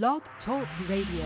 [0.00, 1.20] Blog Talk Radio.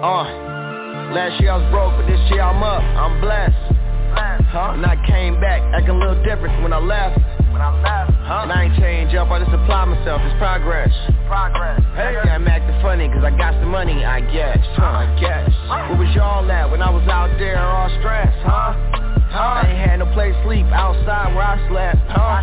[0.00, 0.24] Uh,
[1.12, 2.80] last year I was broke, but this year I'm up.
[2.80, 3.52] I'm blessed.
[4.48, 4.72] Huh?
[4.72, 7.18] And I came back acting a little different when I left.
[7.52, 8.40] When I left, huh?
[8.44, 10.88] And I ain't change up, I just apply myself, it's progress.
[11.28, 11.84] Progress.
[11.92, 14.56] Hey, yeah, I'm acting funny cause I got some money, I guess.
[14.80, 15.04] Huh?
[15.04, 15.52] I guess.
[15.68, 18.72] Where was y'all at when I was out there all stressed, huh?
[19.28, 19.60] Huh?
[19.60, 22.40] I ain't had no place to sleep outside where I slept, huh?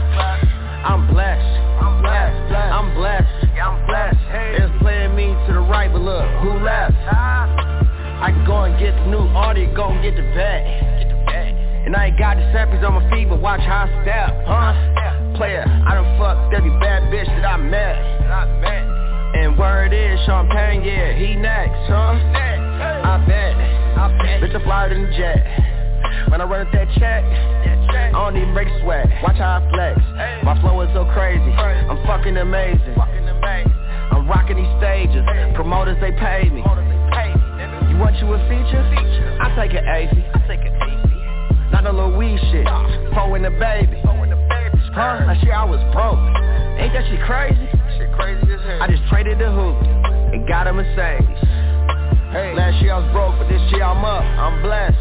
[0.86, 1.42] I'm blessed.
[1.82, 2.54] I'm blessed.
[2.54, 3.58] I'm blessed.
[3.58, 4.22] Yeah, I'm blessed.
[4.30, 4.62] Hey.
[4.62, 6.94] It's playing me to the right, but look, who left?
[6.94, 10.62] I can go and get the new Audi, go and get the vet.
[11.90, 15.15] And I ain't got the seppies on my feet, but watch how I step, huh?
[15.38, 17.99] Player, I done fucked every bad bitch that I met.
[19.35, 22.16] And word is champagne, yeah, he next, huh?
[22.16, 23.55] I bet.
[24.41, 25.44] Bitch, I fly than the jet.
[26.31, 29.08] When I run up that check, I don't even break sweat.
[29.23, 30.00] Watch how I flex.
[30.45, 31.52] My flow is so crazy.
[31.52, 32.95] I'm fucking amazing.
[32.95, 35.25] I'm rocking these stages.
[35.55, 36.64] Promoters, they pay me.
[37.92, 38.83] You want you a feature?
[39.42, 40.16] I take an AC.
[41.72, 42.66] Not a little weed shit.
[43.14, 43.99] Four in the baby.
[44.96, 45.28] Huh?
[45.28, 46.24] Last year I was broke.
[46.80, 47.68] Ain't that shit crazy?
[48.00, 48.80] Shit crazy as hell.
[48.80, 49.76] I just traded the hoop
[50.32, 51.28] and got a Mercedes.
[52.32, 54.23] Hey, last year I was broke, but this year I'm up.
[54.23, 54.96] I'm blessed.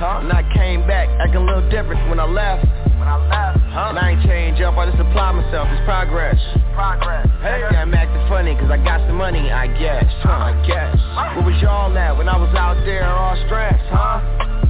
[0.00, 0.20] Huh?
[0.20, 2.64] And I came back acting a little different when I left.
[3.00, 3.92] When I left, huh?
[3.92, 6.36] And I ain't change up, I just apply myself, it's progress.
[6.76, 7.28] Progress.
[7.40, 10.04] Hey, yeah, I'm acting funny cause I got some money, I guess.
[10.20, 10.52] Huh?
[10.52, 10.96] I guess.
[11.36, 14.20] Where was y'all at when I was out there all stressed, huh?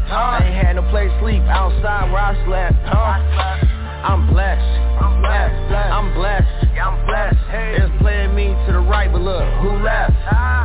[0.06, 0.38] Huh?
[0.38, 3.69] I ain't had no place to sleep outside where I slept, huh?
[4.00, 4.64] I'm blessed.
[5.00, 5.72] I'm blessed.
[5.72, 6.72] I'm blessed.
[6.74, 7.36] Yeah, I'm blessed.
[7.52, 7.76] Hey.
[7.76, 10.16] It's playing me to the right, but look, who left?
[10.32, 10.64] Ah.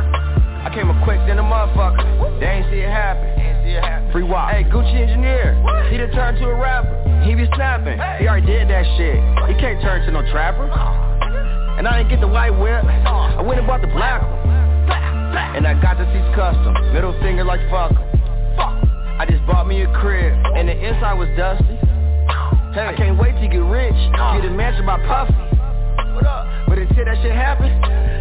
[0.64, 2.40] I came up quick than a motherfucker.
[2.40, 3.28] They ain't see it happen.
[4.10, 4.50] Free walk.
[4.50, 5.52] Hey, Gucci engineer.
[5.90, 6.96] He done turned to a rapper.
[7.28, 8.00] He be snapping.
[8.18, 9.20] He already did that shit.
[9.52, 10.64] He can't turn to no trapper.
[10.72, 12.82] Oh, and I didn't get the white whip.
[13.04, 13.36] Oh.
[13.36, 14.56] I went and bought the black one.
[15.60, 16.72] And I got the seats custom.
[16.94, 19.20] Middle finger like fuck 'em.
[19.20, 20.32] I just bought me a crib.
[20.56, 21.76] And the inside was dusty.
[22.76, 23.96] Hey, I can't wait to get rich.
[24.12, 25.32] Get a mansion by Puffy.
[26.68, 27.72] But until that shit happen,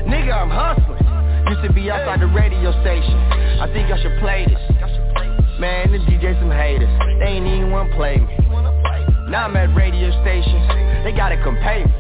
[0.08, 1.04] nigga, I'm hustling.
[1.52, 3.20] Used to be outside the radio station.
[3.60, 4.56] I think I should play this.
[5.60, 6.88] Man, the DJ some haters.
[7.20, 8.32] They ain't even wanna play me.
[9.28, 11.04] Now I'm at radio stations.
[11.04, 11.92] They gotta come pay me.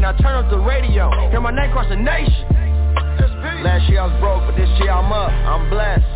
[0.00, 1.12] And I turn up the radio.
[1.28, 2.40] Hear my name across the nation.
[3.60, 5.28] Last year I was broke, but this year I'm up.
[5.28, 6.08] I'm blessed.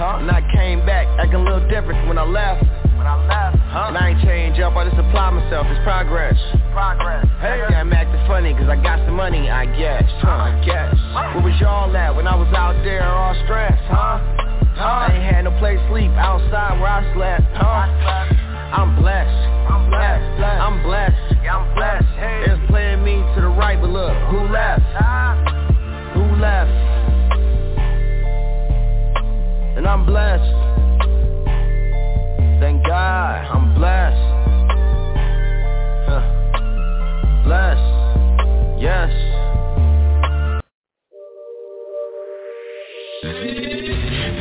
[0.00, 0.24] Huh?
[0.24, 2.64] And I came back acting a little different when I left.
[3.04, 3.92] When I left, huh?
[3.92, 6.40] And I ain't change up, I just apply myself, it's progress.
[6.72, 7.28] Progress.
[7.36, 10.08] Hey, yeah, I'm acting funny cause I got some money, I guess.
[10.24, 10.48] Huh?
[10.48, 10.96] I guess.
[11.12, 14.24] Where was y'all at when I was out there all stressed, huh?
[14.80, 15.04] Huh?
[15.04, 17.84] I ain't had no place to sleep outside where I slept, huh?
[18.72, 19.52] I'm blessed.
[19.68, 20.40] I'm blessed.
[20.40, 21.44] I'm blessed.
[21.44, 22.08] Yeah, I'm blessed.
[22.16, 22.56] Hey.
[22.56, 24.80] It's playing me to the right, but look, who left?
[24.96, 25.36] Ah.
[26.16, 26.72] Who left?
[29.76, 30.73] And I'm blessed.
[32.64, 34.16] Thank God, I'm blessed.
[36.08, 36.24] Huh.
[37.44, 37.92] Blessed.
[38.80, 39.12] Yes.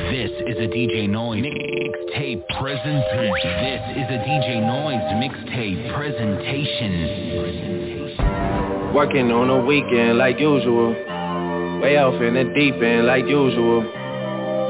[0.07, 3.51] This is a DJ Noise mixtape presentation.
[3.59, 6.95] This is a DJ Noise mixtape presentation.
[8.95, 10.93] Working on a weekend like usual.
[11.81, 13.83] Way off in the deep end like usual.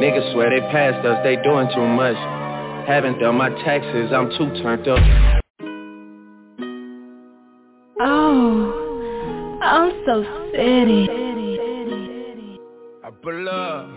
[0.02, 2.18] Niggas swear they passed us, they doing too much.
[2.88, 5.00] Haven't done my taxes, I'm too turned up.
[8.02, 11.08] Oh, I'm so city.
[13.04, 13.88] I pull up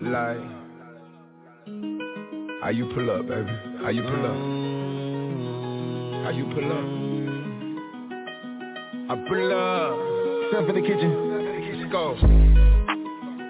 [0.00, 0.38] like
[2.60, 3.50] how you pull up, baby?
[3.82, 4.36] How you pull up?
[6.24, 6.84] How you pull up?
[9.10, 9.94] I pull up.
[10.50, 11.12] Step in the kitchen.
[11.78, 12.04] Let's go.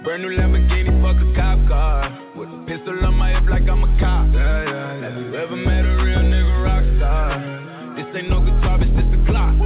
[0.05, 2.21] Brand new Lamborghini, fuck a cop car.
[2.37, 4.29] With a pistol on my hip like I'm a cop.
[4.35, 5.09] Yeah, yeah, yeah.
[5.09, 7.97] Have you ever met a real nigga rock star?
[7.97, 9.57] This ain't no guitar, bitch, this a clock.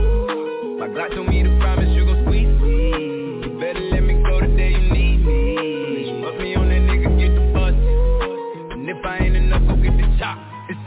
[0.78, 3.50] My Glock told me to promise you gon' squeeze me.
[3.50, 6.22] You better let me go the day you need me.
[6.22, 7.74] Put me on that nigga, get the bus.
[7.74, 9.34] And if I ain't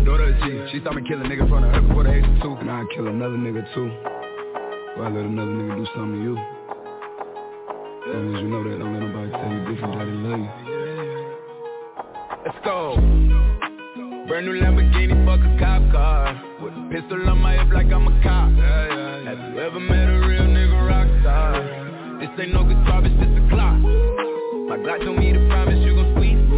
[0.00, 2.04] My daughter is G, she saw me kill a nigga in front of her before
[2.04, 2.56] the age of two.
[2.56, 3.92] And I kill another nigga too.
[4.96, 6.36] I let another nigga do something to you.
[8.08, 10.40] As long as you know that, don't let nobody tell you different that they love
[10.40, 10.48] you.
[12.48, 12.96] Let's go.
[14.24, 16.32] Brand new Lamborghini, fuck a cop car.
[16.64, 18.56] With a pistol on my hip like I'm a cop.
[18.56, 19.36] Yeah, yeah, yeah.
[19.36, 21.60] Have you ever met a real nigga rock star?
[22.24, 23.76] This ain't no guitar, it's just a clock.
[24.64, 26.49] My Glock told me to promise you gon' squeeze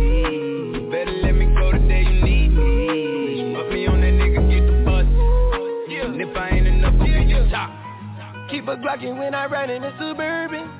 [8.63, 10.71] Keep a Glockin' when I ride in the Suburban.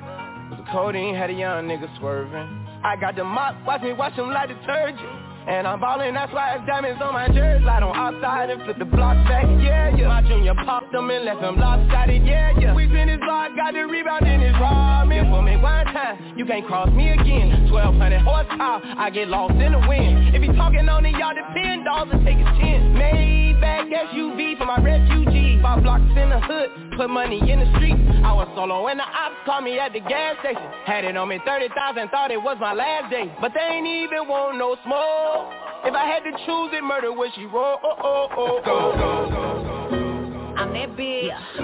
[0.51, 2.65] The codeine had a young nigga swerving.
[2.81, 5.22] I got the mop, watch me wash them like detergent.
[5.47, 7.63] And I'm ballin', that's why it's diamonds on my jersey.
[7.65, 10.07] Light on outside and flip the block back, yeah, yeah.
[10.07, 12.73] My junior popped them and left them lopsided, yeah, yeah.
[12.73, 15.29] We in his block, got the rebound in his ramen.
[15.29, 17.71] For me one time, you can't cross me again.
[17.71, 20.33] 1200 horsepower, I get lost in the wind.
[20.33, 22.95] If he talking on it, y'all depend, dolls will take his chin.
[22.95, 25.59] Maybach SUV for my refugee.
[25.61, 27.95] Five blocks in the hood, put money in the street.
[28.23, 30.63] I was solo and the ops called me at the gas station.
[30.85, 33.31] Had it on me 30,000, thought it was my last day.
[33.41, 35.32] But they ain't even want no smoke.
[35.85, 37.77] If I had to choose it, murder would she roll?
[37.83, 39.93] Oh, oh, oh, oh.
[40.57, 41.57] I'm that bitch.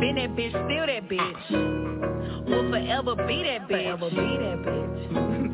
[0.00, 1.50] Been that bitch, still that bitch.
[2.48, 3.98] Will forever be that bitch.
[3.98, 5.50] Forever be that bitch.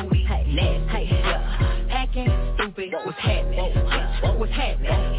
[3.11, 3.73] What's happening?
[4.53, 5.10] Happening?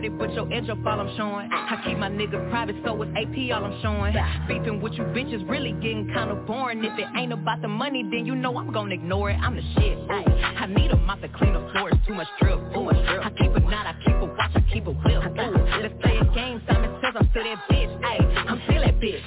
[0.00, 1.50] Me and record it, but your edge up all I'm showing.
[1.52, 4.14] I keep my niggas private, so it's AP all I'm showing.
[4.48, 6.84] Beefing with you bitches really getting kinda boring.
[6.84, 9.38] If it ain't about the money, then you know I'm gonna ignore it.
[9.40, 9.98] I'm the shit.
[10.10, 10.24] Ay.
[10.58, 12.58] I need a mop to clean the floors, too much drip.
[12.72, 13.24] Drip.
[13.24, 15.22] I keep a knot, I keep a watch, I keep a whip.
[15.24, 18.04] Ooh, let's play a game, Simon says I'm still that bitch.
[18.04, 18.18] Ay,
[18.48, 19.20] I'm still that bitch,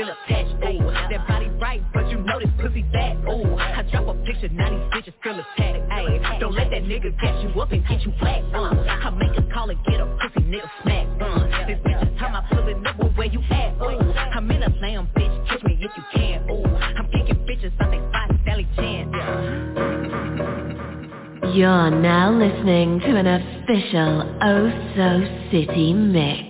[0.00, 0.90] still attached, ooh.
[1.10, 3.56] That body right, but you know this pussy fat, ooh.
[3.56, 6.40] I drop a picture, now these bitches feel attacked, ayy.
[6.40, 8.70] Don't let that nigga catch you up and get you black, uh.
[8.88, 11.66] I make a call and get a pussy nigga smack, uh.
[11.66, 14.12] This bitch is time I pull it up, well, where you at, ooh.
[14.12, 16.64] I'm in a lamb, bitch, catch me if you can, ooh.
[16.64, 19.12] I'm kicking bitches out they five Sally Chan,
[21.54, 26.49] You're now listening to an official Oh So City mix.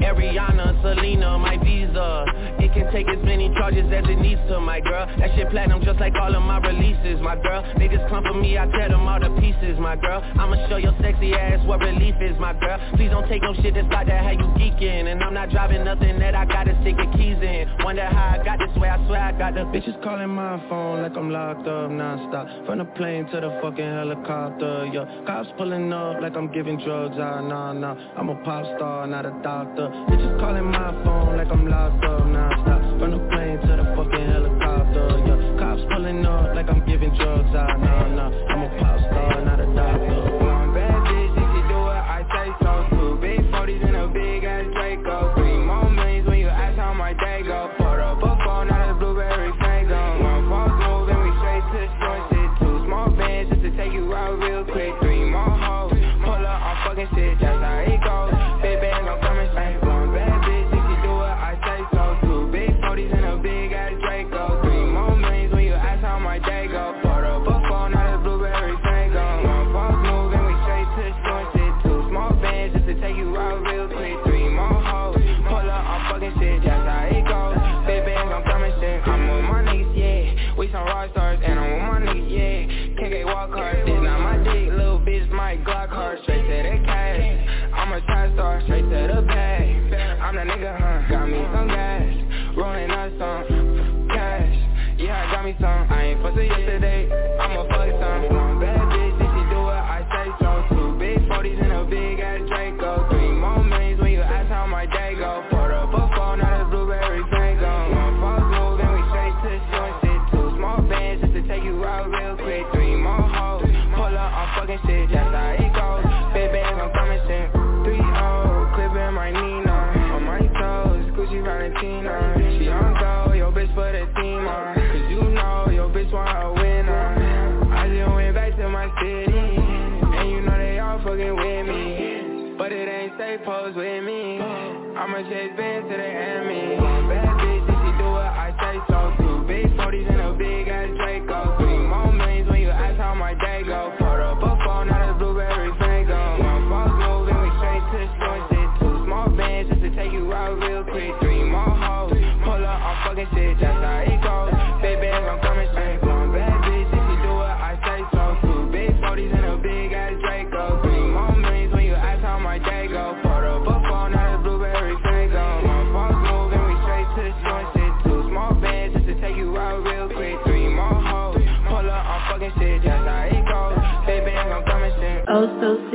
[0.00, 2.24] Ariana, Selena, my visa.
[2.58, 5.06] It can take as many charges as it needs to, my girl.
[5.18, 7.62] That shit platinum just like all of my releases, my girl.
[7.76, 10.20] Niggas come for me, I tear them all to pieces, my girl.
[10.38, 12.78] I'ma show your sexy ass what relief is, my girl.
[12.96, 15.10] Please don't take no shit that's like that, how you geeking.
[15.10, 17.68] And I'm not driving nothing that I gotta stick the keys in.
[17.84, 21.02] Wonder how I got this way, I swear I got the Bitches calling my phone
[21.02, 22.66] like I'm locked up non-stop.
[22.66, 27.16] From the plane to the fucking helicopter, yeah Cops pulling up like I'm giving drugs,
[27.18, 27.96] ah, nah, nah.
[28.16, 32.04] I'm a pop star, not a doctor up Bitches calling my phone like I'm locked
[32.04, 35.58] up non-stop From the plane to the fucking helicopter, yeah.
[35.58, 38.30] Cops pulling up like I'm giving drugs out, nah, nah.
[38.50, 40.35] I'm a pop star, not a doctor.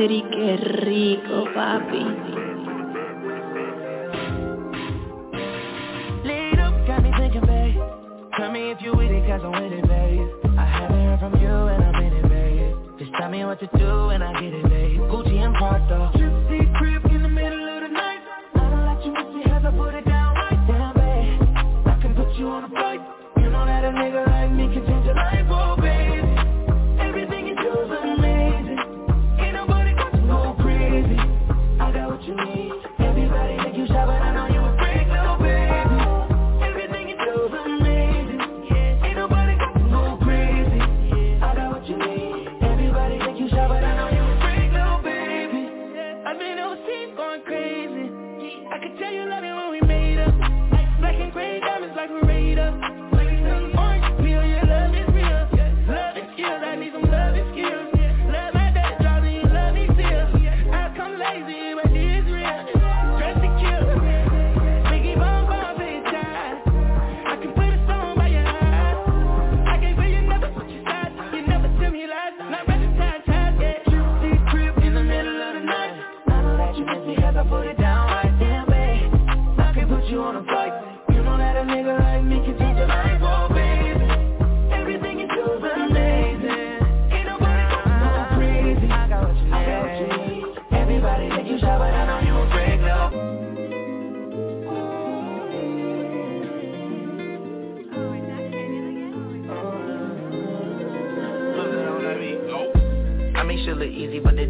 [0.02, 2.04] City, qué rico, papi.
[8.36, 10.28] Tell me I'm with it, babe.
[10.58, 12.76] I haven't heard from you and I'm in it, babe.
[12.98, 15.02] Just tell me what to do and I get it, babe.
[15.02, 16.61] Gucci and Prada.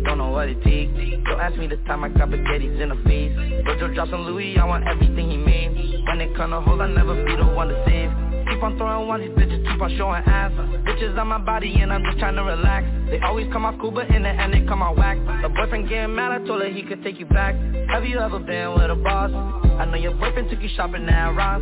[0.03, 0.91] Don't know what it takes.
[1.25, 3.33] Don't ask me the time I got spaghettis in the face.
[3.65, 6.03] Virgil drops on Louis, I want everything he made.
[6.07, 8.09] When it come to hoes, I never be the one to save.
[8.49, 10.51] Keep on throwing one, these bitches keep on showing ass.
[10.83, 12.85] Bitches on my body and I'm just trying to relax.
[13.09, 15.17] They always come off cool, but in the end they come out whack.
[15.43, 17.55] A boyfriend getting mad, I told her he could take you back.
[17.89, 19.31] Have you ever been with a boss?
[19.79, 21.61] I know your boyfriend took you shopping at Ross.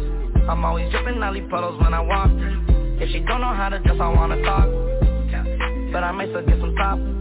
[0.50, 2.32] I'm always dripping Nelly puddles when I walk.
[3.02, 4.68] If she don't know how to dress, I wanna talk.
[5.92, 7.19] But I might still get some top.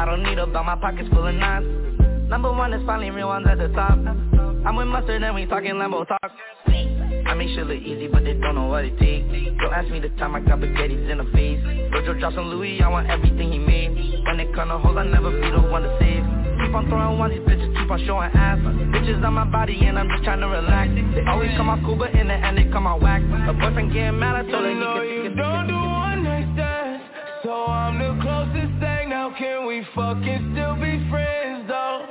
[0.00, 1.66] I don't need a but my pockets full of knots.
[2.30, 3.98] Number one is finally real ones at the top.
[4.00, 6.32] I'm with mustard and we talking Lambo talk.
[7.28, 9.28] I make shit look easy, but they don't know what it takes.
[9.60, 11.60] Don't ask me the time I got spaghettis in the face.
[11.92, 14.24] Virgil drops on Louis, I want everything he made.
[14.24, 16.24] When it come to hoes, I never be the one to save.
[16.64, 18.58] Keep on throwing one, these bitches keep on showing ass.
[18.96, 20.96] Bitches on my body and I'm just trying to relax.
[21.12, 23.20] They always come out cool, but in the end they come out whack.
[23.20, 25.36] A boyfriend getting mad, I told her he it.
[25.36, 27.04] don't do one night stands
[27.44, 28.09] So I'm the
[29.40, 32.06] can we fucking still be friends though?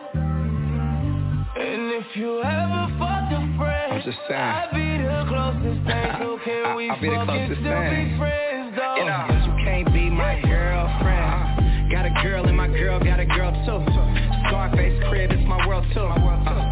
[1.59, 4.41] And if you ever fucked a friend I'm just saying.
[4.41, 7.81] I'd be the closest thing So can I- we I'll be the fucking closest still
[7.86, 8.09] thing.
[8.12, 8.95] be friends though?
[8.98, 11.91] You know, you can't be my girlfriend.
[11.91, 13.81] Got a girl and my girl got a girl too.
[14.50, 16.00] Scarface crib, it's my world too.
[16.01, 16.68] Uh, my pillow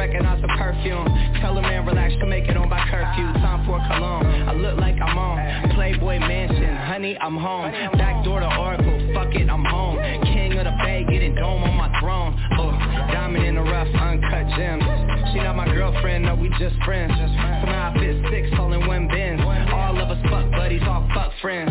[0.00, 1.04] recognize the perfume.
[1.42, 3.36] Tell a man relax to make it on by curfew.
[3.44, 4.24] Time for cologne.
[4.48, 6.74] I look like I'm on Playboy Mansion.
[6.88, 7.70] Honey, I'm home.
[8.00, 8.96] Back door to Oracle.
[9.12, 9.98] Fuck it, I'm home.
[10.24, 12.32] King of the Bay, getting dome on my throne.
[12.56, 12.72] Oh,
[13.12, 14.84] diamond in the rough, uncut gems.
[15.32, 17.12] She not my girlfriend, no, we just friends.
[17.12, 19.42] Somehow I fit six, all in one bins.
[19.44, 21.70] All of us fuck buddies, all fuck friends.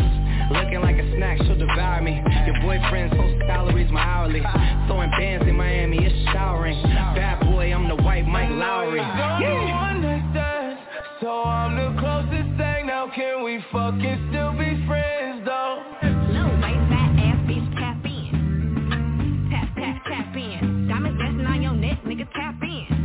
[0.54, 2.22] Looking like a snack, she'll devour me.
[2.46, 4.42] Your boyfriend's whole salary's my hourly.
[4.86, 6.80] Throwing bands in Miami, it's showering.
[7.18, 9.04] Bad boy, I'm the white Mike Lowrey.
[9.18, 9.90] Don't Yeah.
[9.90, 10.78] understand
[11.20, 15.82] So I'm the closest thing Now can we fucking still be friends though?
[16.02, 19.48] Little white fat ass bitch tap in.
[19.50, 20.88] Tap tap tap in.
[20.88, 22.99] Diamonds dancing on your neck, nigga tap in.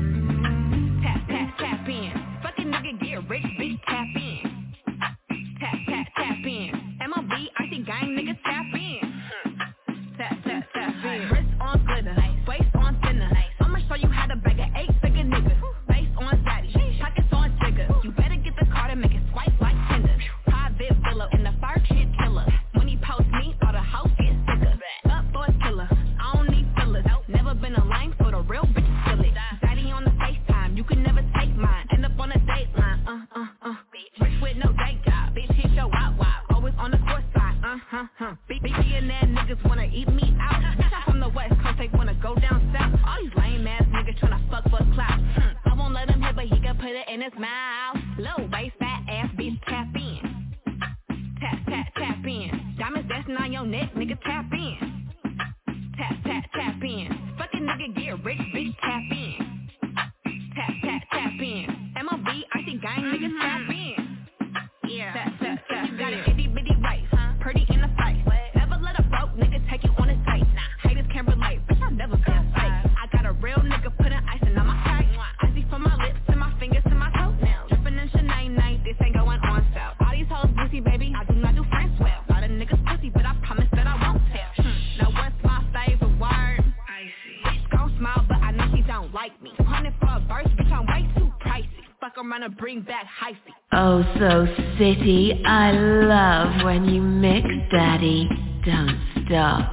[92.75, 93.53] bring back hyphy.
[93.73, 94.45] Oh, so
[94.77, 98.29] city, I love when you mix, daddy.
[98.65, 99.71] Don't stop.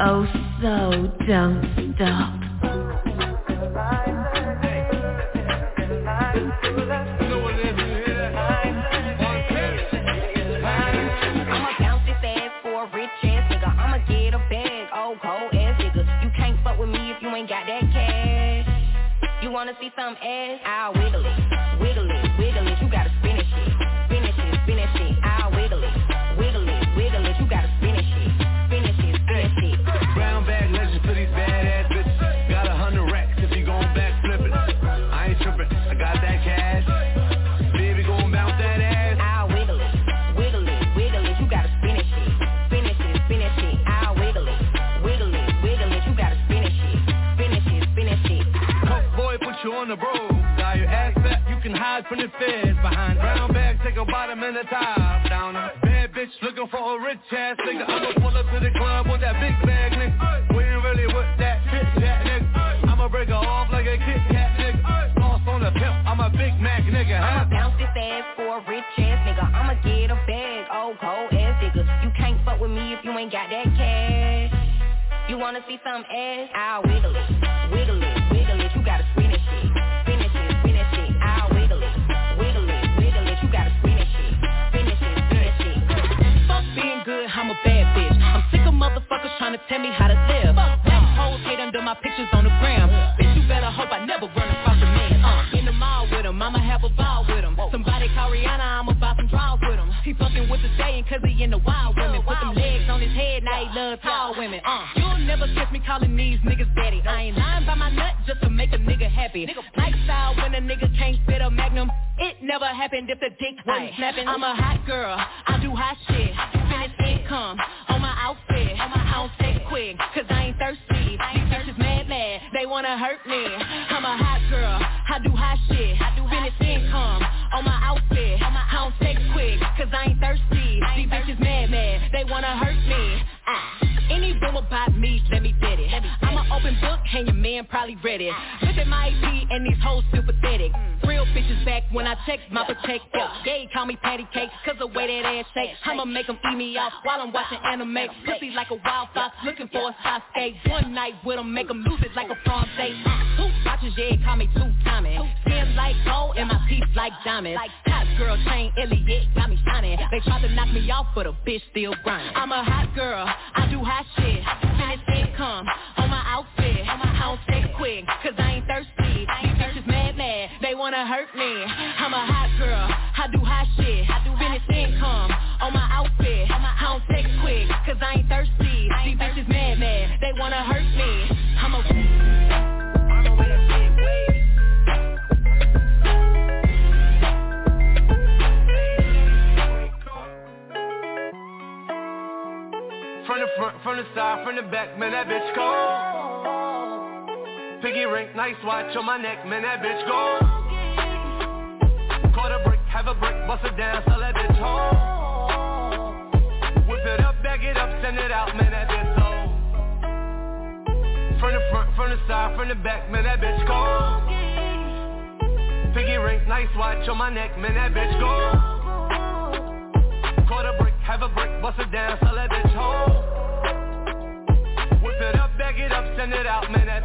[0.00, 0.26] Oh,
[0.62, 2.39] so don't stop.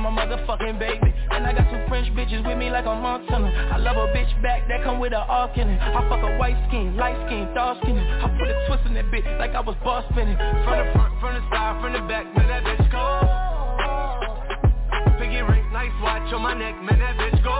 [0.00, 1.12] my motherfucking baby.
[1.30, 4.30] And I got two French bitches with me like a Montana I love a bitch
[4.42, 7.52] back that come with a arc in it I fuck a white skin, light skin,
[7.54, 7.98] dark skin.
[7.98, 10.36] I put a twist in that bitch like I was boss spinning.
[10.36, 13.06] From the front, from the side, from the back Man that bitch go.
[15.18, 17.56] Piggy ring, nice watch on my neck Man that bitch go.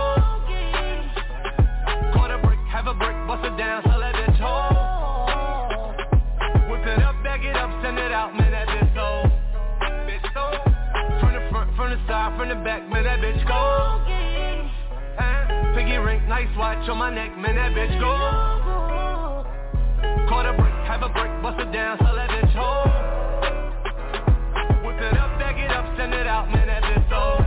[2.13, 3.83] Quarter brick, have a brick, bust it down,
[12.55, 13.55] the back Man that bitch go.
[15.17, 18.11] Uh, Piggy ring, nice watch on my neck Man that bitch go.
[20.27, 22.91] Quarter brick, have a brick, bust it down, sell that bitch whole.
[24.83, 27.39] Whip it up, back it up, send it out, man, that bitch so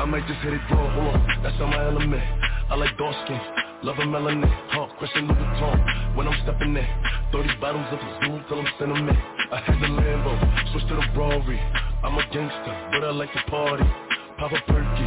[0.00, 2.22] I might just hit it raw, hold on, that's on my element.
[2.70, 3.40] I like dark skin,
[3.82, 6.86] love a melanin Huh, Christian Louboutin, when I'm stepping in
[7.32, 9.18] 30 bottles of Zoom till I'm sentiment
[9.52, 10.32] I had the Lambo,
[10.72, 11.58] switch to the Rory
[12.02, 13.84] I'm a gangster, but I like to party.
[14.38, 15.04] Pop a perky,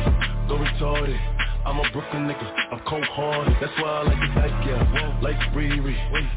[0.47, 1.17] go retarded.
[1.65, 3.55] I'm a Brooklyn nigga, I'm cold hearted.
[3.61, 5.95] That's why I like the back, yeah Like Riri.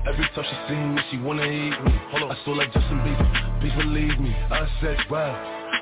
[0.08, 1.92] Every time she see me, she wanna eat me.
[2.14, 5.34] I still like Justin Bieber Please believe me, I said wow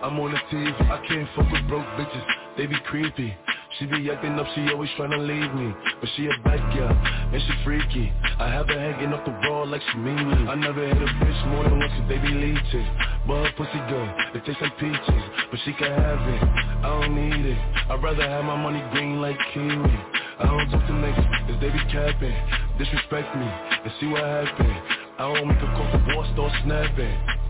[0.02, 2.24] I'm on the TV, I can't fuck with broke bitches
[2.56, 3.34] They be creepy
[3.78, 5.74] she be acting up, she always tryna leave me.
[6.00, 8.12] But she a bad girl, and she freaky.
[8.38, 10.48] I have her hanging off the wall like she mean me.
[10.48, 12.86] I never hit a bitch more than once cause they be leeches.
[13.26, 14.08] But her pussy good,
[14.38, 15.24] it tastes like peaches.
[15.50, 16.42] But she can have it,
[16.86, 17.58] I don't need it.
[17.90, 19.94] I'd rather have my money green like kiwi.
[20.38, 22.36] I don't talk to niggas, cause they be capping.
[22.78, 24.70] Disrespect me, and see what happen.
[25.18, 27.43] I don't make a call for war, start snapping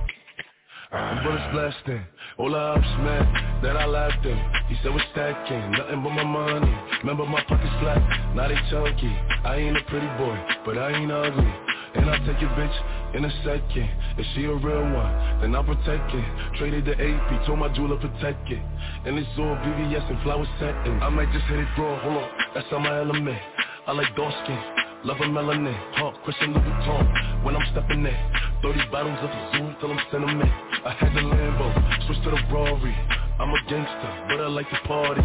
[0.94, 2.04] the bullets blasting,
[2.38, 4.38] all the ups man that I laughed him.
[4.68, 6.70] He said we're stacking, nothing but my money.
[7.02, 7.98] Remember my pockets flat,
[8.34, 9.10] now they chunky.
[9.44, 11.52] I ain't a pretty boy, but I ain't ugly.
[11.94, 12.76] And I'll take your bitch
[13.14, 13.90] in a second.
[14.18, 16.58] If she a real one, then I'll protect it.
[16.58, 18.62] Traded the AP, told my jeweler protect it.
[19.06, 21.02] And it's all BBS and flower satin.
[21.02, 23.38] I might just hit it raw, hold on, that's on my element.
[23.86, 24.58] I like dark skin,
[25.04, 25.76] love a melanin.
[25.92, 28.16] Huh, Christian Louboutin, when I'm stepping in.
[28.62, 30.50] 30 bottles of Zoom till I'm sentiment.
[30.84, 31.68] I had the Lambo,
[32.06, 32.94] switch to the Rory.
[33.38, 35.22] I'm a gangster, but I like to party.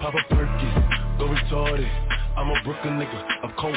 [0.00, 0.70] Pop a perky,
[1.18, 1.90] go retarded.
[2.36, 3.76] I'm a Brooklyn nigga, I'm cold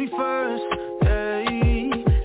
[0.00, 0.64] me first,
[1.02, 1.44] yeah.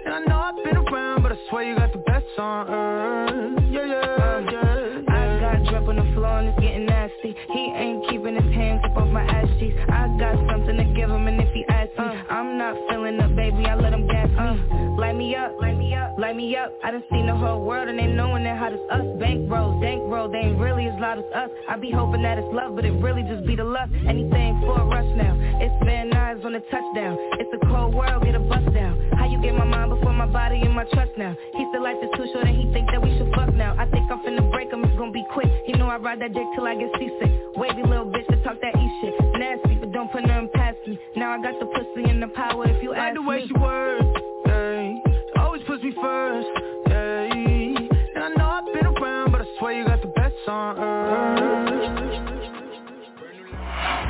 [0.05, 3.59] And I know I've been around, but I swear you got the best on earth,
[3.69, 5.01] yeah, yeah, yeah.
[5.09, 7.35] I got drip on the floor and it's getting nasty.
[7.51, 9.75] He ain't keeping his hands up off my ass cheeks.
[9.89, 11.54] I got something to give him, and if
[12.35, 13.63] I'm not feeling up, baby.
[13.63, 14.35] I let him gas me.
[14.35, 14.99] Uh.
[14.99, 16.67] Light me up, light me up, light me up.
[16.83, 19.07] I done seen the whole world and they knowing that hot as us.
[19.23, 21.49] Bank rolls, dank roll, they ain't really as loud as us.
[21.69, 23.87] I be hoping that it's love, but it really just be the lust.
[24.03, 25.31] Anything for a rush now.
[25.63, 27.15] It's Van eyes on the touchdown.
[27.39, 28.99] It's a cold world, get a bust down.
[29.15, 31.31] How you get my mind before my body and my trust now?
[31.55, 33.79] He still life is too short and he think that we should fuck now.
[33.79, 35.47] I think I'm finna break him, it's gonna be quick.
[35.71, 37.31] You know I ride that dick till I get seasick.
[37.55, 39.15] Wavy little bitch to talk that E shit.
[39.39, 40.54] Nasty, but don't put past
[40.87, 40.99] me.
[41.15, 43.47] Now I got the pussy and the power if you Like ask the way me.
[43.47, 44.05] she works,
[44.45, 44.93] yeah.
[45.05, 46.47] She always puts me first,
[46.87, 47.33] yeah.
[48.15, 52.34] And I know I've been around, but I swear you got the best on earth.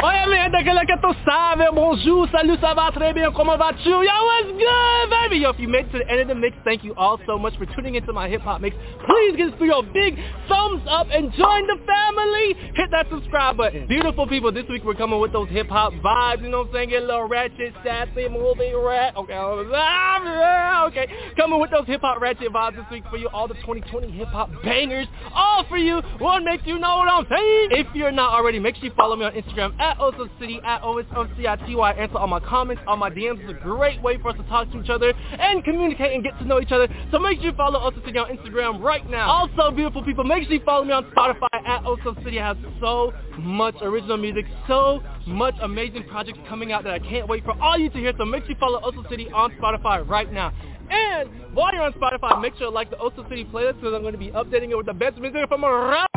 [0.04, 3.90] Obviamente, aquele que tu sabe, bonjour, salut, ça va très bien, comment vas-tu?
[3.90, 6.56] Yo, what's good, Baby, yo, if you made it to the end of the mix,
[6.64, 8.76] thank you all so much for tuning into my hip-hop mix.
[9.08, 12.54] Please give this video a big thumbs up and join the family.
[12.76, 13.88] Hit that subscribe button.
[13.88, 16.90] Beautiful people, this week we're coming with those hip-hop vibes, you know what I'm saying?
[16.90, 19.16] Get a little ratchet, sassy, movie rat.
[19.18, 21.08] Okay, okay.
[21.38, 23.30] Coming with those hip-hop ratchet vibes this week for you.
[23.30, 25.08] All the 2020 hip-hop bangers.
[25.34, 26.02] All for you.
[26.20, 27.70] One makes you know what I'm saying.
[27.72, 30.82] If you're not already, make sure you follow me on Instagram at Oso City, at
[30.84, 31.92] O-S-O-C-I-T-Y.
[31.94, 33.42] Answer all my comments, all my DMs.
[33.42, 36.38] It's a great way for us to talk to each other and communicate and get
[36.40, 36.88] to know each other.
[37.12, 39.30] So make sure you follow Oso City on Instagram right now.
[39.30, 42.40] Also, beautiful people, make sure you follow me on Spotify at Oso City.
[42.40, 47.28] I have so much original music, so much amazing projects coming out that I can't
[47.28, 48.14] wait for all you to hear.
[48.18, 50.54] So make sure you follow Oso City on Spotify right now.
[50.90, 54.02] And while you're on Spotify, make sure to like the Oso City playlist because I'm
[54.02, 56.08] going to be updating it with the best music from around.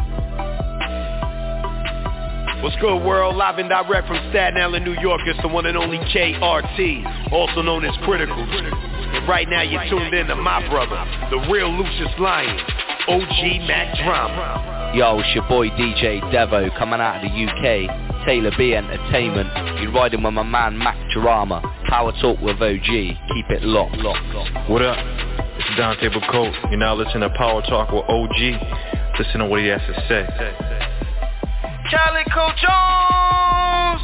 [2.62, 3.36] What's good, world?
[3.36, 5.20] Live and direct from Staten Island, New York.
[5.26, 8.34] It's the one and only KRT, also known as Critical.
[8.34, 10.98] And right now you're tuned in to my brother,
[11.30, 12.58] the real Lucious Lyon,
[13.06, 14.92] OG Mac Drama.
[14.96, 18.26] Yo, it's your boy DJ Devo coming out of the UK.
[18.26, 19.48] Taylor B Entertainment.
[19.80, 21.62] You're riding with my man Mac Drama.
[21.88, 22.82] Power Talk with OG.
[22.82, 24.68] Keep it locked, locked, locked.
[24.68, 24.98] What up?
[24.98, 26.70] It's Dante Bacote.
[26.70, 29.16] You're now listening to Power Talk with OG.
[29.16, 30.87] Listen to what he has to say.
[31.88, 34.02] Calico Jones!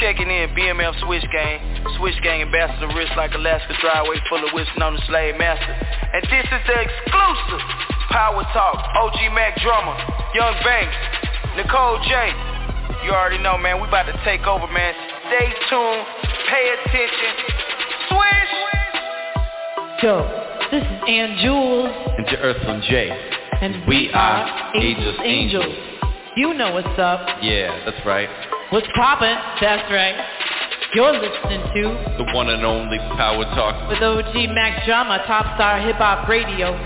[0.00, 1.64] Checking in, BMF Switch Gang.
[1.96, 5.72] Switch Gang ambassador, wrist like Alaska driveway full of whiskey on the slave master.
[6.12, 7.64] And this is the exclusive
[8.12, 9.96] Power Talk, OG Mac Drama,
[10.36, 10.92] Young Banks,
[11.56, 12.36] Nicole J.
[13.04, 14.92] You already know, man, we about to take over, man.
[15.32, 16.04] Stay tuned,
[16.52, 17.32] pay attention,
[18.12, 18.52] switch!
[20.04, 20.20] Yo,
[20.70, 21.90] this is Ann Jules.
[22.18, 23.08] And your Earthling J.
[23.60, 25.64] And we, we are Angels Angels.
[25.64, 25.97] Angels.
[26.38, 27.42] You know what's up.
[27.42, 28.30] Yeah, that's right.
[28.70, 29.34] What's poppin'?
[29.58, 30.14] That's right.
[30.94, 35.80] You're listening to the one and only Power Talk with OG Mac Drama, Top Star
[35.82, 36.78] Hip Hop Radio.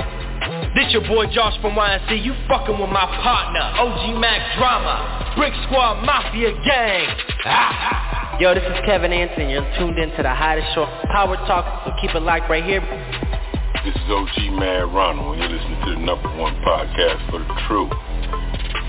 [0.72, 2.24] This your boy Josh from YNC.
[2.24, 7.12] You fucking with my partner, OG Mac Drama, Brick Squad Mafia Gang.
[7.44, 8.38] Ah.
[8.40, 9.50] Yo, this is Kevin Anson.
[9.50, 11.84] You're tuned into the hottest show, Power Talk.
[11.84, 12.80] So keep it locked right here.
[13.84, 17.52] This is OG Mad Ronald, and you're listening to the number one podcast for the
[17.68, 17.92] truth.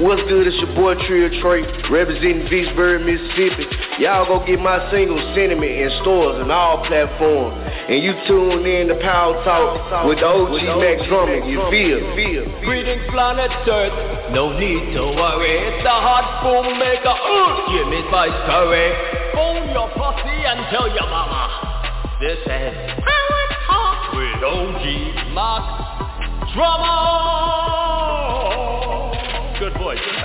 [0.00, 0.48] What's good?
[0.48, 3.68] It's your boy Trio Trey, representing Vicksburg, Mississippi.
[4.00, 7.60] Y'all go get my single Sentiment in stores and all platforms.
[7.60, 11.44] And you tune in to Power Talk with the OG Mac Drama.
[11.44, 12.00] You feel?
[12.16, 12.44] feel.
[12.64, 14.32] Greetings, planet Earth.
[14.32, 15.60] No need to worry.
[15.60, 17.12] It's the hot boom maker.
[17.12, 18.96] Uh, give me spice curry.
[19.36, 21.52] Phone your posse and tell your mama.
[22.16, 25.62] This is Power Talk with OG Mac
[26.56, 27.91] Drama.
[29.94, 30.21] Voice.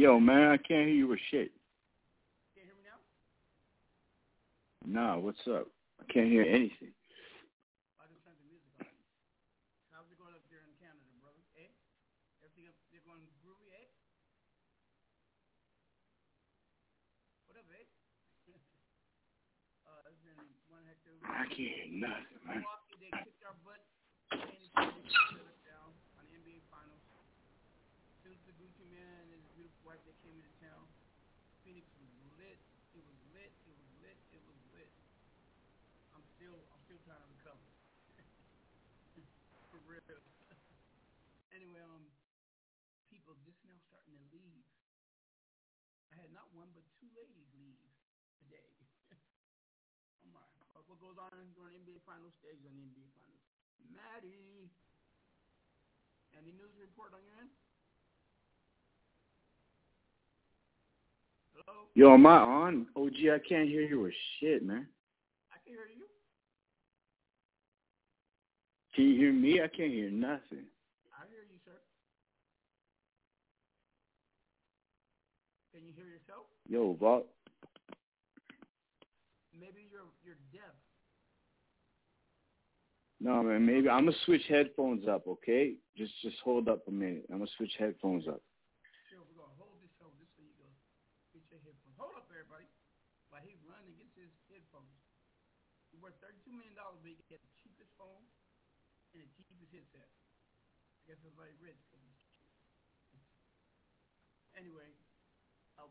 [0.00, 1.52] Yo, man, I can't hear you a shit.
[2.56, 2.96] Can't hear me now?
[4.88, 5.68] Nah, what's up?
[6.00, 6.96] I can't hear anything.
[8.00, 8.88] I just turned the music on.
[9.92, 11.44] How's it going up there in Canada, brother?
[11.52, 11.68] Eh?
[12.40, 13.92] Everything up there going groovy, eh?
[17.44, 17.84] What up, eh?
[21.52, 22.64] can't hear nothing, man.
[23.04, 23.84] They kicked our butt.
[24.80, 27.04] down on the NBA Finals.
[28.30, 30.84] Since the Gucci Mane and his beautiful wife that came into town,
[31.66, 32.60] Phoenix was lit.
[32.94, 33.50] It was lit.
[33.66, 34.18] It was lit.
[34.30, 34.92] It was lit.
[36.12, 37.64] I'm still, I'm still trying to recover.
[39.72, 40.04] For real.
[41.56, 42.04] anyway, um,
[43.10, 44.62] people just now starting to leave.
[46.12, 47.78] I had not one but two ladies leave
[48.42, 48.70] today.
[49.14, 50.42] oh my.
[50.86, 53.42] What goes on during NBA Finals stays on the NBA Finals.
[53.94, 54.70] Maddie.
[56.34, 57.50] Any news report on your end?
[61.54, 61.90] Hello?
[61.94, 62.86] Yo, am I on?
[62.96, 64.86] OG, I can't hear you or shit, man.
[65.50, 66.06] I can hear you.
[68.94, 69.60] Can you hear me?
[69.60, 70.66] I can't hear nothing.
[71.14, 71.78] I hear you, sir.
[75.80, 76.44] Can you hear yourself?
[76.68, 77.24] Yo, Vault.
[79.56, 80.76] Maybe you're you're deaf.
[83.16, 83.64] No, man.
[83.64, 85.24] Maybe I'm gonna switch headphones up.
[85.24, 87.24] Okay, just just hold up a minute.
[87.32, 88.44] I'm gonna switch headphones up.
[89.08, 90.68] Sure, we're gonna hold this show just so you go
[91.32, 91.96] get your headphones.
[91.96, 92.68] Hold up, everybody.
[93.32, 94.92] While he runs and gets his headphones.
[95.88, 98.20] He's worth thirty-two million dollars, but he gets the cheapest phone
[99.16, 100.12] and the cheapest headset.
[100.12, 102.36] I guess everybody rich because he's cheap.
[104.60, 104.92] Anyway,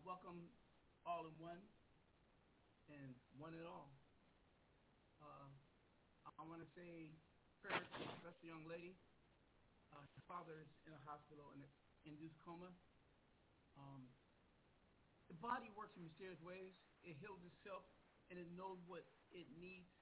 [0.09, 0.41] welcome
[1.05, 1.61] all in one
[2.89, 3.93] and one and all.
[5.21, 5.45] Uh,
[6.25, 7.13] I want to say
[7.61, 8.97] prayers to a special young lady.
[9.93, 11.69] Uh, her father is in a hospital in an
[12.09, 12.73] induced coma.
[13.77, 14.09] Um,
[15.29, 16.73] the body works in mysterious ways.
[17.05, 17.85] It heals itself
[18.33, 19.93] and it knows what it needs.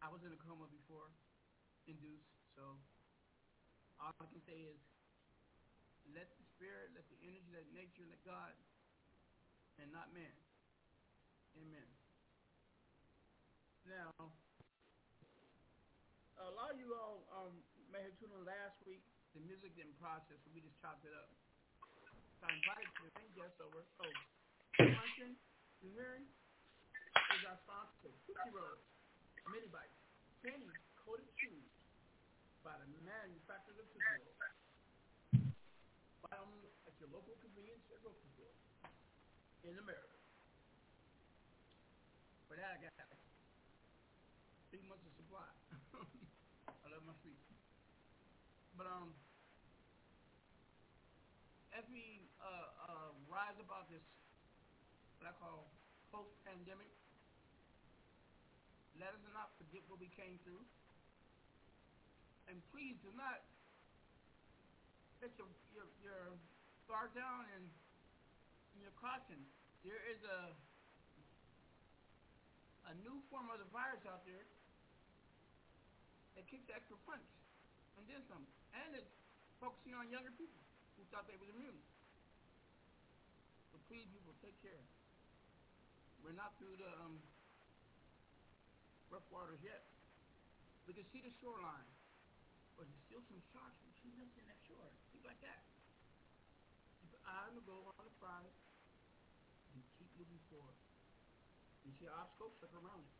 [0.00, 1.12] I was in a coma before,
[1.84, 2.80] induced, so
[4.00, 4.80] all I can say is
[6.16, 8.56] let the spirit, let the energy, let nature, let God,
[9.80, 10.34] and not man.
[11.56, 11.88] Amen.
[13.88, 14.12] Now,
[16.40, 17.54] a lot of you all um,
[17.92, 19.04] may have tuned in last week.
[19.32, 21.32] The music didn't process, so we just chopped it up.
[22.40, 23.80] So I invited to the main guest over.
[24.02, 24.12] Oh,
[25.82, 26.22] you hearing?
[27.32, 28.80] Is our sponsor, Tootsie Rolls,
[29.50, 29.98] Mini Bites,
[30.40, 30.68] candy
[31.00, 31.66] coated shoes
[32.62, 34.38] by the manufacturers of Tootsie Rolls.
[36.22, 36.54] Buy them
[36.86, 38.14] at your local convenience store
[39.62, 40.18] in America.
[42.50, 42.94] For that, I got
[44.74, 45.46] three months of supply.
[46.84, 47.46] I love my sweets.
[48.74, 49.14] But um,
[51.78, 54.02] as we uh, uh, rise about this,
[55.22, 55.70] what I call
[56.10, 56.90] post-pandemic,
[58.98, 60.60] let us not forget what we came through,
[62.50, 63.46] and please do not
[65.22, 66.34] set your your, your
[66.90, 67.64] guard down and,
[69.02, 69.42] caution.
[69.82, 70.54] There is a
[72.86, 74.46] a new form of the virus out there
[76.34, 77.26] that kicks the extra punch
[77.98, 78.42] and then some.
[78.74, 79.10] And it's
[79.58, 80.62] focusing on younger people
[80.98, 81.78] who thought they was immune.
[83.70, 84.82] So please, people, take care.
[86.22, 87.18] We're not through the um,
[89.10, 89.82] rough waters yet.
[90.86, 91.90] We can see the shoreline,
[92.78, 94.90] but there's still some sharks and peanuts in that shore.
[95.14, 95.62] Things like that.
[97.22, 98.50] On the goal, on the prize,
[99.72, 100.74] and keep moving forward.
[101.86, 103.14] You see an obstacle, circle around it.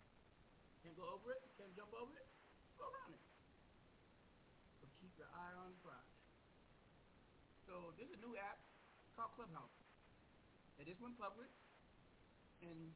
[0.83, 2.27] Can't go over it, can't jump over it,
[2.75, 3.23] go around it.
[4.83, 6.11] But keep your eye on the prize.
[7.71, 8.59] So there's a new app
[9.15, 9.71] called Clubhouse.
[10.83, 11.47] It is one public,
[12.67, 12.91] and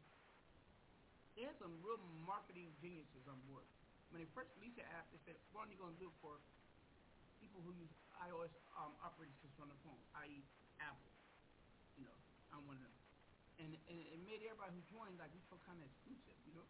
[1.38, 3.70] there's some real marketing geniuses on board.
[4.10, 6.42] When they first released the app, they said, we're only going to do it for
[7.38, 7.94] people who use
[8.26, 10.42] iOS um, operating system on the phone, i.e.
[10.82, 11.14] Apple.
[11.94, 12.18] You know,
[12.50, 13.05] I'm one of them.
[13.56, 16.66] And, and it made everybody who joined like we feel kind of exclusive, you know.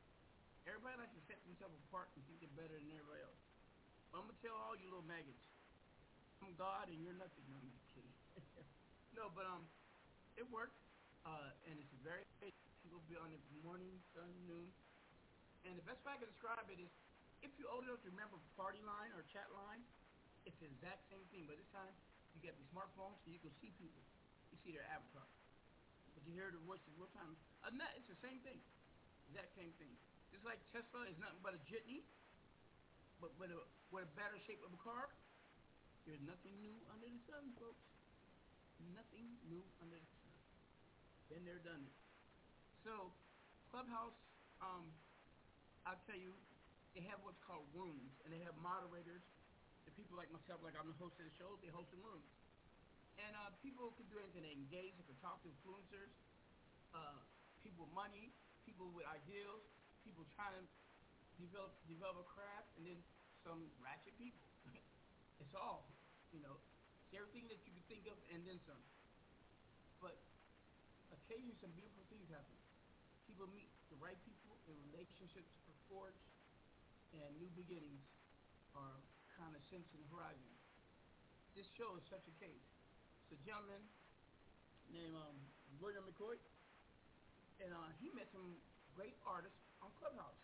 [0.66, 3.42] Everybody likes to set themselves apart and think they're better than everybody else.
[4.10, 5.42] But I'm gonna tell all you little maggots,
[6.42, 7.42] I'm God and you're nothing.
[7.50, 8.14] No, I'm just kidding.
[9.18, 9.66] no, but um,
[10.38, 10.78] it worked,
[11.26, 12.22] uh, and it's very
[12.86, 14.70] people be on the morning, sun, noon,
[15.66, 16.90] and the best way I can describe it is,
[17.42, 19.82] if you're old enough to remember party line or chat line,
[20.46, 21.50] it's the exact same thing.
[21.50, 21.90] But this time,
[22.30, 24.02] you get the smartphone so you can see people,
[24.54, 25.26] you see their avatar
[26.26, 27.38] you hear the voices real time.
[27.62, 28.58] Other than that, it's the same thing.
[29.30, 29.94] Exact same thing.
[30.34, 32.02] Just like Tesla is nothing but a jitney,
[33.22, 33.60] but with a
[33.94, 35.08] with a better shape of a car.
[36.06, 37.82] There's nothing new under the sun, folks.
[38.94, 40.34] Nothing new under the sun.
[41.26, 41.94] Been there, done it.
[42.86, 43.10] So,
[43.74, 44.14] Clubhouse,
[44.62, 44.86] um,
[45.82, 46.30] I'll tell you,
[46.94, 49.22] they have what's called rooms, and they have moderators.
[49.86, 52.30] The people like myself, like I'm the host of the show, they host the rooms.
[53.16, 54.44] And uh, people can do anything.
[54.44, 54.92] They engage.
[55.00, 56.12] They can talk to influencers,
[56.92, 57.20] uh,
[57.64, 58.32] people with money,
[58.68, 59.64] people with ideals,
[60.04, 60.64] people trying to
[61.40, 62.98] develop develop a craft, and then
[63.40, 64.44] some ratchet people.
[65.42, 65.88] it's all,
[66.32, 66.60] you know,
[67.08, 68.80] it's everything that you can think of, and then some.
[70.00, 70.20] But
[71.08, 72.56] occasionally, some beautiful things happen.
[73.24, 76.28] People meet the right people, and relationships are forged,
[77.16, 78.04] and new beginnings
[78.76, 79.00] are
[79.40, 80.52] kind of sensing the horizon.
[81.56, 82.75] This show is such a case.
[83.26, 83.82] It's a gentleman
[84.86, 85.34] named um,
[85.82, 86.38] William McCoy,
[87.58, 88.54] and uh, he met some
[88.94, 90.38] great artists on Clubhouse.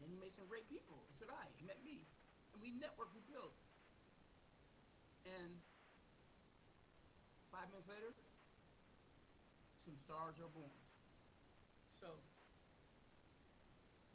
[0.00, 1.04] And he made some great people.
[1.20, 1.44] So did I.
[1.60, 2.00] He met me.
[2.56, 3.52] And we networked, we built.
[5.28, 5.52] And
[7.52, 8.12] five minutes later,
[9.84, 10.72] some stars are born.
[12.00, 12.08] So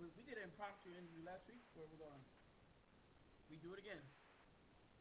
[0.01, 2.25] we, we did an impromptu interview last week where we're going.
[3.53, 4.01] We do it again.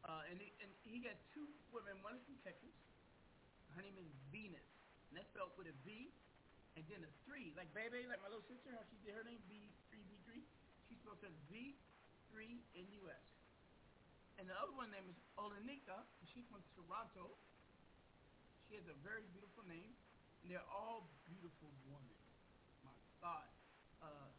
[0.05, 1.97] Uh, and, he, and he got two women.
[2.01, 2.73] One is from Texas.
[3.77, 4.65] Her name is Venus.
[5.11, 6.09] And that's spelled with a V
[6.79, 9.43] and then a three, like baby, like my little sister, how she did her name
[9.51, 10.39] B3, B3.
[10.87, 12.35] She spelled it V3
[12.79, 13.25] in U.S.
[14.39, 15.99] And the other one name is Olenika.
[16.31, 17.35] She's from Toronto.
[18.71, 19.91] She has a very beautiful name,
[20.41, 22.15] and they're all beautiful women.
[22.87, 23.47] My God.
[23.99, 24.31] Uh,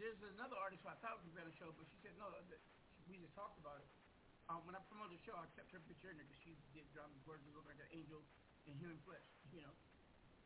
[0.00, 2.32] there's another artist who I thought was going to show, but she said no.
[3.04, 3.88] We just talked about it.
[4.52, 6.84] Um, when I promoted the show, I kept her picture in there because she did
[6.92, 8.20] drop me gorgeous, look like an angel
[8.68, 9.24] in human flesh.
[9.56, 9.74] You know.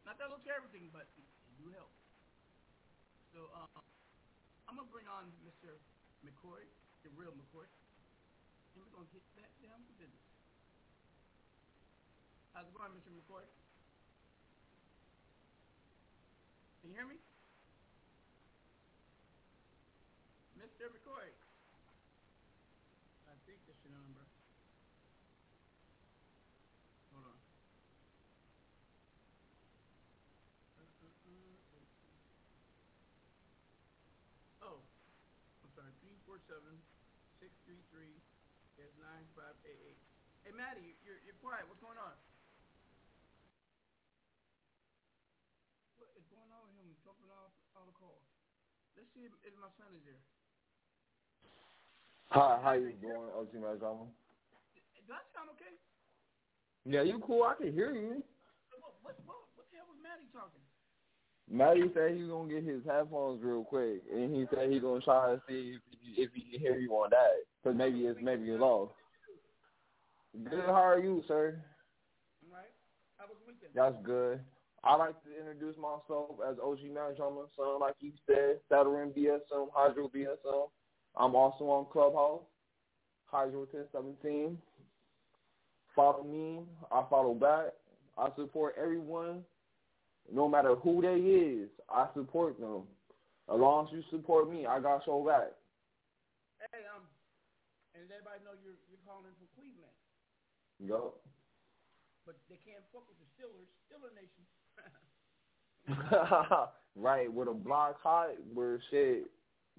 [0.07, 1.26] Not that looks everything, but it,
[1.59, 1.90] do help.
[3.34, 3.82] So um,
[4.70, 5.74] I'm gonna bring on Mr.
[6.22, 6.62] McCoy,
[7.03, 10.28] the real McCoy, and we're gonna get that down to business.
[12.55, 13.11] How's it going, Mr.
[13.11, 13.44] McCoy?
[16.82, 17.18] Can you hear me?
[20.59, 20.90] Mr.
[20.90, 21.30] McCoy.
[23.28, 24.26] I think that's your number.
[27.14, 27.38] Hold on.
[34.61, 34.82] Oh,
[35.64, 36.28] I'm sorry, 347-633 is 9588.
[40.49, 41.66] Hey, Maddie, you're, you're quiet.
[41.66, 42.14] What's going on?
[45.99, 48.22] What is going on with him jumping off all the calls?
[48.95, 50.22] Let's see if, if my son is here.
[52.32, 54.07] Hi, how you doing, OG Mac Drama?
[54.09, 55.74] Do I sound okay?
[56.84, 57.45] Yeah, you cool.
[57.45, 58.20] I can hear you.
[58.78, 60.67] What, what, what, what the hell was Maddie talking?
[61.51, 65.34] Maddie said he gonna get his headphones real quick, and he said he's gonna try
[65.34, 68.51] to see if he, if he can hear you on that, cause maybe it's maybe
[68.51, 68.90] it's off.
[70.44, 70.66] Good.
[70.66, 71.59] How are you, sir?
[72.44, 72.66] All right.
[73.16, 73.72] How was weekend?
[73.74, 74.40] That's good.
[74.84, 76.78] I like to introduce myself as OG
[77.16, 80.68] Drama, son, like you said, Saturn BSM, Hydro BSM.
[81.16, 82.42] I'm also on Clubhouse,
[83.26, 84.59] Hydro 1017.
[85.96, 86.61] Follow me.
[86.92, 87.72] I follow back.
[88.16, 89.42] I support everyone
[90.33, 92.83] no matter who they is, I support them.
[93.53, 95.53] As long as you support me, I got your back.
[96.61, 97.03] Hey, um,
[97.95, 99.97] and everybody know you're you're calling in from Cleveland.
[100.85, 101.16] Yup.
[102.26, 104.45] But they can't fuck with the Steelers, Steeler Nation.
[106.97, 109.24] right, with a block hot where shit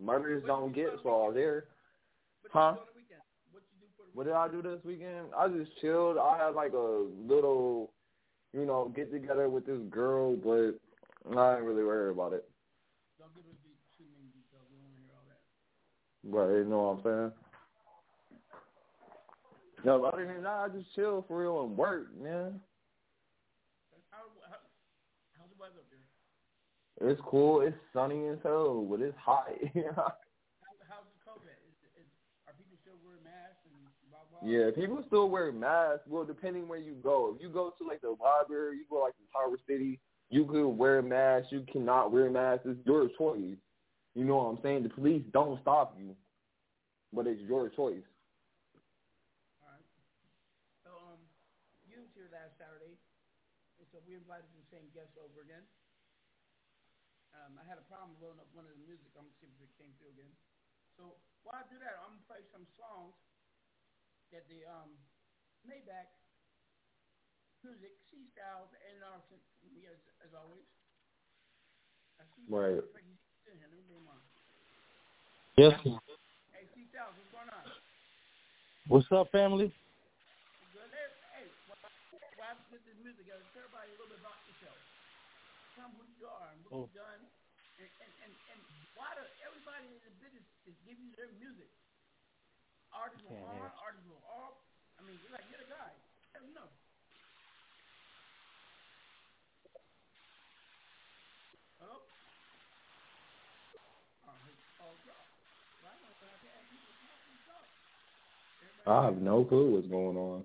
[0.01, 1.65] murders don't get so there.
[2.51, 2.75] Huh?
[4.13, 5.27] What did I do this weekend?
[5.37, 6.17] I just chilled.
[6.17, 7.91] I had like a little
[8.53, 10.79] you know, get together with this girl, but
[11.37, 12.49] I ain't really worried about it.
[13.19, 13.59] Don't give us
[13.97, 14.65] too many details.
[14.71, 15.41] We want to hear all that.
[16.23, 17.31] But you know what I'm saying?
[19.85, 22.59] No, other than that, I just chill for real and work, man.
[24.11, 24.59] How, how,
[25.39, 27.09] how's the weather up there?
[27.11, 27.61] It's cool.
[27.61, 29.47] It's sunny as hell, but it's hot.
[30.83, 31.47] how's the COVID?
[31.47, 32.07] Is, is,
[32.43, 33.79] are people still wearing masks and
[34.11, 34.28] blah blah?
[34.45, 36.07] Yeah, people still wear masks.
[36.07, 37.35] Well, depending where you go.
[37.35, 39.99] If you go to like the library, you go like the Tower City,
[40.31, 41.51] you could wear a mask.
[41.51, 42.63] You cannot wear a mask.
[42.63, 43.59] It's your choice.
[44.15, 44.83] You know what I'm saying?
[44.83, 46.15] The police don't stop you,
[47.11, 48.05] but it's your choice.
[50.87, 51.19] So um,
[51.85, 52.95] you was here last Saturday,
[53.91, 55.61] so we invited the same guests over again.
[57.35, 59.11] Um, I had a problem loading up one of the music.
[59.19, 60.31] I'm gonna see if it came through again.
[60.97, 63.13] So while I do that, I'm gonna play some songs
[64.29, 64.93] that the um,
[65.65, 66.09] Maybach
[67.65, 69.19] music, C Styles, and our
[69.73, 70.65] me as, as always.
[72.49, 72.81] Right.
[75.57, 75.75] Yes.
[75.83, 77.65] Hey, C Styles, what's going on?
[78.87, 79.73] What's up, family?
[80.73, 80.89] Good.
[80.93, 81.45] Hey, hey
[82.37, 83.43] why put this music together?
[83.51, 84.79] Tell everybody a little bit about yourself.
[85.73, 86.81] Tell them who you are and what oh.
[86.85, 87.21] you've done,
[87.81, 88.59] and, and, and, and
[88.93, 91.68] why does everybody in the business is giving you their music?
[92.99, 94.11] artists artists.
[94.99, 95.91] I mean, you're like, you're the guy.
[96.35, 96.67] Let me know.
[108.87, 110.43] I have no clue what's going on.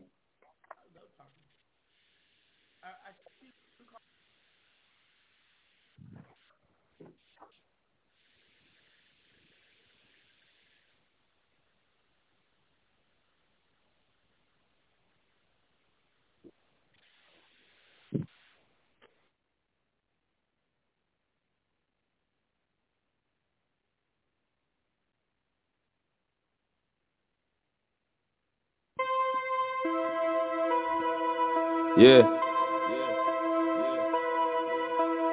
[31.96, 32.22] Yeah.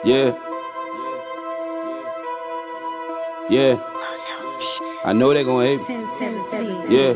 [0.05, 0.31] Yeah.
[3.49, 3.75] Yeah.
[5.03, 5.95] I know they gon' hate me.
[6.93, 7.13] Yeah.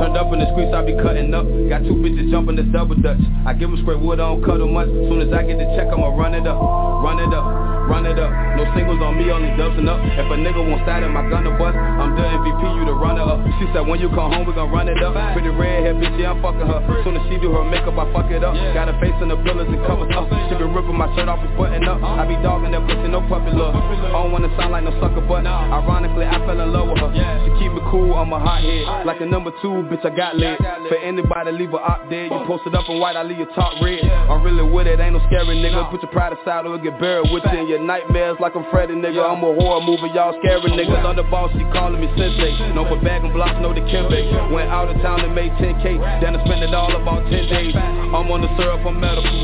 [0.00, 1.46] Turned up in the streets, I be cutting up.
[1.68, 3.20] Got two bitches jumping this double dutch.
[3.46, 4.88] I give them straight wood, I don't cut them much.
[4.88, 6.58] Soon as I get the check, I'ma run it up.
[6.58, 7.77] Run it up.
[7.88, 8.30] Run it up.
[8.60, 9.96] No singles on me, only dubs and up.
[10.04, 12.92] If a nigga won't start in my gun to bust, I'm the MVP, you the
[12.92, 13.40] runner up.
[13.58, 15.16] She said when you come home, we gon' run it up.
[15.32, 16.80] Pretty red hair, bitch, yeah, I'm fucking her.
[17.02, 18.52] Soon as she do her makeup, I fuck it up.
[18.76, 20.28] Got her face in the pillars and covers up.
[20.52, 22.04] She be ripping my shirt off and button up.
[22.04, 23.72] I be dogging that pussy, no puppy love.
[23.72, 27.10] I don't wanna sound like no sucker, but ironically, I fell in love with her.
[27.16, 29.08] She keep me cool, I'm a hot head.
[29.08, 30.60] Like a number two, bitch, I got lit.
[30.92, 32.28] For anybody, leave her op dead.
[32.28, 34.04] You posted up in white, I leave your top red.
[34.28, 35.88] I'm really with it, ain't no scary nigga.
[35.90, 39.22] Put your pride aside or get buried within your nightmares like I'm Freddy, nigga.
[39.22, 41.04] I'm a horror movie, y'all scary niggas.
[41.04, 42.74] On the boss, she calling me sensei.
[42.74, 44.50] No for bag and blocks, no the Kimbe.
[44.52, 45.98] Went out of town and made 10K.
[46.20, 47.74] Then I spent it all about 10 days.
[47.74, 49.37] I'm on the syrup, I'm medical.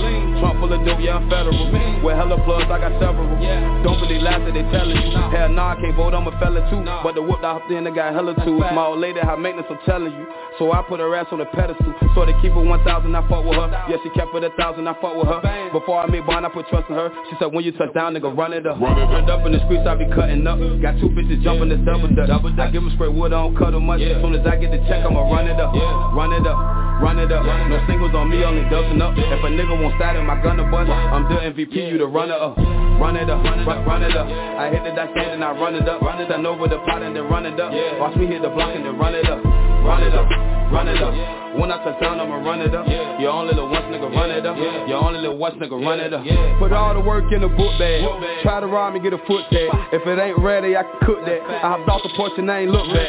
[0.84, 2.04] Trump full of dope, yeah, I'm federal.
[2.04, 3.28] With hella plugs, I got several.
[3.82, 5.12] Don't believe lies that they telling you.
[5.32, 6.84] Hell nah, I can't vote, I'm a fella too.
[7.02, 8.64] But the whoop I hopped in, I got hella tools.
[8.72, 10.26] My old lady, high maintenance, I'm telling you.
[10.58, 11.94] So I put her ass on the pedestal.
[12.14, 13.68] So they keep her 1,000, I fuck with her.
[13.88, 15.40] Yeah, she kept it a thousand, I fuck with her.
[15.72, 17.10] Before I made bond, I put trust in her.
[17.30, 18.80] She said, when you touch down, nigga, run it up.
[18.80, 20.58] Run it Turned up in the streets, I be cutting up.
[20.80, 22.30] Got two bitches jumping this double dutch.
[22.30, 24.00] I give them straight wood, I don't cut them much.
[24.00, 25.74] As soon as I get the check, I'ma run it up.
[26.14, 26.83] Run it up.
[27.00, 27.44] Run it up.
[27.44, 29.14] No singles on me, only dubsing up.
[29.16, 32.06] If a nigga won't start in my gun to bust, I'm the MVP, you the
[32.06, 32.56] runner up.
[32.56, 34.26] Run it up, run, it up, run it up.
[34.26, 36.00] I hit the dash and I run it up.
[36.00, 37.72] Run it up over the pot and then run it up.
[37.98, 39.42] Watch me hit the block and then run it up.
[39.44, 40.28] Run it up,
[40.72, 41.43] run it up.
[41.54, 42.86] When I touch down, I'ma run it up.
[43.20, 44.58] Your only little once nigga run it up.
[44.58, 46.26] Your only little once nigga run it up.
[46.58, 48.02] Put all the work in the book bag.
[48.42, 49.70] Try to rob me, get a foot tag.
[49.94, 51.40] If it ain't ready, I can cook that.
[51.46, 53.06] I hopped off the porch and I ain't look back.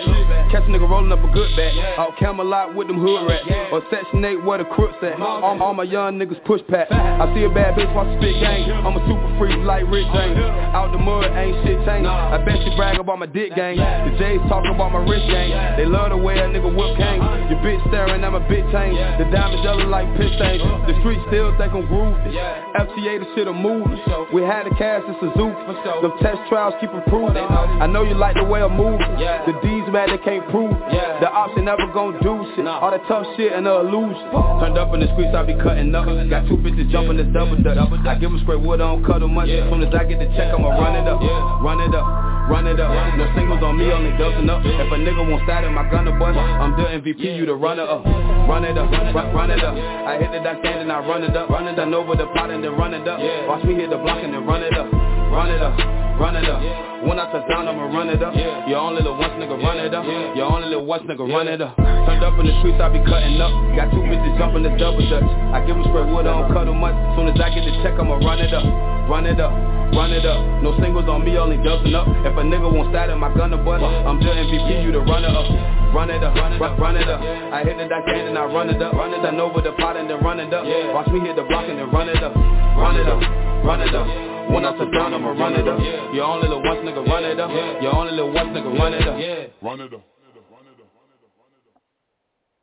[0.54, 1.74] Catch a nigga rolling up a good bag.
[1.98, 3.50] Out Camelot with them hood rats.
[3.74, 5.18] Or section 8 where the crooks at.
[5.20, 6.86] All, all my young niggas push pack.
[6.92, 8.70] I see a bad bitch watch spit gang.
[8.70, 10.38] I'm a super freak like Rick oh, James.
[10.78, 12.06] Out the mud, ain't shit changed.
[12.06, 13.82] I bet you brag about my dick gang.
[13.82, 15.50] The J's talking about my wrist gang.
[15.82, 17.26] They love the way a nigga whip cane.
[17.50, 18.92] Your bitch staring at my bitch chain.
[19.18, 20.60] The diamonds yellow like piss stains.
[20.88, 22.36] The streets still think I'm groovy.
[22.76, 23.96] FTA the shit a movie.
[24.36, 25.56] We had the cash in Suzuki.
[26.04, 27.40] The test trials keep improving.
[27.40, 29.08] I know you like the way I'm moving.
[29.48, 30.72] The D's mad they can't prove.
[30.76, 31.22] it.
[31.24, 32.68] The ops they never gon' do shit.
[32.68, 34.20] All the tough shit and the illusion.
[34.60, 36.06] Turned up in the streets I be cutting up.
[36.30, 37.78] Got two bitches jumping the double dutch.
[37.80, 39.48] I give them straight wood, I don't cut them much.
[39.48, 41.22] As soon as I get the check, I'ma run it up.
[41.64, 42.06] Run it up.
[42.50, 42.92] Run it up.
[43.18, 44.62] No singles on me, only dubsing up.
[44.66, 47.56] If a nigga won't start in my gun to bust, I'm the MVP, you the
[47.56, 48.04] runner up.
[48.48, 49.76] Run it up, run, run it up.
[49.76, 51.50] I hit the dash and I run it up.
[51.50, 53.20] Run it up over the pot and then run it up.
[53.48, 54.88] Watch me hit the block and then run it up.
[55.36, 55.76] Run it up,
[56.22, 56.62] run it up.
[57.04, 58.34] When I touch down, I'ma run it up.
[58.70, 60.06] Your only little once nigga run it up.
[60.38, 61.76] Your only little once nigga run it up.
[61.76, 63.52] Turned up in the streets, I be cutting up.
[63.76, 65.26] Got two bitches jumping this double dutch.
[65.52, 66.96] I give them straight wood, I don't cut them much.
[67.18, 68.64] Soon as I get the check, I'ma run it up.
[69.10, 69.54] Run it up,
[69.94, 70.64] run it up.
[70.64, 72.08] No singles on me, only dubsing up.
[72.26, 75.02] If a nigga won't start in my gun to bust, I'm the MVP, you the
[75.06, 75.46] runner up.
[75.94, 77.22] Run it up, run, it up, run it up.
[77.22, 78.94] I hit the dash and I run it up.
[78.94, 80.66] Run it up over the pot and then run it up.
[80.94, 82.36] Watch me hit the block and then run it up.
[82.36, 83.22] Run it up,
[83.64, 84.08] run it up.
[84.52, 85.80] When I touch down, I'ma run it up.
[86.14, 87.50] Your only little once nigga run it up.
[87.82, 89.54] Your only little once nigga run it up.
[89.62, 90.02] Run it up.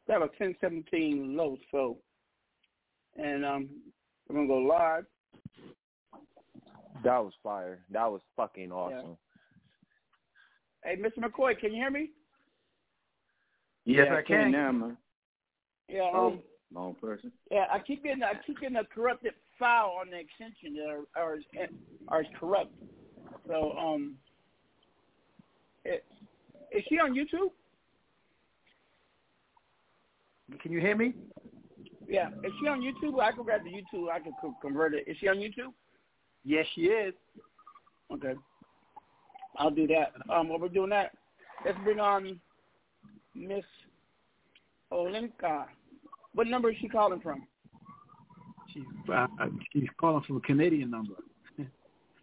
[0.08, 1.96] That was 1017 low, so.
[3.16, 3.68] And um,
[4.28, 5.06] we're going to go live.
[7.02, 7.80] That was fire.
[7.90, 9.16] That was fucking awesome.
[10.84, 11.18] Hey, Mr.
[11.24, 12.10] McCoy, can you hear me?
[13.84, 14.52] Yes, Yeah, I I can can.
[14.52, 14.96] now, man.
[15.88, 16.42] Yeah, Oh, um,
[16.72, 17.32] wrong person.
[17.50, 21.22] yeah, I keep getting I keep getting a corrupted file on the extension that are
[21.22, 21.38] are,
[22.08, 22.72] are corrupt.
[23.48, 24.16] So um,
[25.84, 26.04] it,
[26.70, 27.50] is she on YouTube?
[30.60, 31.14] Can you hear me?
[32.08, 33.20] Yeah, is she on YouTube?
[33.20, 34.10] I can grab the YouTube.
[34.10, 35.04] I can convert it.
[35.06, 35.72] Is she on YouTube?
[36.44, 37.14] Yes, she is.
[38.12, 38.34] Okay,
[39.56, 40.12] I'll do that.
[40.32, 41.12] Um, while we're doing that,
[41.64, 42.38] let's bring on
[43.34, 43.64] Miss
[44.92, 45.66] Olenka.
[46.34, 47.46] What number is she calling from?
[48.72, 48.82] She's
[49.12, 49.26] uh,
[49.72, 51.14] she's calling from a Canadian number.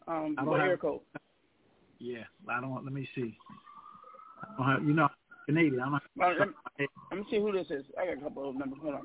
[0.08, 1.02] Um, I don't what have- code?
[2.00, 2.72] Yeah, I don't.
[2.72, 3.38] Want let me see.
[4.42, 5.08] I don't have, you know,
[5.46, 5.80] Canadian.
[5.84, 6.02] I'm not.
[6.18, 7.86] Well, let, me, let me see who this is.
[7.96, 8.80] I got a couple of numbers.
[8.82, 9.02] Hold on.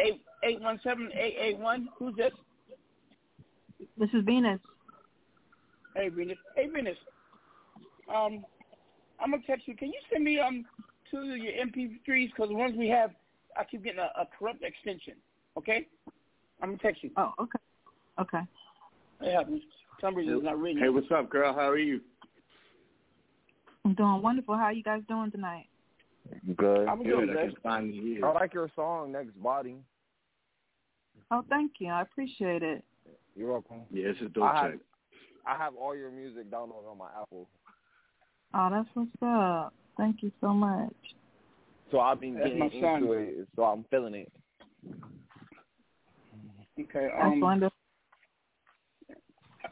[0.00, 1.88] Eight eight one seven eight eight one.
[2.00, 2.32] Who's this?
[3.98, 4.60] This is Venus.
[5.94, 6.38] Hey Venus.
[6.56, 6.96] Hey Venus.
[8.08, 8.44] Um,
[9.20, 9.76] I'm gonna text you.
[9.76, 10.64] Can you send me um
[11.10, 13.10] two of your MP3s because the ones we have,
[13.58, 15.14] I keep getting a, a corrupt extension.
[15.56, 15.86] Okay.
[16.60, 17.10] I'm gonna text you.
[17.16, 17.58] Oh, okay.
[18.20, 18.40] Okay.
[19.20, 19.62] It happens.
[20.00, 20.82] For some reason it's not reading.
[20.82, 21.52] Hey, what's up, girl?
[21.52, 22.00] How are you?
[23.84, 24.56] I'm doing wonderful.
[24.56, 25.66] How are you guys doing tonight?
[26.56, 26.88] Good.
[26.88, 27.08] I'm Good.
[27.08, 27.52] doing I good.
[27.52, 28.26] can finally hear.
[28.26, 29.76] I like your song, Next Body.
[31.30, 31.88] Oh, thank you.
[31.88, 32.84] I appreciate it.
[33.34, 33.82] You're welcome.
[33.90, 34.72] Yeah, it's a dope I have.
[35.46, 37.48] I have all your music downloaded on my Apple.
[38.54, 39.74] Oh, that's what's up.
[39.96, 40.94] Thank you so much.
[41.90, 43.02] So I've been That's getting my son.
[43.02, 44.32] into it, so I'm feeling it.
[46.78, 47.08] Okay.
[47.08, 47.76] That's Um, wonderful.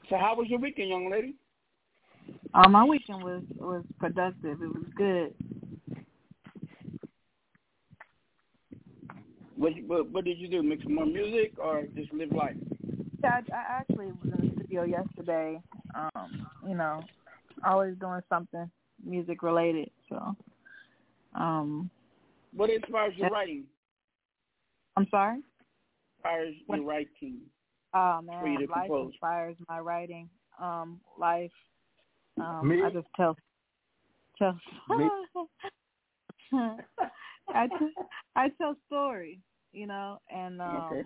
[0.08, 1.34] so how was your weekend, young lady?
[2.54, 4.61] Oh, my weekend was was productive.
[4.62, 5.34] It was good.
[9.56, 10.62] What, what what did you do?
[10.62, 12.56] Make some more music or just live life?
[13.22, 15.60] Yeah, I, I actually was in the studio yesterday.
[15.94, 17.04] Um, you know,
[17.64, 18.70] always doing something
[19.04, 19.90] music related.
[20.08, 20.34] So,
[21.34, 21.90] um,
[22.54, 23.64] What inspires your writing?
[24.96, 25.40] I'm sorry.
[26.18, 27.40] Inspires What- your writing?
[27.92, 29.12] Oh For you man, to life compose.
[29.12, 30.28] inspires my writing.
[30.60, 31.50] Um, life.
[32.38, 32.82] Um, Me?
[32.84, 33.36] I just tell
[34.38, 34.58] tell.
[36.52, 37.94] I t-
[38.36, 39.38] I tell stories,
[39.72, 41.02] you know, and um, Okay.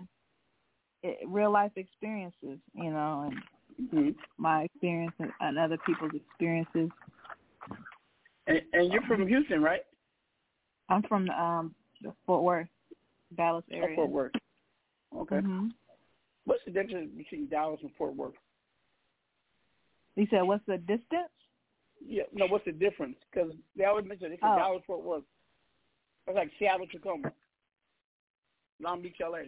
[1.27, 6.89] Real life experiences, you know, and hmm my experience and, and other people's experiences.
[8.47, 9.81] And, and you're from Houston, right?
[10.89, 12.67] I'm from um the Fort Worth,
[13.35, 13.95] Dallas Oh, area.
[13.95, 14.31] Fort Worth.
[15.15, 15.39] Okay.
[15.39, 15.67] hmm
[16.45, 18.35] What's the difference between Dallas and Fort Worth?
[20.15, 21.31] You said what's the distance?
[22.05, 22.45] Yeah, no.
[22.47, 23.15] What's the difference?
[23.31, 24.55] Because they always mention say Oh.
[24.55, 25.23] Dallas, Fort Worth.
[26.27, 27.31] It's like Seattle, Tacoma,
[28.81, 29.39] Long Beach, LA.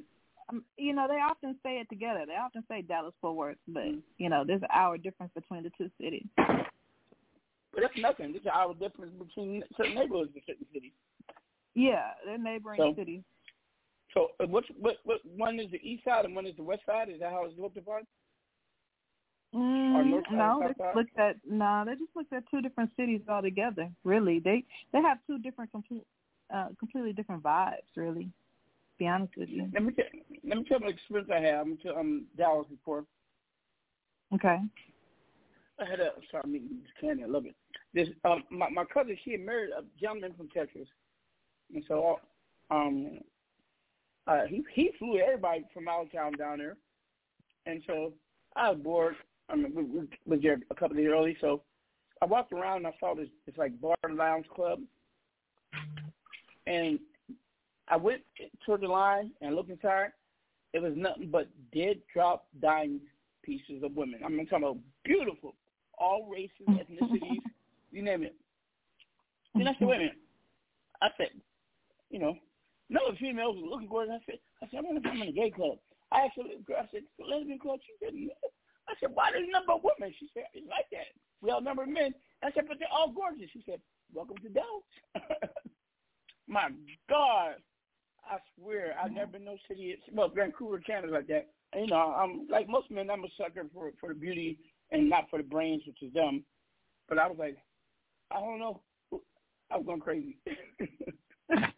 [0.49, 2.23] Um, you know, they often say it together.
[2.25, 4.01] They often say Dallas Fort Worth, but Mhm.
[4.17, 6.27] you know, there's an hour difference between the two cities.
[6.37, 8.31] But that's nothing.
[8.31, 10.93] There's an hour difference between certain neighborhoods in certain cities.
[11.75, 13.23] Yeah, they're neighboring So- cities.
[14.13, 16.85] So uh, what's what what one is the east side and one is the west
[16.85, 17.09] side?
[17.09, 18.07] Is that how it's looked upon?
[19.53, 23.89] Mm, no, they just looked at no, they just looked at two different cities altogether.
[24.03, 26.05] Really, they they have two different complete,
[26.53, 27.95] uh, completely different vibes.
[27.95, 28.29] Really,
[28.97, 29.69] be honest with you.
[29.73, 30.05] Let me tell,
[30.47, 31.55] let me tell you the experience I had.
[31.55, 33.05] I'm to um Dallas before.
[34.33, 34.57] Okay.
[35.79, 37.23] I had a sorry, I'm eating candy.
[37.23, 37.55] I love it.
[37.93, 40.87] This um my my cousin she had married a gentleman from Texas,
[41.73, 42.19] and so
[42.71, 43.19] um
[44.27, 46.77] uh he he flew everybody from out of town down there,
[47.65, 48.13] and so
[48.55, 49.15] I was bored.
[49.49, 51.61] I mean we, we was there a couple of days early, so
[52.21, 54.79] I walked around and I saw this this like bar lounge club,
[56.65, 56.99] and
[57.89, 58.21] I went
[58.65, 60.11] toward the line and looked inside.
[60.73, 62.99] It was nothing but dead drop dying
[63.43, 64.19] pieces of women.
[64.23, 65.55] I'm talking about beautiful,
[65.97, 67.41] all races, ethnicities,
[67.91, 68.35] you name it.
[69.55, 69.85] Then I said, mm-hmm.
[69.85, 70.17] wait a minute.
[71.01, 71.29] I said,
[72.09, 72.35] you know,
[72.89, 74.15] no females were looking gorgeous.
[74.15, 75.77] I said, I said, I'm gonna come in a gay club.
[76.11, 77.79] I asked her, I said, lesbian club.
[77.85, 78.31] She said, no.
[78.87, 80.13] I said, why there's number of women?
[80.19, 81.11] She said, it's like that.
[81.41, 82.13] We all number of men.
[82.43, 83.49] I said, but they're all gorgeous.
[83.51, 83.79] She said,
[84.13, 84.87] welcome to Dallas.
[86.47, 86.69] My
[87.09, 87.55] God.
[88.29, 89.95] I swear, I've never been no city.
[90.13, 91.47] Well, Vancouver, Canada, like that.
[91.73, 93.09] And, you know, I'm like most men.
[93.09, 94.59] I'm a sucker for for the beauty
[94.91, 96.43] and not for the brains, which is dumb.
[97.09, 97.57] But I was like,
[98.31, 98.81] I don't know.
[99.71, 100.37] I was going crazy.
[100.47, 101.73] it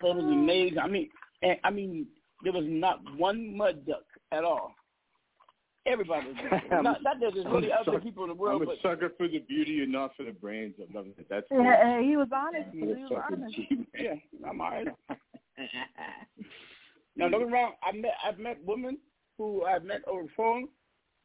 [0.00, 0.78] was amazing.
[0.78, 1.08] I mean,
[1.42, 2.06] and I mean,
[2.42, 4.74] there was not one mud duck at all.
[5.84, 6.82] Everybody was beautiful.
[6.82, 8.82] not, not that there's really I'm other sucker- people in the world, I'm a but
[8.82, 10.74] sucker for the beauty and not for the brains.
[10.78, 11.26] I love it.
[11.28, 12.68] That's Yeah, he was honest.
[12.72, 13.56] Yeah, He was honest.
[13.98, 14.14] Yeah,
[14.48, 14.88] I'm alright.
[17.14, 17.72] Now, don't get wrong.
[17.82, 18.96] I met I've met women
[19.36, 20.68] who I've met over the phone,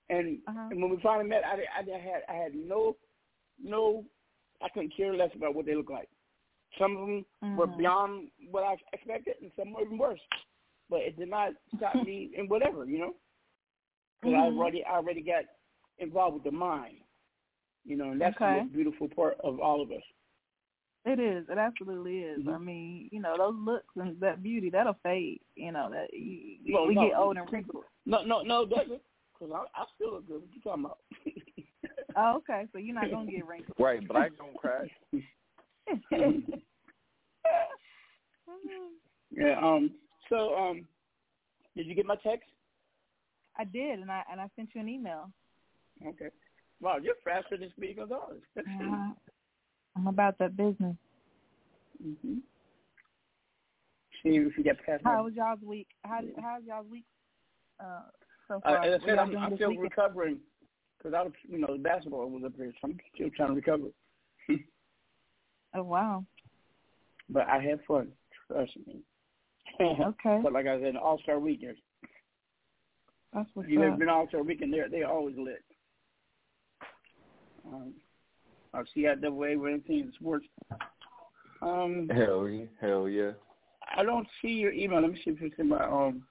[0.09, 0.67] and, Uh-huh.
[0.71, 2.97] and when we finally met, I, I, I had I had no
[3.63, 4.03] no
[4.61, 6.09] I couldn't care less about what they look like.
[6.77, 7.25] Some of them
[7.57, 7.77] were Mhm.
[7.77, 10.19] beyond what I expected, and some were even worse.
[10.89, 13.13] But it did not stop me in whatever, you know,
[14.21, 15.43] because I already I already got
[15.99, 16.97] involved with the mind,
[17.85, 18.59] you know, and that's the Okay.
[18.61, 20.03] most beautiful part of all of us.
[21.05, 21.45] It is.
[21.49, 22.39] It absolutely is.
[22.39, 22.49] Mm-hmm.
[22.49, 25.39] I mean, you know, those looks and that beauty that'll fade.
[25.55, 27.85] You know that you, Well, we no, get old and wrinkled.
[28.05, 29.01] No, no, no, it doesn't.
[29.39, 30.41] Because I, I still look good.
[30.41, 30.97] What you talking about?
[32.17, 32.65] Oh, okay.
[32.73, 33.75] So you're not gonna get wrinkled.
[33.79, 34.87] Right, black don't crack.
[39.31, 39.59] yeah.
[39.61, 39.91] Um.
[40.29, 40.85] So, um,
[41.75, 42.49] did you get my text?
[43.57, 45.31] I did, and I and I sent you an email.
[46.05, 46.29] Okay.
[46.79, 48.41] Wow, you're faster than Speed Gonzales.
[48.57, 49.13] Uh,
[49.95, 50.95] I'm about that business.
[52.05, 52.35] Mm-hmm.
[54.23, 55.01] See if you get past.
[55.03, 55.87] How was y'all's week?
[56.03, 57.05] How did, how's y'all's week
[57.79, 58.01] uh,
[58.47, 58.83] so Uh, far?
[58.83, 59.83] as I said, I'm, I'm still weekend?
[59.83, 60.37] recovering
[60.97, 63.55] because I was, you know, the basketball was up there, so I'm still trying to
[63.55, 63.87] recover.
[65.75, 66.25] Oh wow.
[67.29, 68.07] But I had fun.
[68.47, 69.01] Trust me.
[69.81, 70.39] Okay.
[70.41, 71.75] But like I said, All Star weekend.
[73.33, 73.99] That's what's You ever up.
[73.99, 74.73] been All Star weekend?
[74.73, 75.63] They're they're always lit.
[77.67, 77.93] Um,
[78.73, 80.45] our CIAA with anything in sports.
[81.61, 83.31] Um, Hell yeah, hell yeah.
[83.95, 85.01] I don't see your email.
[85.01, 86.23] Let me see if it's in my um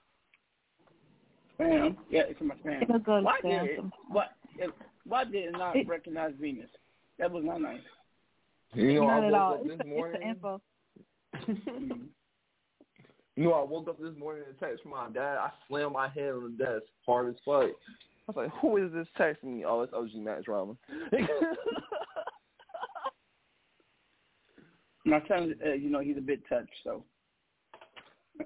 [1.58, 1.96] spam.
[2.10, 2.82] Yeah, it's in my spam.
[2.82, 4.26] It'll go why spam did it, why,
[4.58, 4.70] it,
[5.04, 6.70] why did it not It- recognize Venus?
[7.18, 7.80] That was not nice.
[8.74, 9.54] You know, Not I at all.
[9.54, 10.20] up It's this the, morning.
[10.22, 10.42] it's
[11.42, 11.98] the info.
[13.36, 15.36] You know, I woke up this morning and text from my dad.
[15.36, 17.64] I slammed my head on the desk hard as fuck.
[17.64, 20.74] I was like, "Who is this texting me?" Oh, it's OG Mac Drama.
[25.04, 27.04] My son, uh, you know, he's a bit touched, so.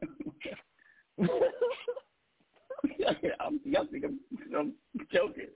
[3.40, 4.20] I'm, y'all think I'm,
[4.56, 4.74] I'm
[5.10, 5.46] joking.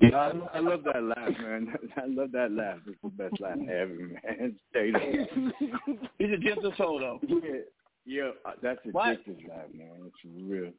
[0.00, 1.74] Yeah, I, I love that laugh, man.
[1.96, 2.78] I love that laugh.
[2.86, 4.56] It's the best laugh ever, man.
[4.70, 5.02] Straight up.
[6.18, 7.20] He's a gentle soul, though.
[7.28, 7.60] Yeah,
[8.06, 9.18] yeah, uh, that's a What?
[9.18, 9.90] addictive laugh, man.
[10.06, 10.72] It's real.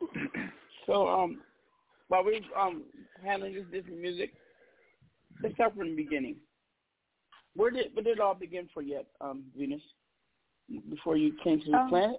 [0.86, 1.40] So, um,
[2.08, 2.82] while we're um
[3.24, 4.34] handling this different music,
[5.42, 6.36] let's start from the beginning.
[7.56, 9.80] Where did where did it all begin for you, um, Venus?
[10.90, 12.16] Before you came to the Um, planet?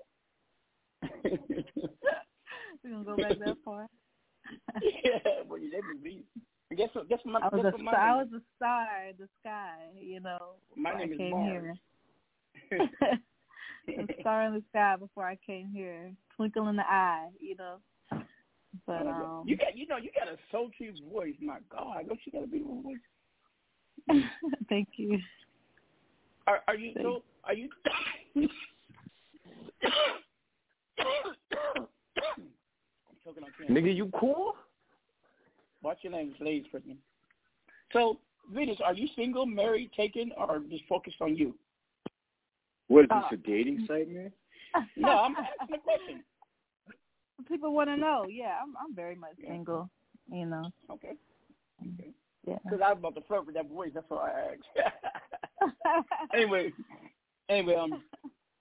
[2.83, 3.87] We're gonna go back that far.
[4.81, 6.23] yeah, well, you never be.
[6.75, 7.07] Guess what?
[7.07, 7.33] Guess what?
[7.33, 9.29] My, I was guess a what my star, I name was a star in the
[9.41, 10.55] sky, you know.
[10.75, 11.77] My name I is came Mars.
[13.85, 14.05] here.
[14.21, 16.11] star in the sky before I came here.
[16.35, 17.77] Twinkle in the eye, you know.
[18.85, 21.35] But um you got, you know, you got a sultry voice.
[21.41, 22.97] My God, don't you got a beautiful voice?
[24.69, 25.19] thank you.
[26.47, 27.23] Are, are you so?
[27.43, 27.69] Are you?
[28.35, 28.49] I'm
[33.23, 33.81] choking on candy.
[33.81, 34.53] Nigga, you cool?
[35.81, 36.97] What's your name, ladies person?
[37.93, 38.17] So,
[38.53, 41.55] Venus, are you single, married, taken, or just focused on you?
[42.87, 44.31] What is Uh, this, a dating site, man?
[44.95, 46.23] No, I'm asking a question.
[47.47, 48.25] People want to know.
[48.29, 49.89] Yeah, I'm I'm very much single,
[50.31, 50.69] you know.
[50.89, 51.13] Okay.
[51.81, 52.11] Okay.
[52.47, 52.57] Yeah.
[52.63, 53.91] Because I was about to flirt with that voice.
[53.93, 56.05] That's why I asked.
[56.33, 56.71] anyway,
[57.49, 58.03] anyway, um,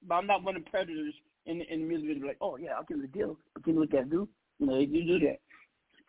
[0.06, 1.14] but I'm not one of the predators
[1.46, 2.28] in in the music industry.
[2.28, 3.38] Like, oh yeah, I'll give you a deal.
[3.54, 4.28] But you look at do.
[4.58, 5.38] You know, they do do that.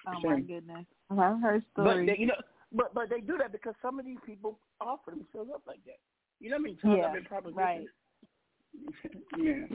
[0.08, 0.86] Oh my goodness.
[1.10, 2.08] I've heard stories.
[2.08, 2.36] But they, you know,
[2.72, 6.00] but but they do that because some of these people offer themselves up like that.
[6.40, 6.78] You know what I mean?
[6.78, 7.56] Times Yeah, I've been propositioned.
[7.56, 7.88] right.
[9.38, 9.66] Yeah.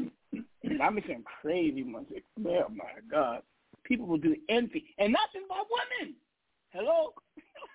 [0.82, 2.06] I mean some crazy ones.
[2.46, 3.42] Oh my God.
[3.84, 4.82] People will do anything.
[4.98, 5.62] And not just by
[6.00, 6.14] women.
[6.70, 7.12] Hello?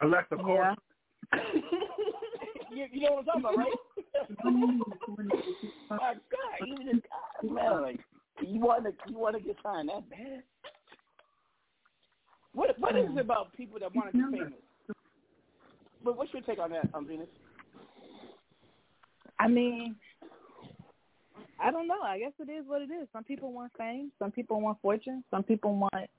[0.02, 0.56] Alexa, call.
[0.56, 0.76] Yeah.
[2.72, 3.74] you, you know what I'm talking about, right?
[5.90, 8.00] my God, even the guys, man, like
[8.42, 10.44] you wanna you wanna get signed that bad?
[12.54, 14.54] What what is it about people that want to be famous?
[16.04, 17.28] But what's your take on that, um, Venus?
[19.40, 19.96] I mean,
[21.60, 22.02] I don't know.
[22.02, 23.08] I guess it is what it is.
[23.14, 24.12] Some people want fame.
[24.20, 25.24] Some people want fortune.
[25.32, 26.10] Some people want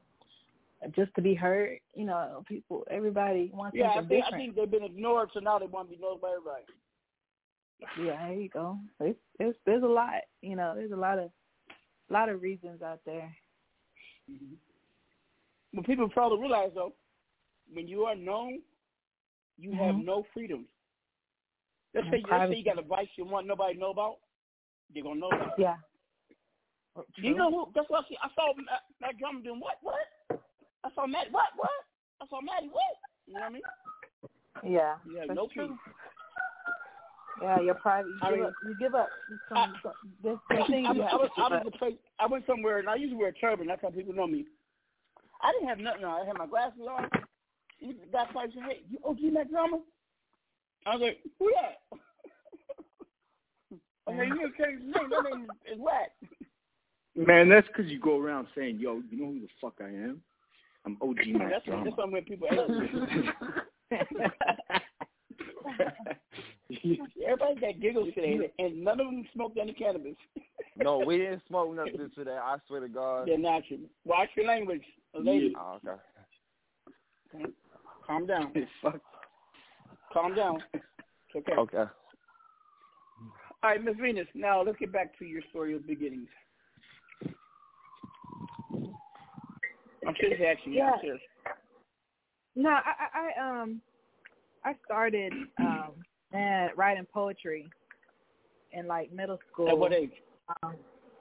[0.95, 1.79] just to be heard.
[1.95, 2.87] You know, people.
[2.91, 5.91] Everybody wants Yeah, I something think, I think they've been ignored, so now they want
[5.91, 6.65] to be known by everybody.
[8.03, 8.79] Yeah, there you go.
[9.01, 10.23] It's, it's there's a lot.
[10.41, 11.31] You know, there's a lot of
[12.09, 13.31] a lot of reasons out there.
[15.73, 16.95] What people probably realize, though,
[17.73, 18.63] when you are known,
[19.59, 20.05] you have Mhm.
[20.05, 20.67] no freedom.
[21.95, 24.19] Let's say, let's say you got a vice you want nobody to know about.
[24.93, 25.53] They're gonna know it.
[25.59, 25.77] Yeah.
[27.17, 27.73] You know who?
[27.75, 28.17] That's what I see.
[28.23, 29.77] I saw Matt, Matt Drummond doing what?
[29.83, 30.41] What?
[30.85, 31.31] I saw Matt.
[31.31, 31.49] What?
[31.57, 31.71] What?
[32.23, 32.69] I saw Matty.
[32.69, 32.83] What?
[33.27, 33.63] You know what I mean?
[34.75, 34.95] Yeah.
[35.11, 35.77] You have no true.
[37.43, 38.09] Yeah, you're private.
[38.09, 38.53] You I give mean- up.
[38.65, 39.09] You give up.
[39.51, 39.93] Some, I- some,
[40.25, 42.95] I, some things you I have was, I was place, I went somewhere and I
[42.95, 43.67] usually wear a turban.
[43.67, 44.47] That's how people know me.
[45.43, 46.23] I didn't have nothing on.
[46.23, 47.11] I had my glasses on.
[47.83, 49.81] The guy said, "Hey, you OG Mac Drama?"
[50.87, 51.99] I was like, "Who that?"
[54.07, 55.11] I said, "You didn't change his name.
[55.11, 56.11] That name is, is whack."
[57.17, 60.21] Man, that's because you go around saying, yo, you know who the fuck I am?
[60.85, 61.85] I'm OG Mac that's Drama.
[61.85, 63.31] that's when people angry.
[67.25, 70.15] Everybody got giggles today, and none of them smoked any cannabis.
[70.77, 72.37] no, we didn't smoke nothing today.
[72.41, 73.29] I swear to God.
[73.29, 73.81] They're natural.
[74.05, 74.83] Watch your language,
[75.15, 75.55] lady.
[75.59, 75.79] Oh,
[77.35, 77.47] okay.
[78.07, 78.53] Calm down.
[80.13, 80.63] Calm down.
[80.75, 80.85] It's
[81.37, 81.53] okay.
[81.53, 81.85] Okay.
[83.63, 84.27] All right, Miss Venus.
[84.35, 86.29] Now let's get back to your story of beginnings.
[90.07, 90.77] I'm serious, actually.
[90.77, 90.93] Yeah.
[92.55, 93.81] No, I, I, I um,
[94.65, 95.93] I started um
[96.33, 97.69] and writing poetry
[98.73, 99.69] in like middle school.
[99.69, 100.13] At what age?
[100.63, 100.75] Um,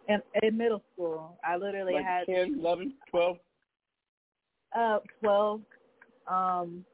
[0.08, 3.38] in, in middle school, I literally like had 10, 11, 12?
[4.78, 5.62] uh twelve.
[6.28, 6.86] Um,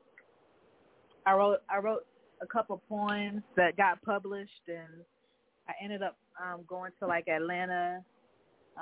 [1.25, 2.05] I wrote I wrote
[2.41, 5.03] a couple poems that got published, and
[5.71, 8.03] I ended up um going to like Atlanta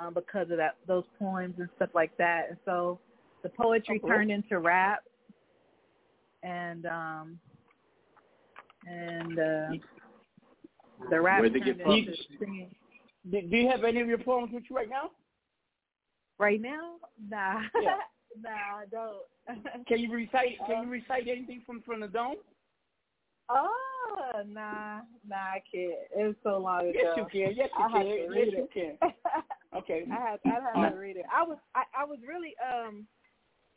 [0.00, 2.46] um because of that those poems and stuff like that.
[2.50, 2.98] And so
[3.42, 4.10] the poetry Oh, cool.
[4.10, 5.02] turned into rap,
[6.42, 7.38] and um
[8.86, 9.70] and uh
[11.10, 12.70] the rap Where'd turned get into singing.
[13.30, 15.10] Do, do you have any of your poems with you right now?
[16.38, 16.94] Right now,
[17.28, 17.96] nah, Yeah.
[18.42, 19.86] nah, I don't.
[19.86, 20.58] Can you recite?
[20.66, 22.36] Can you recite anything from from the dome?
[23.50, 23.68] Oh,
[24.46, 25.94] nah, nah, I can't.
[26.16, 26.92] It was so long ago.
[26.94, 27.54] Yes, you can.
[27.56, 28.04] Yes, you I can.
[28.04, 28.70] to Yes, read you it.
[28.72, 28.98] can.
[29.72, 30.04] Okay.
[30.10, 31.24] I had, I had to read it.
[31.32, 33.06] I was, I, I was really, um,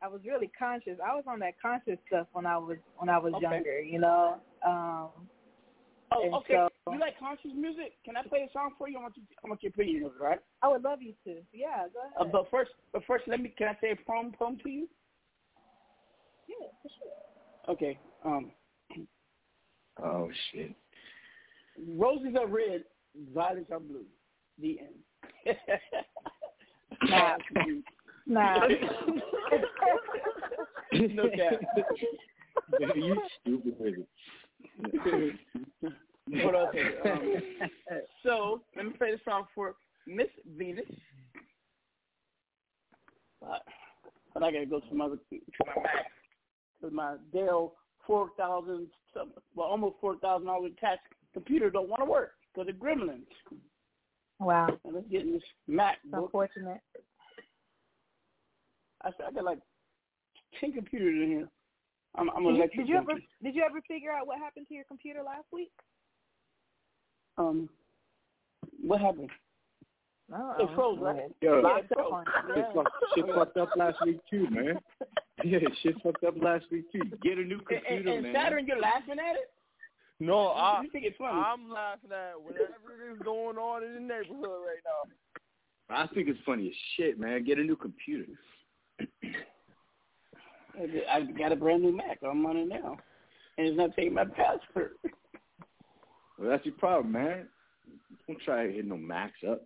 [0.01, 0.97] I was really conscious.
[1.05, 3.43] I was on that conscious stuff when I was, when I was Okay.
[3.43, 3.79] younger.
[3.79, 4.37] You know.
[4.65, 5.09] Um.
[6.11, 6.55] Oh, okay.
[6.55, 7.93] so- you like conscious music?
[8.03, 8.97] Can I play a song for you?
[8.97, 9.23] I want you.
[9.45, 10.39] I want your opinion of it, right?
[10.63, 11.41] I would love you to.
[11.53, 12.31] Yeah, go Uh, ahead.
[12.31, 13.53] but first, but first, let me.
[13.55, 14.89] Can I say a poem poem to you?
[16.47, 17.73] yeah, for sure.
[17.75, 17.99] Okay.
[18.25, 18.51] Um,
[20.01, 20.73] Oh shit.
[21.97, 22.83] roses are red,
[23.33, 24.05] violets are blue.
[24.59, 25.57] The end.
[27.09, 27.37] Nah.
[28.25, 28.67] Nah.
[30.93, 31.53] no cap.
[32.95, 33.95] you stupid with
[34.93, 35.35] it.
[36.41, 36.67] Hold on.
[37.05, 37.43] Um,
[38.23, 39.75] so let me play this song for
[40.07, 40.27] Miss
[40.57, 40.85] Venus.
[43.41, 43.63] But,
[44.33, 45.15] but I gotta go to my to
[45.65, 46.05] my Mac
[46.79, 47.73] because my Dell
[48.05, 48.87] four thousand,
[49.55, 50.99] well almost four thousand dollars tax
[51.33, 53.25] computer don't want to work because of gremlins.
[54.39, 54.67] Wow.
[54.85, 55.97] And let's get this Mac.
[56.03, 56.81] It's unfortunate.
[59.01, 59.59] I said I got like
[60.59, 61.49] ten computers in here.
[62.15, 64.67] I'm, I'm Did you, electric did you ever, did you ever figure out what happened
[64.67, 65.71] to your computer last week?
[67.39, 67.67] Um,
[68.83, 69.31] what happened?
[70.29, 71.31] No, It froze, right?
[71.41, 72.23] Yo, Yeah, it froze.
[72.55, 72.83] Yeah.
[73.15, 74.75] shit fucked up last week too, man.
[75.43, 77.01] Yeah, shit fucked up last week too.
[77.23, 78.35] Get a new computer, and, and man.
[78.35, 79.51] Saturn, you're laughing at it.
[80.19, 81.31] No, I, you think it's funny?
[81.33, 85.09] I'm laughing at whatever is going on in the neighborhood right now.
[85.89, 87.43] I think it's funny as shit, man.
[87.43, 88.31] Get a new computer.
[91.11, 92.19] I got a brand new Mac.
[92.23, 92.97] I'm on it now,
[93.57, 94.91] and it's not taking my password.
[96.37, 97.47] Well, that's your problem, man.
[98.27, 99.65] Don't try to hit no max up.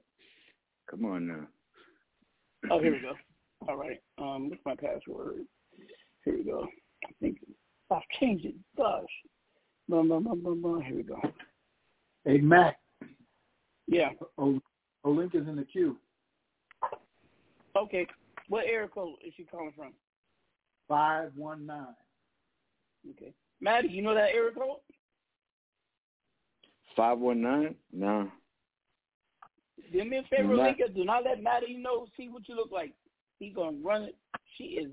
[0.90, 1.48] Come on now.
[2.72, 3.14] Oh, here we go.
[3.68, 4.02] All right.
[4.18, 5.46] Um, what's my password?
[6.28, 6.68] Here we go.
[7.06, 7.38] I think
[7.90, 8.56] I've changed it.
[8.76, 9.06] Gosh.
[9.88, 10.82] Bum, bum, bum, bum, bum.
[10.82, 11.22] Here we go.
[12.26, 12.78] Hey, Mac.
[13.88, 14.10] Yeah.
[14.38, 14.60] O,
[15.06, 15.96] Olink is in the queue.
[17.78, 18.06] Okay.
[18.50, 19.94] What area code is she calling from?
[20.90, 21.96] 519.
[23.12, 23.34] Okay.
[23.62, 24.80] Maddie, you know that area code?
[26.94, 27.76] Five one nine?
[27.94, 28.30] No.
[29.94, 30.64] Do me a favor, Nah.
[30.64, 30.90] Linka.
[30.94, 32.08] Do not let Maddie know.
[32.18, 32.92] See what you look like.
[33.40, 34.16] He gonna run it.
[34.58, 34.92] She is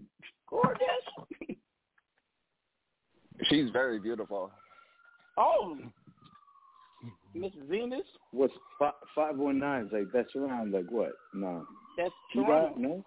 [0.55, 1.59] gorgeous.
[3.45, 4.51] She's very beautiful.
[5.37, 5.77] Oh,
[7.35, 8.07] Miss Venus.
[8.31, 9.91] What's five five one nine?
[9.93, 11.13] Like that's around like what?
[11.35, 11.67] No.
[11.99, 12.47] That's T dot?
[12.47, 12.79] Toronto.
[12.79, 13.05] No.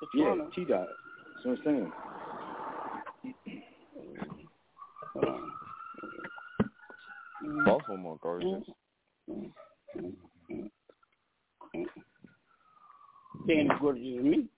[0.00, 0.50] That's Yeah, Toronto.
[0.54, 0.86] T dot.
[1.34, 1.92] That's what I'm saying.
[7.64, 8.64] Both of them are gorgeous.
[13.46, 14.48] They ain't as gorgeous as me.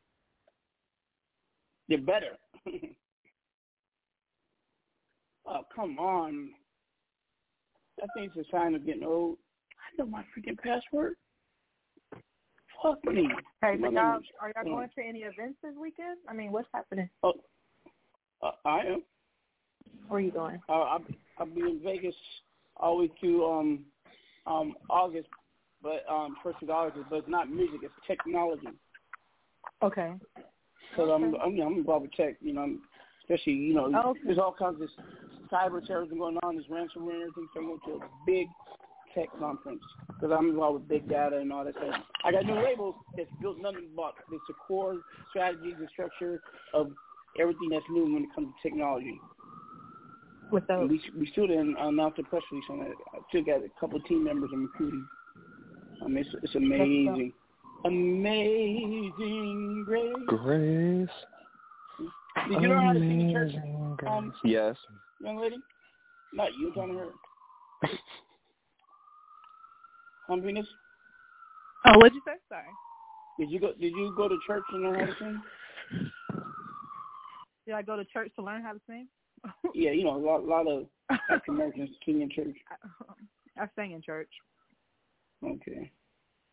[1.89, 2.37] They're better.
[5.47, 6.51] oh, come on.
[8.03, 9.39] I think it's a sign of getting old.
[9.77, 11.15] I know my freaking password.
[12.83, 13.29] Fuck me.
[13.61, 16.19] Hey, so My y'all, are y'all going to any events this weekend?
[16.29, 17.11] I mean, what's happening?
[17.23, 17.33] Oh,
[18.43, 19.03] uh, I am.
[20.07, 20.61] Where are you going?
[20.69, 21.05] Uh, I'll,
[21.39, 22.15] I'll be in Vegas
[22.77, 23.85] all the way to um,
[24.47, 25.29] um, August,
[25.83, 27.07] but um, first of August.
[27.11, 28.69] But it's not music; it's technology.
[29.83, 30.13] Okay.
[30.99, 32.37] Because I'm, I'm, you know, I'm involved with tech.
[32.41, 32.81] You know, I'm,
[33.23, 34.19] especially you know, okay.
[34.25, 34.89] there's all kinds of
[35.51, 36.57] cyber terrorism going on.
[36.57, 37.49] There's ransomware and everything.
[37.55, 38.49] So I'm going to a big
[39.15, 42.03] tech conference because I'm involved with big data and all that stuff.
[42.25, 44.97] I got new labels that's built nothing but it's the core
[45.31, 46.43] strategies and structure
[46.75, 46.91] of
[47.41, 49.21] everything that's new when it comes to technology.
[50.51, 52.93] With And we we still didn't uh, announce the press release on that.
[53.15, 55.07] I still got a couple of team members I'm recruiting.
[56.05, 57.33] I mean, it's, it's amazing,
[57.85, 60.15] amazing grace.
[60.27, 61.09] Grace.
[62.49, 63.53] Did you learn how to sing in church,
[64.07, 64.77] um, Yes.
[65.21, 65.61] young lady?
[66.33, 67.13] Not you, talking to her.
[70.29, 70.67] Um, Venus,
[71.87, 72.35] Oh, what'd you say?
[72.49, 72.67] Sorry.
[73.39, 73.73] did you go?
[73.73, 75.43] Did you go to church and learn how to sing?
[77.67, 79.09] Did I go to church to learn how to sing?
[79.75, 82.57] yeah, you know, a lot, lot of African American singing church.
[83.59, 84.31] I, I sang in church.
[85.45, 85.91] Okay.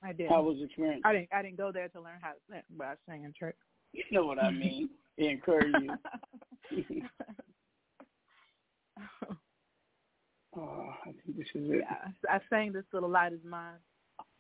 [0.03, 0.29] I did.
[0.29, 1.01] How was the experience?
[1.05, 1.29] I didn't.
[1.33, 3.55] I didn't go there to learn how to sing, but I sang in church.
[3.93, 4.89] You know what I mean.
[5.17, 5.97] They encourage you.
[10.57, 11.85] oh, I think this is it.
[11.89, 13.77] Yeah, I sang this little light is mine.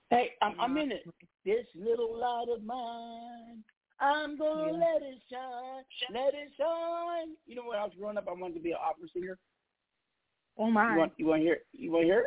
[0.09, 1.05] Hey, I'm, I'm in it.
[1.45, 3.63] This little light of mine,
[4.01, 4.77] I'm gonna Yeah.
[4.77, 7.37] let it shine, let it shine.
[7.47, 9.37] You know when I was growing up, I wanted to be an opera singer.
[10.57, 10.91] Oh my!
[10.91, 11.59] You want, you want to hear?
[11.71, 12.25] You want to hear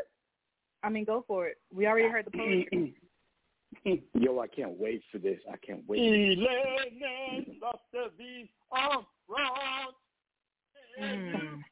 [0.82, 1.58] I mean, go for it.
[1.74, 2.94] We already heard the poetry.
[3.84, 4.02] it?
[4.14, 5.38] Yo, I can't wait for this.
[5.50, 6.38] I can't wait.
[6.38, 9.92] Eleven lost the beat on wrong.
[11.00, 11.62] Mm.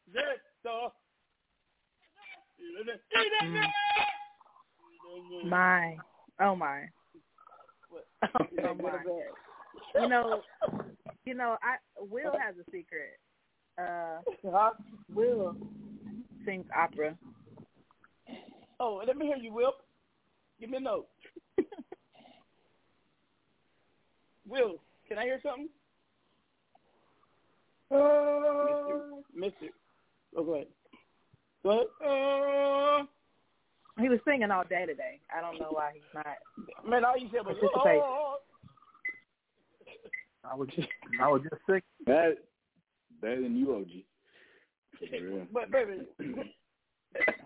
[5.44, 5.96] My,
[6.40, 6.82] oh my,
[8.22, 8.98] oh my.
[9.94, 10.42] You know,
[11.24, 13.18] you know, I Will has a secret.
[13.78, 14.20] Uh,
[15.14, 15.56] Will
[16.44, 17.16] sings opera.
[18.80, 19.72] Oh, let me hear you, Will.
[20.60, 21.06] Give me a note.
[24.48, 24.76] Will,
[25.08, 25.68] can I hear something?
[27.90, 29.66] Uh, Mister.
[30.36, 30.66] Oh, go ahead.
[31.62, 31.86] Go ahead.
[32.04, 35.20] Uh, He was singing all day today.
[35.36, 36.26] I don't know why he's not.
[36.88, 38.00] man, all you said was, Participate.
[38.02, 38.36] oh.
[40.48, 40.88] I was just,
[41.20, 41.82] I was just sick.
[42.06, 42.36] That
[43.20, 43.88] better than you, OG.
[45.10, 45.46] For real.
[45.52, 46.02] But, baby,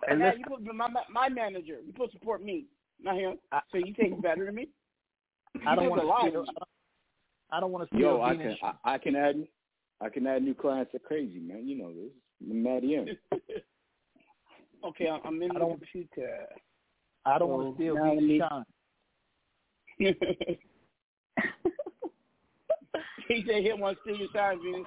[0.09, 1.79] And now listen, you put my my manager.
[1.85, 2.67] You supposed to support me,
[3.03, 3.39] not him.
[3.73, 4.69] So you think he's better than me?
[5.67, 6.23] I don't want has a lie.
[6.25, 6.45] to steal.
[7.53, 9.47] I don't want to steal Yo, I can I, I can add
[10.01, 11.67] I can add new clients that crazy, man.
[11.69, 12.11] You know this.
[12.49, 13.07] I'm mad at him.
[14.85, 16.47] Okay, I'm- I'm in I don't- computer.
[17.27, 18.65] I don't want to steal now let Venus me- shine.
[23.29, 24.87] he said he want to steal your shine, Venus.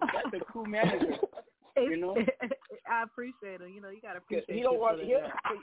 [0.00, 1.16] That's a cool manager.
[1.74, 2.14] You know?
[2.86, 3.70] I appreciate him.
[3.74, 4.54] You know, you gotta appreciate.
[4.54, 5.08] He don't want his,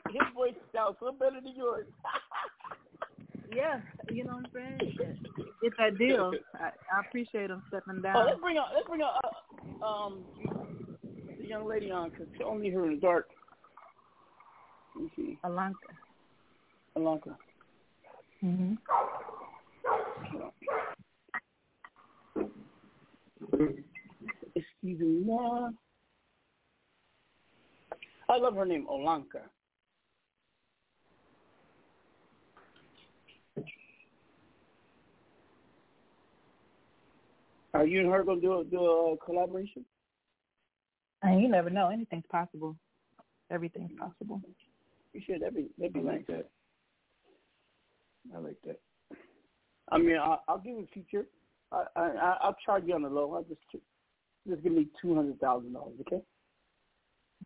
[0.10, 1.86] his voice sounds so better than yours.
[3.50, 3.56] That.
[3.56, 3.80] Yeah,
[4.12, 4.98] you know what I'm saying.
[5.62, 6.32] Get that deal.
[6.56, 8.16] I, I appreciate him stepping down.
[8.18, 9.20] Oh, let's bring up let's bring up
[9.82, 10.24] uh, um
[11.40, 13.28] the young lady on because she only her in the dark.
[14.96, 15.38] Let me see.
[15.46, 15.74] Alanka.
[16.98, 17.36] Alanka.
[18.44, 18.74] Mm-hmm.
[24.56, 25.26] Excuse me.
[28.30, 29.42] I love her name, Olanka.
[37.74, 39.86] Are you and her gonna do a, do a collaboration?
[41.22, 41.90] And you never know.
[41.90, 42.76] Anything's possible.
[43.52, 44.42] Everything's possible.
[45.14, 45.42] You should.
[45.42, 46.14] That'd be that'd be I nice.
[46.16, 46.50] like that.
[48.36, 48.80] I like that.
[49.92, 51.26] I mean, I, I'll give you a feature.
[51.72, 53.34] I, I I'll charge you on the low.
[53.34, 53.62] I'll just
[54.48, 56.22] just give me two hundred thousand dollars, okay?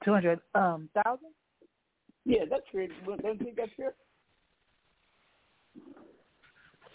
[0.04, 1.30] Two hundred um thousand.
[2.26, 2.88] Yeah, that's fair.
[3.06, 3.94] Don't you think that's fair?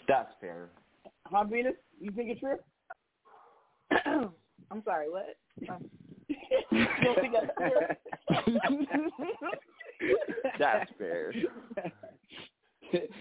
[0.07, 0.69] That's fair.
[1.25, 1.75] Huh, Venus?
[1.99, 2.59] You think it's fair?
[4.71, 5.07] I'm sorry.
[5.09, 5.35] What?
[5.69, 5.89] Um,
[6.71, 7.33] you don't think
[10.59, 11.33] that's fair?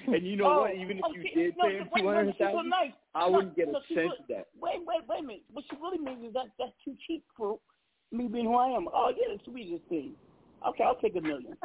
[0.07, 0.75] And you know Oh, what?
[0.75, 2.53] Even if oh, you she- did no, pay him wait, two wait, hundred she's so
[2.53, 2.93] thousand, nice.
[3.15, 4.47] I wouldn't get no, a she sense of that.
[4.61, 5.43] Wait, wait, wait a minute.
[5.53, 7.59] What she really means is that that's too cheap for
[8.13, 8.89] me being who I am.
[8.93, 10.13] Oh, yeah, the sweetest thing.
[10.67, 11.57] Okay, I'll take a million.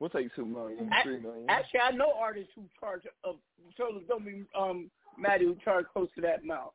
[0.00, 1.46] We'll take two million, A- three million.
[1.48, 3.02] Actually, I know artists who charge
[3.78, 6.70] of so don't be um Maddie who charge close to that amount.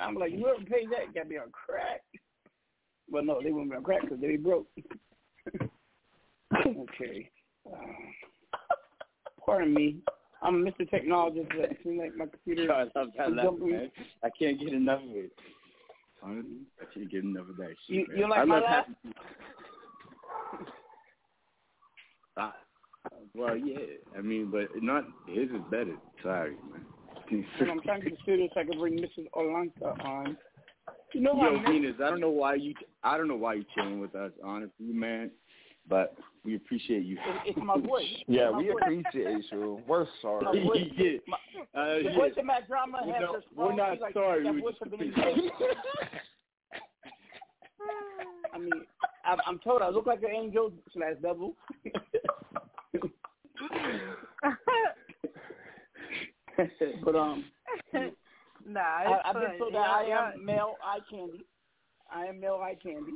[0.00, 2.02] I'm like, you ever pay that got be on crack.
[3.10, 4.66] Well, no, they wouldn't be on crack because they be broke.
[6.54, 7.30] okay.
[7.66, 7.76] Uh,
[9.44, 9.98] pardon me.
[10.42, 10.88] I'm a Mr.
[10.88, 12.72] Technologist, but it seems like my computer.
[12.72, 13.90] I love that laugh, man.
[14.22, 15.32] I can't get enough of it.
[16.22, 17.96] Honestly, I can't get enough of that shit.
[17.96, 18.18] You- man.
[18.18, 18.86] you like I my laugh?
[18.86, 19.14] having-
[23.36, 23.76] well, yeah.
[24.16, 25.96] I mean, but not his is better.
[26.22, 26.84] Sorry, man.
[27.60, 29.26] And I'm trying to get the studio so I can bring Mrs.
[29.34, 30.36] Olanka on.
[31.12, 32.72] You know Yo, how I Venus, I don't know why you.
[33.02, 35.30] I don't know why you chilling with us, honestly, man.
[35.88, 37.16] But we appreciate you.
[37.44, 38.04] It's my voice.
[38.28, 38.76] Yeah, my we voice.
[38.82, 39.80] appreciate you.
[39.86, 40.64] We're My sorry.
[40.64, 40.86] voice.
[40.96, 41.10] yeah.
[41.28, 42.14] My, Uh, the yeah.
[42.16, 44.74] voice of Mac Drama We're has not- her we're not like, sorry, That we voice
[44.80, 45.12] just been
[48.52, 48.72] I mean,
[49.24, 51.54] I'm, I'm told I look like an angel slash devil.
[57.04, 57.44] but um,
[58.66, 60.30] nah, I, I've been told that Yeah, I yeah.
[60.34, 61.44] am male eye candy.
[62.12, 63.12] I am male eye candy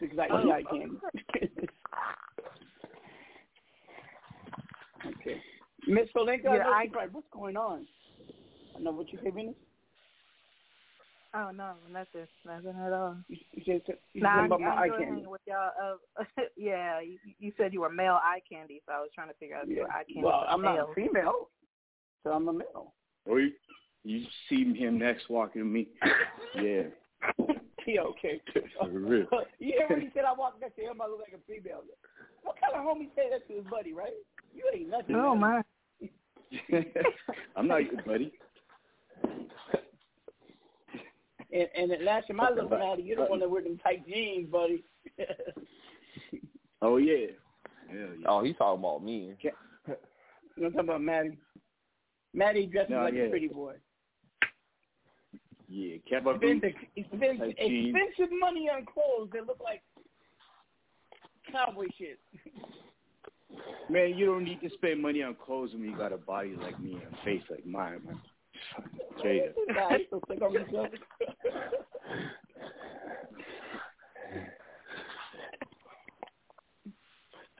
[0.00, 0.44] because I Oh.
[0.44, 0.98] eat eye candy.
[5.06, 5.40] okay,
[5.86, 7.86] Miss Solenka, Yeah, I what's going on?
[8.76, 9.54] I know what you say, Venus.
[11.34, 13.16] Oh no, nothing, nothing at all.
[13.28, 13.36] You
[13.66, 13.82] said
[14.14, 15.26] you Nah, about my I eye candy.
[15.26, 15.70] with y'all.
[16.18, 16.24] Uh,
[16.56, 19.56] yeah, you, you said you were male eye candy, so I was trying to figure
[19.56, 20.22] out if you were eye candy.
[20.22, 21.50] Well, I'm not female,
[22.22, 22.94] so I'm a male.
[23.26, 23.52] Or you,
[24.04, 25.88] you see him next walking to me.
[26.62, 26.84] Yeah.
[27.86, 28.42] Yeah, okay.
[28.80, 29.26] For real.
[29.58, 31.80] you hear when he said I walked next to him, I look like a female.
[32.42, 34.12] What kind of homie say that to his buddy, right?
[34.54, 35.16] You ain't nothing.
[35.16, 35.64] Oh man.
[36.70, 36.84] my.
[37.56, 38.32] I'm not your buddy.
[41.50, 44.06] And, and at last time I looked at you're the one that wear them tight
[44.06, 44.84] jeans, buddy.
[46.82, 47.28] Oh yeah.
[47.88, 48.26] Hell yeah.
[48.26, 49.34] Oh, he's talking about me.
[49.42, 49.50] you
[49.86, 49.94] know
[50.56, 51.38] what I'm talking about, Maddie?
[52.34, 53.22] Maddie dresses No, like yeah.
[53.22, 53.74] a pretty boy.
[55.68, 57.08] Yeah, Kevin Spend, boots.
[57.14, 57.94] spend Tight jeans.
[57.94, 59.82] expensive money on clothes that look like
[61.52, 62.18] cowboy shit.
[63.90, 66.78] Man, you don't need to spend money on clothes when you got a body like
[66.80, 68.20] me and a face like mine, man.
[69.18, 69.54] Straight up.
[69.68, 70.88] Nah, he's so sick on himself.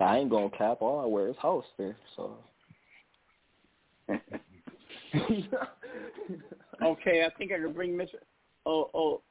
[0.00, 0.78] I ain't gonna cap.
[0.80, 1.96] All I wear is house there.
[2.16, 2.38] So
[6.80, 8.08] Okay, I think I can bring Miss
[8.64, 9.22] Oh Oh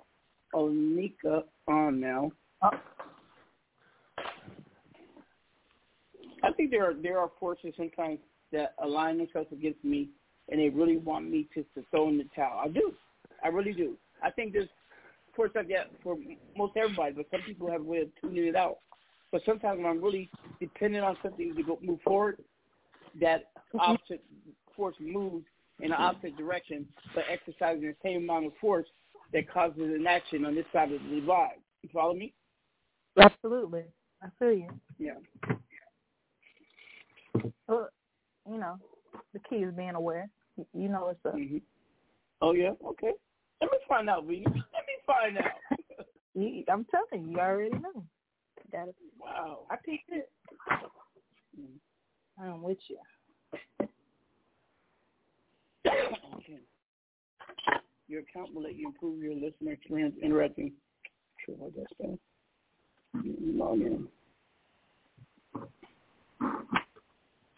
[0.54, 2.32] Onika on now.
[6.44, 8.20] I think there are there are forces sometimes
[8.52, 10.10] that align themselves against me,
[10.50, 12.62] and they really want me to, to throw in the towel.
[12.64, 12.94] I do,
[13.44, 13.96] I really do.
[14.24, 14.70] I think there's,
[15.28, 16.18] of course, I get for
[16.56, 18.78] most everybody, but some people have a way of tuning it out.
[19.32, 22.42] But sometimes when I'm really dependent on something to go move forward,
[23.20, 24.24] that opposite
[24.76, 25.46] force moves
[25.80, 28.88] in the opposite direction, but exercising the same amount of force
[29.34, 31.58] that causes an action on this side of the divide.
[31.84, 32.34] You follow me?
[33.20, 33.84] Absolutely,
[34.22, 34.70] I feel you.
[34.98, 35.14] Yeah.
[37.68, 37.90] Well,
[38.50, 38.78] you know,
[39.34, 40.30] the key is being aware.
[40.74, 41.36] You- know what's up.
[41.36, 41.58] Mm-hmm.
[42.42, 42.72] Oh yeah.
[42.86, 43.12] Okay.
[43.62, 44.44] Let me find out, V.
[44.46, 44.62] Let me
[45.06, 45.52] find out.
[46.36, 48.04] You, I'm telling you, you already know.
[48.72, 48.96] Got it.
[49.20, 49.62] Wow.
[49.72, 50.30] I picked it.
[52.40, 53.00] I'm with you.
[56.36, 56.60] Okay.
[58.08, 60.16] Your account will let you improve your listener experience.
[60.22, 60.72] Interacting.
[61.46, 62.20] Sure about that stuff.
[63.24, 64.08] Log in.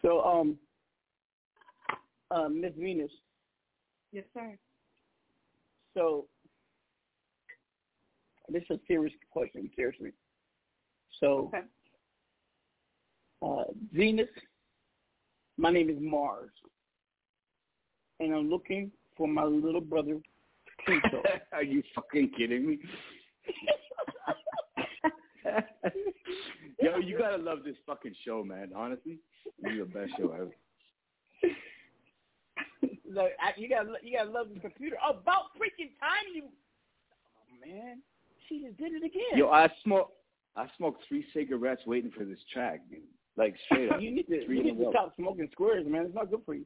[0.02, 0.58] So, um,
[2.30, 3.10] uh, Miss Venus.
[4.12, 4.56] Yes, sir.
[5.94, 6.26] So,
[8.48, 9.70] this is a serious question.
[9.76, 10.12] Seriously.
[11.20, 11.52] So,
[13.42, 14.28] uh, Venus.
[15.58, 16.50] My name is Mars,
[18.20, 20.18] and I'm looking for my little brother
[20.84, 21.22] Pluto.
[21.52, 22.78] Are you fucking kidding me?
[26.80, 28.70] Yo, you gotta love this fucking show, man.
[28.74, 29.18] Honestly,
[29.62, 30.52] this is the best show ever.
[33.12, 34.96] Like, I, you gotta you got to love the computer.
[35.04, 37.98] About freaking time you, oh, man.
[38.48, 39.36] She just did it again.
[39.36, 40.12] Yo, I smoke.
[40.56, 43.00] I smoked three cigarettes waiting for this track, dude.
[43.36, 44.00] Like straight up.
[44.00, 46.06] you need to you need to stop smoking squares, man.
[46.06, 46.64] It's not good for you.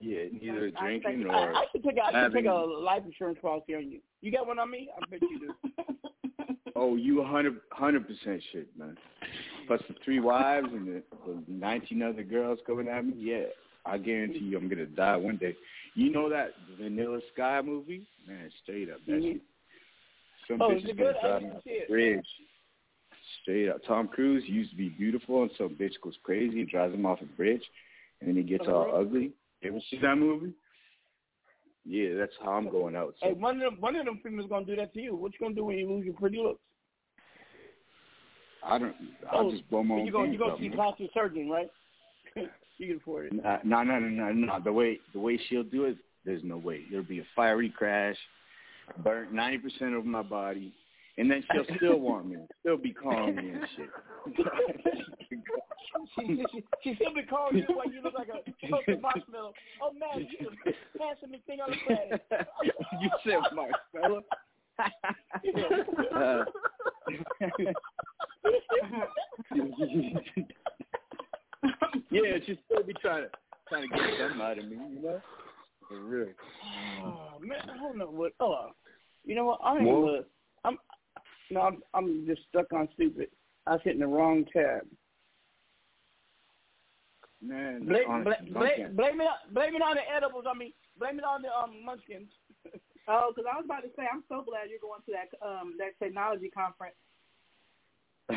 [0.00, 2.42] Yeah, neither I, drinking think- or I, I should take a, I should having.
[2.44, 4.00] take a life insurance policy on you.
[4.20, 4.88] You got one on me?
[4.96, 5.54] I bet you do.
[6.78, 8.98] Oh, you a hundred hundred percent shit, man.
[9.66, 13.14] Plus the three wives and the, the nineteen other girls coming at me.
[13.16, 13.44] Yeah,
[13.86, 15.56] I guarantee you, I'm gonna die one day.
[15.94, 18.02] You know that Vanilla Sky movie?
[18.28, 19.32] Man, straight up, that Mhm.
[19.32, 19.40] shit.
[20.46, 21.16] Some Oh, bitch is gonna good?
[21.16, 22.26] I drive me off the bridge.
[23.40, 23.82] Straight up.
[23.86, 27.22] Tom Cruise used to be beautiful, and some bitch goes crazy, and drives him off
[27.22, 27.62] a bridge,
[28.20, 29.32] and then he gets all ugly.
[29.62, 30.52] You ever see that movie?
[31.84, 33.14] Yeah, that's how I'm going out.
[33.20, 35.14] So Hey, one of them one of them females gonna do that to you.
[35.14, 36.60] What you gonna do when you lose your pretty looks?
[38.64, 38.94] I don't.
[39.30, 41.70] I'll Oh, just blow my own you gonna you out, see plastic surgeon, right?
[42.36, 43.32] you can afford it.
[43.64, 44.60] No, no, no, no, no.
[44.62, 46.82] The way the way she'll do it, there's no way.
[46.90, 48.16] There'll be a fiery crash,
[49.04, 50.74] burnt ninety percent of my body,
[51.18, 53.90] and then she'll still want me, still be calling me and shit.
[56.14, 59.52] she, she, she still be calling you like you look like a toasted marshmallow.
[59.82, 62.22] Oh man, you the handsomest thing on the planet.
[63.00, 64.22] you said marshmallow.
[66.14, 66.44] Uh,
[72.10, 73.30] yeah, she'll still be trying to
[73.68, 75.20] trying to get something out of me, you know.
[75.88, 76.28] For real.
[77.02, 78.32] Oh man, I don't know what.
[78.40, 78.70] Oh,
[79.24, 79.60] you know what?
[79.62, 80.28] I ain't Well- look.
[80.64, 80.78] I'm
[81.50, 83.28] no, I'm, I'm just stuck on stupid.
[83.66, 84.86] I was hitting the wrong tab.
[87.42, 90.44] Man, Blame, honestly, blame, don't blame, blame it, on- blame it on the edibles.
[90.48, 92.30] I mean, blame it on the um munchkins.
[93.08, 95.78] Oh, because I was about to say, I'm so glad you're going to that um
[95.78, 96.98] that technology conference.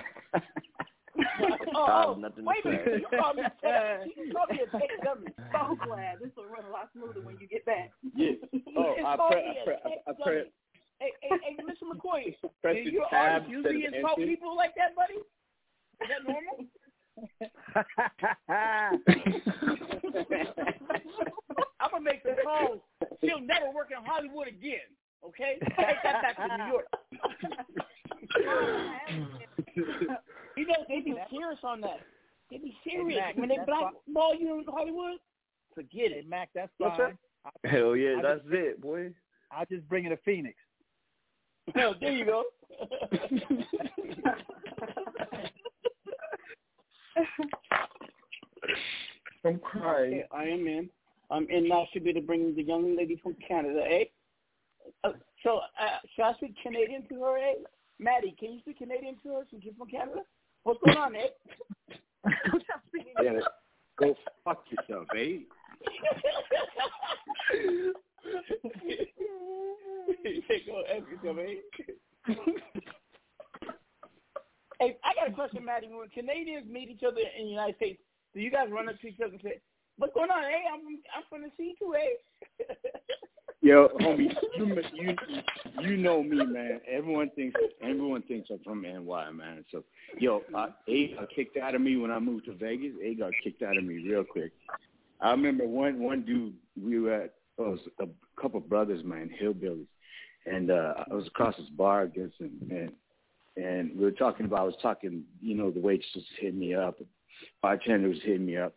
[1.74, 3.02] oh, oh, nothing wait a minute.
[3.02, 4.06] You called me a tech.
[4.14, 5.34] You called me a tech dummy.
[5.50, 7.90] So glad this will run a lot smoother when you get back.
[8.14, 8.38] Yeah.
[8.78, 10.46] Oh, I called pre- me I a pre- tech I dummy.
[10.46, 10.54] pre-
[11.02, 11.90] Hey, hey, hey, Mr.
[11.90, 15.18] McCoy, do the you tab artists instead usually insult people like that, buddy?
[15.18, 16.62] Is that normal?
[21.80, 22.78] I'm gonna make the call.
[23.24, 24.80] She'll never work in Hollywood again.
[25.26, 26.88] Okay, take that back to New York.
[30.56, 32.00] you know they be serious on that.
[32.50, 35.20] They be serious Mac, when they that's blackball you in Hollywood.
[35.76, 36.28] Forget Hey, it.
[36.30, 37.18] Mac, that's Yes, sir.
[37.64, 37.72] fine.
[37.72, 39.12] Hell yeah, I that's just- it, boy.
[39.52, 40.56] I'll just bring it to Phoenix.
[41.76, 42.44] No, there you go.
[49.46, 50.14] I'm crying.
[50.14, 50.90] Okay, I am in.
[51.32, 54.06] Um, and now should be to bring the young lady from Canada, eh?
[55.04, 55.12] Uh,
[55.44, 57.54] so, uh, should I speak Canadian to her, eh?
[58.00, 60.22] Maddie, can you speak Canadian to her since you're from Canada?
[60.64, 61.28] What's going on, eh?
[63.22, 63.40] Yeah,
[63.98, 65.38] go fuck yourself, eh?
[70.78, 72.34] go ask yourself, eh?
[74.80, 75.88] hey, I got a question, Maddie.
[75.88, 78.00] When Canadians meet each other in the United States,
[78.34, 79.60] do you guys run up to each other and say,
[79.98, 80.44] "What's going on?
[80.44, 80.82] Hey, I'm
[81.16, 82.64] I'm from the sea too, eh?"
[83.62, 85.16] Yo, homie, you you
[85.82, 86.80] you know me, man.
[86.90, 89.66] Everyone thinks everyone thinks I'm from NY, man.
[89.70, 89.84] So,
[90.18, 92.94] yo, uh, A got kicked out of me when I moved to Vegas.
[93.04, 94.54] A got kicked out of me real quick.
[95.20, 96.54] I remember one one dude.
[96.82, 99.88] We were at oh, it was a couple brothers, man, hillbillies,
[100.46, 102.92] and uh I was across this bar against him, and
[103.60, 104.60] and we were talking about.
[104.60, 107.00] I was talking, you know, the waitress was hitting me up,
[107.62, 108.74] bartender was hitting me up,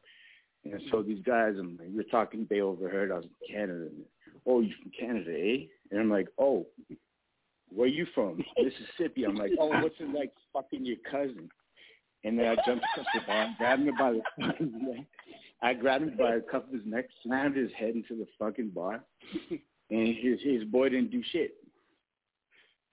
[0.65, 2.47] and so these guys, and we were talking.
[2.49, 3.87] They overheard I was from Canada.
[3.87, 4.05] And,
[4.47, 5.67] oh, you from Canada, eh?
[5.91, 6.67] And I'm like, oh,
[7.69, 8.43] where you from?
[8.59, 9.25] Mississippi.
[9.25, 11.49] I'm like, oh, what's it like fucking your cousin?
[12.25, 15.07] And then I jumped across the bar, grabbed him by the fucking neck.
[15.63, 18.71] I grabbed him by the cuff of his neck, slammed his head into the fucking
[18.71, 19.05] bar,
[19.91, 21.55] and his his boy didn't do shit.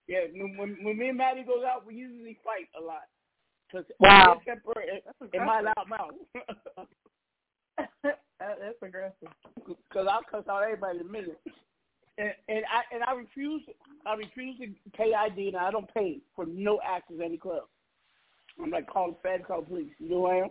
[0.09, 3.03] Yeah, when, when when me and Maddie goes out, we usually fight a lot.
[3.71, 4.37] Cause Wow.
[4.39, 6.15] his temper in, in my loud mouth.
[8.39, 9.29] That's aggressive.
[9.93, 11.39] Cause I'll cuss out everybody in a minute.
[12.17, 13.61] And, and I and I refuse
[14.07, 14.67] I refuse to
[14.97, 17.65] pay ID and I don't pay for no access to any club.
[18.59, 19.93] I'm like call the Fed, call the police.
[19.99, 20.49] You know who I am?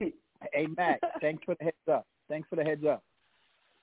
[0.52, 2.06] Hey, Mac, thanks for the heads up.
[2.28, 3.02] Thanks for the heads up.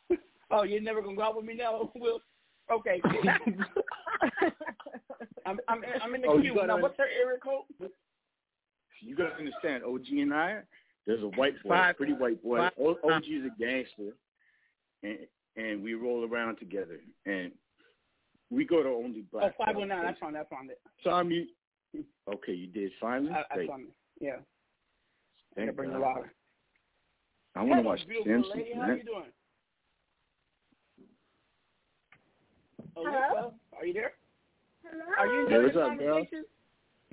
[0.52, 2.22] Oh, you're never gonna go out with me now, Will?
[2.72, 3.02] Okay.
[5.46, 6.78] I'm I'm I'm in the Oh, queue now.
[6.80, 7.90] What's her area code?
[9.02, 10.60] You gotta understand, OG and I,
[11.06, 12.58] there's a white boy, Five- pretty white boy.
[12.58, 14.14] five- O- OG is a gangster,
[15.04, 15.20] and
[15.56, 17.52] and we roll around together, and
[18.50, 19.56] we go to only Oh, black.
[19.58, 20.00] five one nine.
[20.00, 20.20] I places.
[20.22, 20.40] found it.
[20.52, 20.82] I found it.
[21.04, 21.48] So I mean,
[22.34, 23.32] okay, you did finally.
[23.32, 23.94] I, I found it.
[24.20, 24.38] Yeah.
[25.56, 26.34] Thank I bring the water.
[27.56, 28.72] I want to watch The beautiful Simpsons, lady.
[28.76, 28.98] How man.
[28.98, 29.32] you doing?
[32.96, 33.54] Hello?
[33.78, 34.14] Are you there?
[34.84, 35.04] Hello?
[35.20, 36.26] Are you Hey, what's up, girl?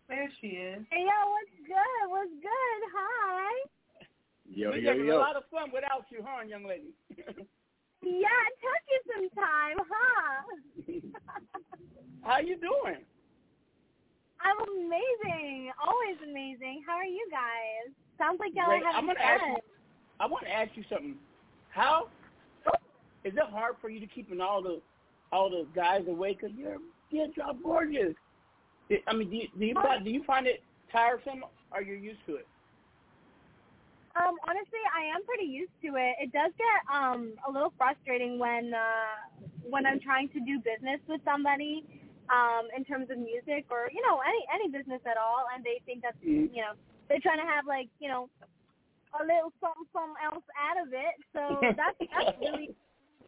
[0.08, 0.82] There she is.
[0.90, 2.02] Hey, yo, what's good?
[2.10, 2.80] What's good?
[2.94, 3.50] Hi.
[4.46, 6.94] Yo, We're yo, having a lot of fun without you, huh, young lady?
[8.04, 10.34] Yeah, it took you some time, huh?
[12.22, 12.98] How you doing?
[14.42, 15.70] I'm amazing.
[15.78, 16.82] Always amazing.
[16.84, 17.94] How are you guys?
[18.18, 18.82] Sounds like y'all Great.
[18.82, 19.50] are I'm having gonna ask fun.
[19.50, 19.58] you.
[20.18, 21.14] I want to ask you something.
[21.70, 22.08] How
[23.22, 24.82] is it hard for you to keep in all the
[25.32, 26.34] all the guys away?
[26.34, 26.76] Cause you're
[27.10, 28.14] you're job gorgeous.
[29.06, 32.20] I mean, do you, do you find do you find it tiresome, or you're used
[32.26, 32.46] to it?
[34.14, 36.20] Um, honestly, I am pretty used to it.
[36.20, 41.00] It does get um a little frustrating when uh when I'm trying to do business
[41.08, 41.84] with somebody
[42.28, 45.80] um in terms of music or you know any any business at all, and they
[45.86, 46.52] think that's Mhm.
[46.52, 46.76] you know
[47.08, 48.28] they're trying to have like you know
[49.20, 51.16] a little something something else out of it.
[51.32, 52.76] So that's that's really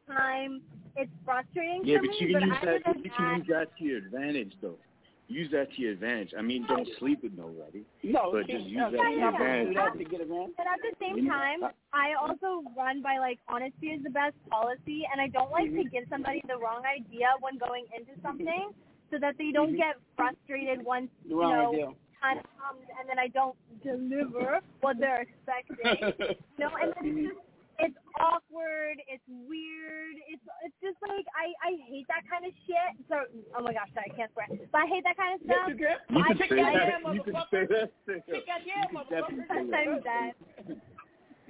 [0.06, 0.60] time.
[0.96, 2.94] It's frustrating Yeah, for but me, you can but use other that.
[2.94, 4.78] than You can use that to your advantage, though.
[5.26, 6.34] Use that to your advantage.
[6.36, 7.82] I mean, don't sleep with nobody.
[8.02, 9.32] No, but just use no, that to your yeah.
[9.32, 9.74] advantage.
[9.74, 10.52] do to get around.
[10.56, 14.36] But at the same time, uh, I also run by like honesty is the best
[14.50, 15.88] policy, and I don't like to mm-hmm.
[15.88, 19.10] give somebody the wrong idea when going into something, mm-hmm.
[19.10, 19.78] so that they don't Mhm.
[19.78, 21.86] get frustrated once The you know idea.
[22.20, 25.78] time comes and then I don't deliver what they're expecting.
[26.58, 27.26] you know, and then it's mm-hmm.
[27.28, 27.40] just
[27.78, 32.90] it's awkward, it's weird, it's it's just like I I hate that kind of shit.
[33.10, 33.26] So
[33.58, 35.68] oh my gosh, sorry, I can't swear, but I hate that kind of Yes, stuff.
[35.70, 35.96] you can.
[36.10, 36.74] You I can kick say that.
[36.74, 37.88] ass, You can say that.
[38.06, 40.32] Kick that yeah, You can definitely I'm say that.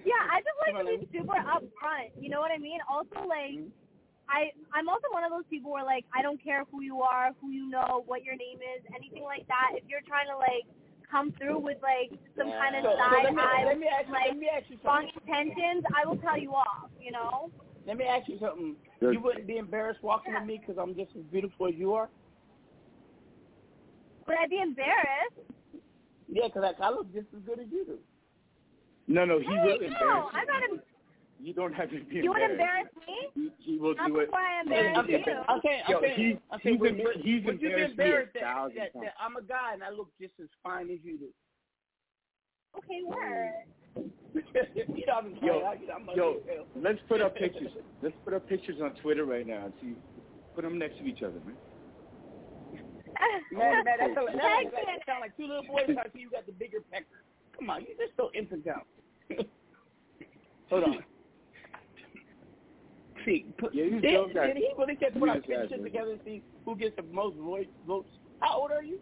[0.05, 2.13] Yeah, I just like to be super upfront.
[2.21, 2.81] You know what I mean?
[2.93, 4.29] Also, like, mm-hmm.
[4.29, 7.33] I I'm also one of those people where like I don't care who you are,
[7.41, 9.77] who you know, what your name is, anything like that.
[9.77, 10.65] If you're trying to like
[11.15, 13.87] come through with like some kind of So- so side let me- eye, let me
[13.87, 16.91] ask you- like let me ask you strong intentions, I will tell you off.
[17.01, 17.51] You know.
[17.87, 18.77] Let me ask you something.
[19.01, 22.09] You wouldn't be embarrassed walking with me because I'm just as beautiful as you are?
[24.27, 25.39] Would I be embarrassed?
[26.29, 27.99] Yeah, because I, I look just as good as you do.
[29.07, 30.63] No, no, he Hey, will no, embarrass I'm not.
[30.71, 30.83] Em-
[31.45, 31.49] you.
[31.49, 33.29] You don't have to be you would embarrass me?
[33.35, 34.27] He, he will Not do it.
[34.27, 35.35] before I I'm embarrass saying, you.
[35.49, 37.99] I'm saying, Yo, I'm he- I'm saying he's would, em- he's would you be embarrassed
[37.99, 39.05] me a embarrassed that, thousand that, times.
[39.05, 41.29] that I'm a guy and I look just as fine as you do?
[42.79, 43.53] Okay, word.
[44.97, 46.41] you know, I'm Yo, sorry, I, I'm yo,
[46.75, 47.71] let's put up pictures.
[48.03, 49.95] Let's put up pictures on Twitter right now and see.
[50.55, 51.57] Put them next to each other, man.
[53.53, 56.11] Man, man, that's a, that, Thank that, that sound like two little boys trying to
[56.13, 57.23] see you got the bigger pecker.
[57.57, 58.83] Come on, you're just so infantile.
[60.69, 61.05] Hold on.
[63.25, 65.49] See, put, Yeah, you did, still got- did he really just put you our just
[65.49, 65.83] pictures it.
[65.83, 68.09] together and see who gets the most voice votes?
[68.41, 68.99] How old are you?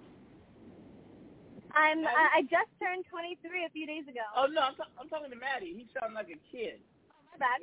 [1.74, 2.06] I'm.
[2.06, 4.20] I, I just turned 23 a few days ago.
[4.36, 5.72] Oh no, I'm, t- I'm talking to Maddie.
[5.74, 6.80] He sounds like a kid.
[7.10, 7.60] Oh, My bad.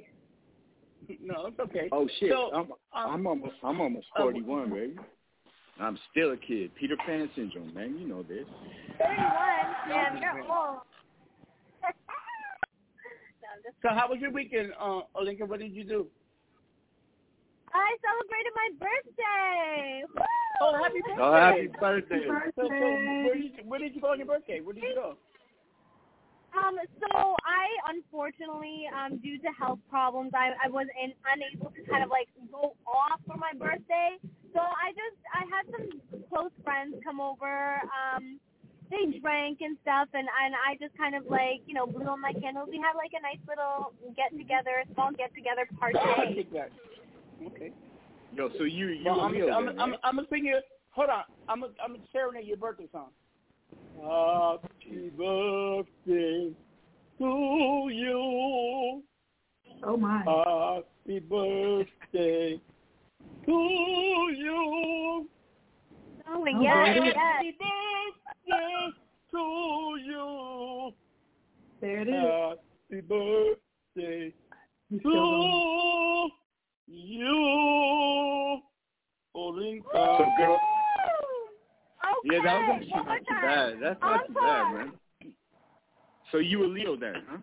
[1.21, 1.87] No, it's okay.
[1.91, 4.95] Oh shit, So, I'm I'm almost I'm almost uh, 41, baby.
[5.79, 6.71] I'm still a kid.
[6.75, 7.97] Peter Pan syndrome, man.
[7.97, 8.45] You know this.
[8.99, 9.17] 31.
[9.87, 10.79] Damn, you're old.
[13.41, 15.47] no, So how was your weekend, uh, Olinka?
[15.47, 16.07] What did you do?
[17.73, 20.03] I celebrated my birthday.
[20.15, 20.23] Woo!
[20.61, 21.21] Oh, happy birthday!
[21.21, 22.25] Oh, happy birthday.
[22.55, 24.59] So, so where did you, where did you go on your birthday?
[24.61, 25.15] Where did you go?
[26.57, 31.81] Um, so I unfortunately, um, due to health problems, I I was in, unable to
[31.85, 34.17] kind of like go off for my birthday.
[34.53, 37.79] So I just I had some close friends come over.
[37.93, 38.39] Um,
[38.89, 42.21] they drank and stuff, and and I just kind of like you know blew on
[42.21, 42.69] my candles.
[42.71, 46.47] We had like a nice little get together, small get together I party.
[47.39, 47.65] Take that.
[47.65, 47.73] Okay.
[48.35, 49.99] Yo, so you you Well, a I'm, Leo I'm, then, I'm, right?
[50.03, 50.59] I'm gonna sing you.
[50.91, 51.23] Hold on.
[51.47, 53.09] I'm gonna I'm gonna serenade your birthday song.
[54.01, 56.53] Happy birthday
[57.17, 59.03] to you.
[59.83, 60.23] Oh my.
[60.23, 62.61] Happy birthday
[63.45, 65.27] to you.
[66.31, 66.63] Oh my god!
[66.63, 67.13] there it is.
[68.47, 68.89] Birthday
[69.31, 70.91] to you.
[71.81, 72.59] There it is.
[72.89, 74.33] Happy birthday
[74.89, 76.29] He's still to
[76.89, 78.61] you.
[79.35, 79.83] Olinka.
[79.93, 80.59] So girl,
[82.01, 82.33] Okay.
[82.33, 83.41] yeah, that was actually one more not too time.
[83.43, 83.73] bad.
[83.81, 84.93] That's not too bad, man.
[86.31, 87.37] So you a Leo then, huh?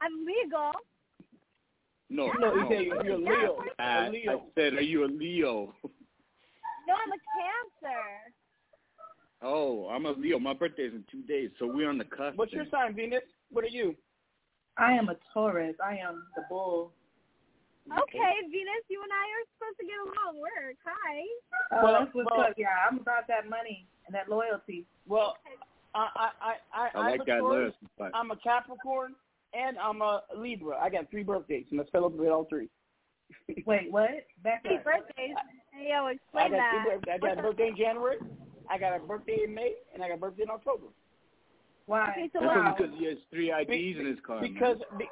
[0.00, 0.72] I'm legal.
[2.08, 2.68] No, No, he no.
[2.68, 3.58] said you're a Leo.
[3.78, 4.42] I, A I Leo.
[4.56, 5.72] said, are you a Leo?
[6.88, 7.20] No, I'm a
[7.84, 8.34] Cancer.
[9.42, 10.38] Oh, I'm a Leo.
[10.38, 12.36] My birthday's in two days, so we're on the cusp.
[12.36, 13.22] What's your sign, Venus?
[13.50, 13.94] What are you?
[14.76, 15.76] I am a Taurus.
[15.84, 16.92] I am the bull.
[17.90, 20.38] Okay, Venus, you and I are supposed to get along.
[20.38, 20.78] Work.
[20.86, 21.26] Hi.
[21.74, 22.54] Oh, Well, that's what's well- up.
[22.56, 24.86] Yeah, I'm about that money and that loyalty.
[25.06, 25.36] Well,
[25.94, 27.92] I I I I I I'm like a that Taurus, list.
[27.98, 29.14] But I'm a Capricorn,
[29.54, 30.78] and I'm a Libra.
[30.78, 32.68] I got three birthdays, and I celebrate all three.
[33.66, 34.10] Wait, what?
[34.42, 34.84] Back Happy up.
[34.84, 35.34] birthdays.
[35.72, 36.70] Hey, yo, I explain got that.
[36.82, 37.14] three birthdays.
[37.14, 38.16] I got a birthday in January.
[38.70, 40.86] I got a birthday in May, and I got a birthday in October.
[41.86, 42.10] Why?
[42.12, 42.74] Okay, so that's wow.
[42.78, 44.40] because he has three IDs in his car.
[44.40, 45.06] Because be,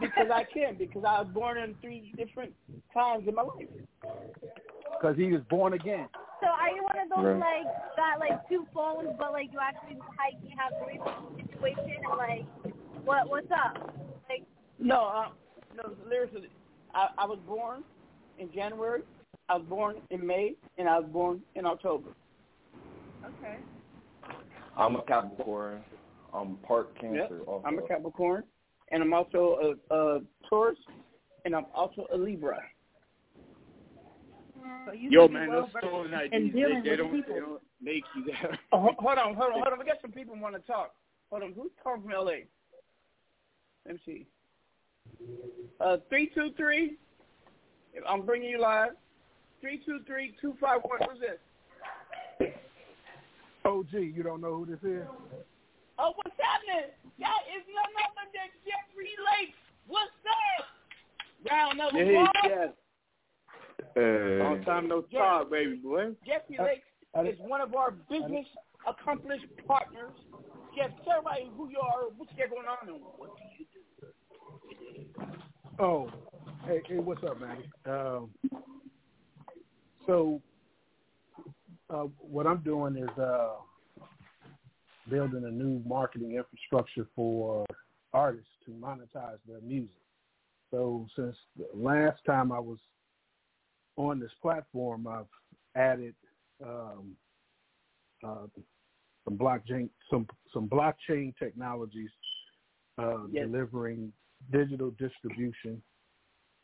[0.00, 2.52] because I can because I was born in three different
[2.92, 3.68] times in my life.
[5.00, 6.08] Because he was born again.
[6.40, 7.64] So are you one of those Right.
[7.64, 11.96] like got like two phones, but like you actually like you have three phone situation
[12.10, 12.44] and like
[13.04, 13.94] what what's up?
[14.28, 14.44] Like
[14.78, 15.28] No, uh,
[15.76, 16.48] no, seriously.
[16.94, 17.82] I, I was born
[18.38, 19.02] in January.
[19.48, 22.10] I was born in May, and I was born in October.
[23.24, 23.56] Okay.
[24.76, 25.82] I'm a Capricorn.
[26.32, 27.12] I'm part Yep.
[27.12, 27.40] Cancer.
[27.46, 27.66] Also.
[27.66, 28.44] I'm a Capricorn,
[28.94, 30.78] and I'm also a, a Taurus,
[31.44, 32.60] and I'm also a Libra.
[34.86, 37.12] So you Yo, man, well those versed stolen in IDs, they, dealing they with don't
[37.12, 37.34] people.
[37.34, 38.58] they don't make you that.
[38.72, 39.78] Oh, hold on, hold on, hold on.
[39.80, 40.94] We got some people want to talk.
[41.30, 42.44] Hold on, who's calling from LA?
[43.84, 44.26] Let me see.
[45.80, 46.96] Uh, three two three.
[48.08, 48.92] I'm bringing you live.
[49.60, 51.00] Three two three two five one.
[51.10, 52.52] Who's this?
[53.64, 55.06] OG, you don't know who this is?
[55.98, 56.90] Oh, what's happening?
[57.20, 59.54] That is none other than Jeffrey Lake.
[59.86, 60.66] What's up?
[61.50, 62.30] Round number Yeah, one.
[62.44, 62.68] yes.
[63.96, 66.16] Long time no talk, baby boy.
[66.26, 66.82] Jeffrey Lake
[67.26, 68.46] is one of our business
[68.88, 70.12] accomplished partners.
[70.76, 73.66] Jeff, tell everybody who you are, what you got going on, and what do you
[73.72, 73.80] do?
[75.78, 76.10] Oh,
[76.66, 77.70] hey, hey, what's up, Maddie?
[77.86, 78.30] Um,
[80.06, 80.40] so,
[81.90, 83.50] uh, what I'm doing is uh,
[85.08, 87.64] building a new marketing infrastructure for
[88.12, 89.90] artists to monetize their music.
[90.70, 92.78] So, since the last time I was
[93.96, 95.26] on this platform, I've
[95.76, 96.14] added
[96.64, 97.16] um,
[98.26, 98.46] uh,
[99.24, 102.10] some blockchain some some blockchain technologies
[102.98, 103.46] uh, Yes.
[103.46, 104.12] delivering
[104.52, 105.82] digital distribution,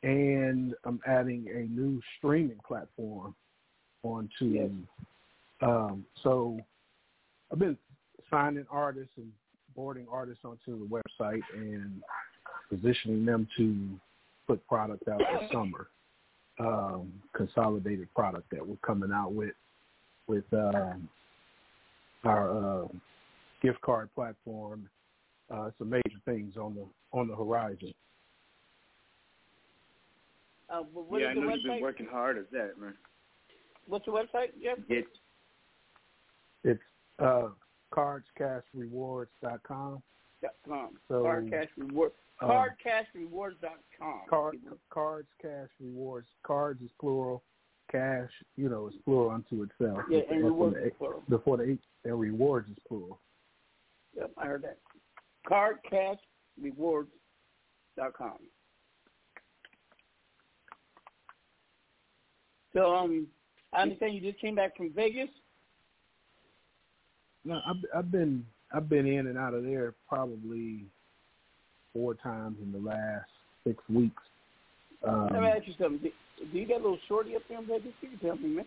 [0.02, 3.34] and I'm adding a new streaming platform
[4.02, 4.44] onto.
[4.46, 4.70] Yes.
[5.62, 6.58] Um, so
[7.52, 7.76] I've been
[8.30, 9.30] signing artists and
[9.74, 10.86] boarding artists onto the
[11.20, 12.02] website and
[12.68, 13.88] positioning them to
[14.46, 15.88] put product out this summer.
[16.58, 19.54] Um, consolidated product that we're coming out with
[20.26, 21.08] with um,
[22.24, 22.86] our uh,
[23.62, 24.86] gift card platform.
[25.50, 26.86] Uh, some major things on the
[27.18, 27.94] on the horizon.
[30.68, 32.94] Uh, but what yeah, is I the know you've been working hard at that, man.
[33.86, 34.50] What's the website?
[34.62, 34.78] Jeff?
[34.88, 35.04] Get
[36.62, 36.80] It's
[37.18, 37.48] uh,
[37.92, 40.02] cardscashrewards.com.
[40.42, 40.96] Dot com.
[41.08, 42.12] So, Card Cash Reward.
[42.40, 44.20] um, Cardcashrewards.com.
[44.28, 44.56] Card,
[44.88, 46.28] cards, cash, rewards.
[46.42, 47.42] Cards is plural.
[47.92, 49.98] Cash, you know, is plural unto itself.
[50.08, 51.22] Yeah, Before and the- rewards is plural.
[51.28, 53.20] Before the eight, and rewards is plural.
[54.14, 54.78] Yep, I heard that.
[55.46, 58.38] Cardcashrewards.com.
[62.72, 63.26] So, um,
[63.72, 65.28] I understand you just came back from Vegas.
[67.44, 70.84] No, I've, I've been I've been in and out of there probably
[71.92, 73.28] four times in the last
[73.66, 74.22] six weeks.
[75.06, 75.98] Um, Let me ask you something.
[76.38, 77.92] Do, do you get a little shorty up there in Vegas?
[78.02, 78.64] You can tell me, man.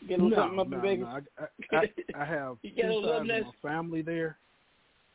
[0.00, 1.06] You get a little no, something up no, in Vegas?
[1.06, 1.46] no.
[1.72, 4.36] I, I, I, have You two get a little sides less- of my family there,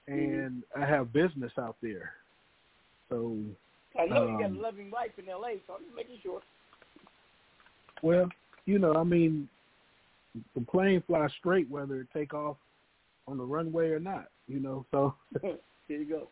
[0.09, 0.45] Mhm.
[0.45, 2.13] and I have business out there.
[3.09, 3.37] So,
[3.99, 6.41] I know you got um, a loving wife in L.A., so I'm just making sure.
[8.01, 8.29] well,
[8.65, 9.47] you know, I mean,
[10.55, 12.57] the plane flies straight whether it take off
[13.27, 14.27] on the runway or not.
[14.47, 15.57] You know, so there
[15.89, 16.29] you go.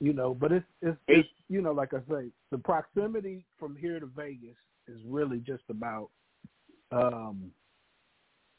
[0.00, 4.00] you know, but it's it's, it's you know, like I say, the proximity from here
[4.00, 4.56] to Vegas
[4.88, 6.10] is really just about
[6.92, 7.50] um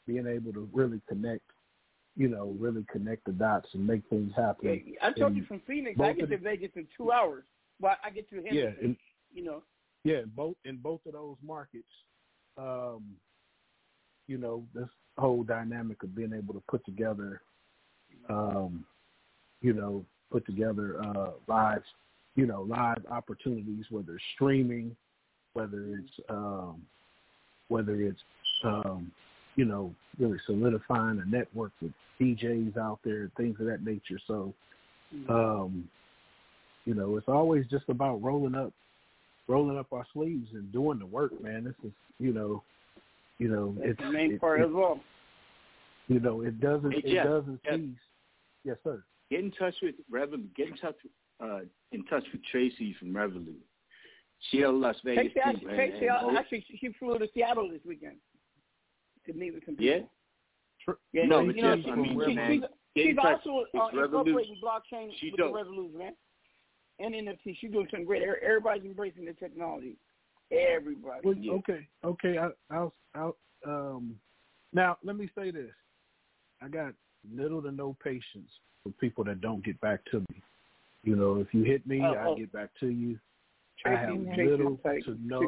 [0.06, 1.42] being able to really connect,
[2.16, 4.82] you know, really connect the dots and make things happen.
[4.86, 7.44] Yeah, I told in you from Phoenix, I get to Vegas in two hours.
[7.80, 8.56] Well, I get to Henderson.
[8.80, 8.96] Yeah, and-
[9.34, 9.62] you know.
[10.04, 11.84] Yeah, in both in both of those markets,
[12.56, 13.02] um,
[14.28, 17.40] you know, this whole dynamic of being able to put together,
[18.28, 18.84] um,
[19.60, 21.82] you know, put together uh, live,
[22.36, 24.94] you know, live opportunities, whether it's streaming,
[25.54, 26.82] whether it's um,
[27.68, 28.20] whether it's
[28.62, 29.10] um,
[29.56, 34.20] you know, really solidifying a network with DJs out there, things of that nature.
[34.26, 34.54] So,
[35.28, 35.88] um,
[36.84, 38.72] you know, it's always just about rolling up
[39.48, 41.64] rolling up our sleeves and doing the work, man.
[41.64, 42.62] This is, you know,
[43.38, 45.00] you know, That's it's the main it- part it- as well.
[46.08, 47.74] You know, it doesn't, Hey, it doesn't Jeff.
[47.74, 47.98] cease.
[48.64, 49.04] Yes, sir.
[49.30, 50.38] get in touch with Revel.
[50.56, 50.96] Get in touch
[51.40, 51.60] uh,
[51.92, 53.54] in touch with Tracy from Revolut.
[54.50, 55.76] She out of Las Vegas Tracy, too, actually, man.
[55.76, 58.16] Tracy, And actually, she she flew to Seattle this weekend
[59.26, 59.98] to meet with some Yeah?
[60.86, 60.94] people.
[61.12, 62.62] Yeah, No, you but know, Jeff, she, I mean, she, man,
[62.96, 64.04] she's, she's also with uh, Revolut.
[64.06, 65.52] incorporating blockchain She with dope.
[65.52, 66.12] the Revolut, man.
[67.00, 68.22] And NFT, she's doing something great.
[68.22, 69.96] Everybody's embracing the technology.
[70.50, 71.20] Everybody.
[71.24, 72.38] Well, okay, okay.
[72.38, 73.36] I, I'll, I'll.
[73.66, 74.16] Um,
[74.72, 75.70] now, let me say this:
[76.62, 76.92] I got
[77.34, 78.50] little to no patience
[78.82, 80.42] for people that don't get back to me.
[81.02, 83.18] You know, if you hit me, Oh, I get back to you.
[83.84, 85.40] I have Tracy, little take, to no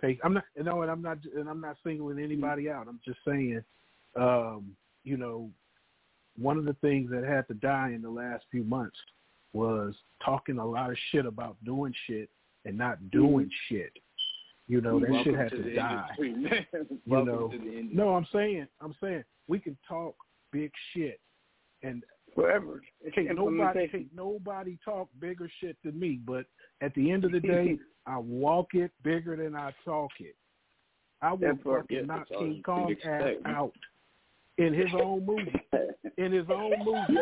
[0.00, 0.20] patience.
[0.24, 2.86] I'm not, you know, and I'm not, and I'm not singling anybody out.
[2.88, 3.62] I'm just saying,
[4.16, 5.50] um, you know,
[6.38, 8.96] one of the things that had to die in the last few months
[9.52, 12.28] was talking a lot of shit about doing shit
[12.64, 13.92] and not doing shit.
[14.68, 16.08] You know, that Welcome shit had to to, the die.
[16.18, 16.60] industry.
[17.04, 20.16] You know, to the no, I'm saying, I'm saying we can talk
[20.52, 21.20] big shit,
[21.82, 22.02] and
[22.34, 22.82] forever.
[23.14, 26.20] Can't nobody, can't nobody talk bigger shit than me.
[26.24, 26.46] But
[26.80, 30.36] at the end of the day, I walk it bigger than I talk it.
[31.22, 33.72] I will That part, fucking yeah, knock King Kong ass out
[34.58, 35.60] in his own movie.
[36.18, 37.20] In his own movie.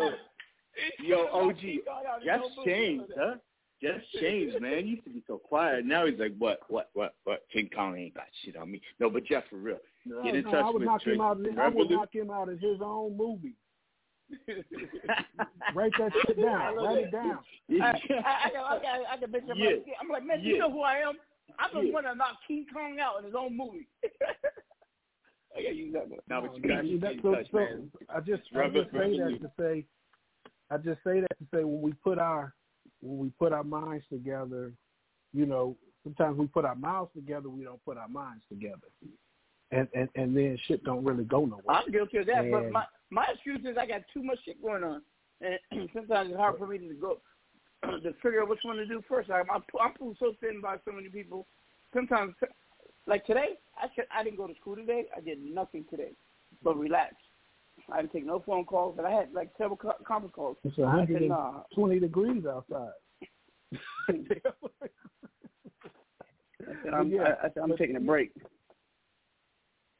[1.03, 1.55] Yo, OG,
[2.23, 3.35] just changed, huh?
[3.85, 4.83] Just changed, man.
[4.83, 5.85] He used to be so quiet.
[5.85, 7.45] Now he's like, what, what, what, what?
[7.53, 8.81] King Kong ain't got shit on me.
[8.99, 11.15] No, but Jeff, for real, No, get in no, touch I would with knock Tracy
[11.15, 11.37] him out.
[11.43, 13.53] from I would knock him out in his own movie.
[15.75, 16.75] Write that shit down.
[16.77, 17.39] Write it down.
[17.69, 19.69] I, I, I, I, I, I can picture him Yeah.
[19.69, 21.15] like, I'm like, man, you know who I am?
[21.59, 21.93] I'm the Yeah.
[21.93, 23.87] one that knocked King Kong out in his own movie.
[25.55, 26.19] I gotta use that one.
[26.27, 27.91] No, but you got see, that- so- touch, so man.
[28.09, 29.85] I just I just say that to say
[30.71, 32.53] I just say that to say when we put our
[33.01, 34.71] when we put our minds together,
[35.33, 38.87] you know, sometimes we put our mouths together, we don't put our minds together.
[39.71, 41.63] And and, and then shit don't really go nowhere.
[41.69, 44.83] I'm guilty of that, but my my excuse is I got too much shit going
[44.83, 45.01] on,
[45.41, 47.19] and sometimes it's hard for me to go
[47.83, 49.29] to figure out which one to do first.
[49.31, 51.47] I'm I'm, I'm pulled so thin by so many people.
[51.93, 52.35] Sometimes,
[53.07, 55.05] like today, I should, I didn't go to school today.
[55.15, 56.11] I did nothing today,
[56.63, 57.15] but relax.
[57.91, 60.57] I didn't take no phone calls, but I had like several co- conference calls.
[60.63, 61.99] It's I said, 120 nah.
[61.99, 62.89] degrees outside.
[64.09, 64.13] I
[66.83, 68.31] said, I'm, Yeah, I, I said, I'm but- taking a break.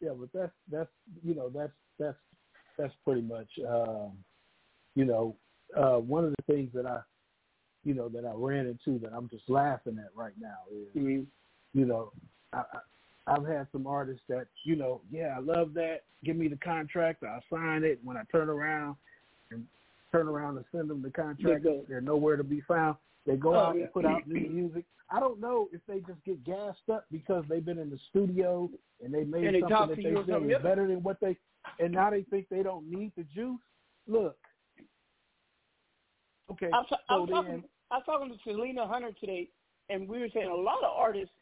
[0.02, 0.90] Yeah, but that's that's
[1.24, 2.18] you know that's that's
[2.78, 4.12] that's pretty much um,
[4.96, 5.38] you know
[5.76, 7.00] uh, one of the things that I
[7.86, 11.24] you know that I ran into that I'm just laughing at right now is Mm-hmm.
[11.80, 12.12] you know
[12.52, 12.64] I
[13.28, 16.04] I've had some artists that you know yeah I love that.
[16.24, 17.24] Give me the contract.
[17.24, 18.00] I'll sign it.
[18.04, 18.96] When I turn around
[19.52, 19.66] and
[20.12, 22.98] turn around and send them the contract they they're nowhere to be found.
[23.26, 23.84] They go Oh, out yeah.
[23.84, 24.86] and put out new music.
[25.10, 28.70] I don't know if they just get gassed up because they've been in the studio
[29.04, 31.38] and they made And they something that they feel is better than what they,
[31.80, 33.60] and now they think they don't need the juice.
[34.08, 34.38] Look,
[36.52, 37.64] okay, I was, I was then talking.
[37.92, 39.48] I was talking to Selena Hunter today,
[39.90, 41.34] and we were saying a lot of artists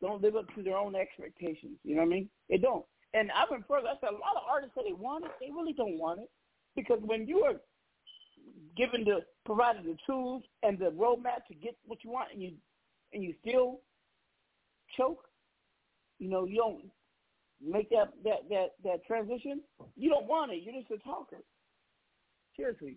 [0.00, 1.76] don't live up to their own expectations.
[1.84, 2.28] You know what I mean?
[2.48, 2.84] They don't.
[3.14, 3.88] And I went further.
[3.88, 5.30] I said a lot of artists say they want it.
[5.40, 6.30] They really don't want it
[6.76, 7.54] because when you are
[8.76, 12.52] given the provided the tools and the roadmap to get what you want, and you
[13.12, 13.80] and you still
[14.96, 15.24] choke,
[16.18, 16.84] you know, you don't
[17.64, 19.60] make that that that that transition.
[19.96, 20.62] You don't want it.
[20.62, 21.38] You're just a talker.
[22.56, 22.96] Seriously.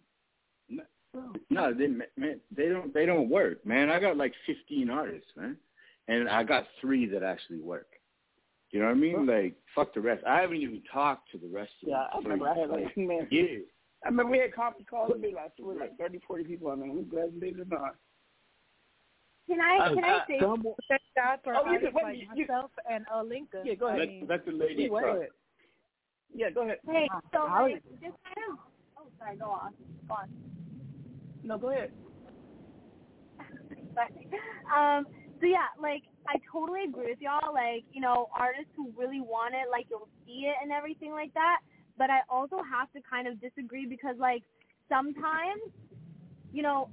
[1.50, 3.90] No, they man, they don't they don't work, man.
[3.90, 5.58] I got like 15 artists, man,
[6.12, 7.88] and I got three that actually work.
[8.72, 9.26] You know what I mean?
[9.26, 10.24] Like fuck the rest.
[10.26, 12.24] I haven't even talked to the rest of Yeah, I them.
[12.24, 13.28] remember I had like man.
[13.32, 13.44] Yeah.
[14.04, 16.70] I remember we had conference calls and be like, there were like 30, 40 people
[16.72, 16.90] on there.
[16.90, 17.96] We're glad they did not.
[19.48, 22.04] Can I can I Uh, say some, Thank God for Oh, you artists can- wait,
[22.30, 23.62] like you- you- and uh, Linka.
[23.66, 24.00] Yeah, go ahead.
[24.00, 25.18] I Let, mean, let the lady Go talk.
[25.18, 25.30] ahead.
[26.34, 26.78] Yeah, go ahead.
[26.88, 28.58] Hey, so I like, just kind of.
[28.98, 29.36] Oh, sorry.
[29.38, 29.74] Go on.
[30.08, 30.30] Go on.
[31.44, 31.92] No, go ahead.
[33.94, 34.30] Sorry.
[34.76, 35.06] um.
[35.42, 37.52] So yeah, like I totally agree with y'all.
[37.52, 41.34] Like you know, artists who really want it, like you'll see it and everything like
[41.34, 41.66] that.
[41.98, 44.46] But I also have to kind of disagree because like
[44.88, 45.66] sometimes,
[46.54, 46.90] you know,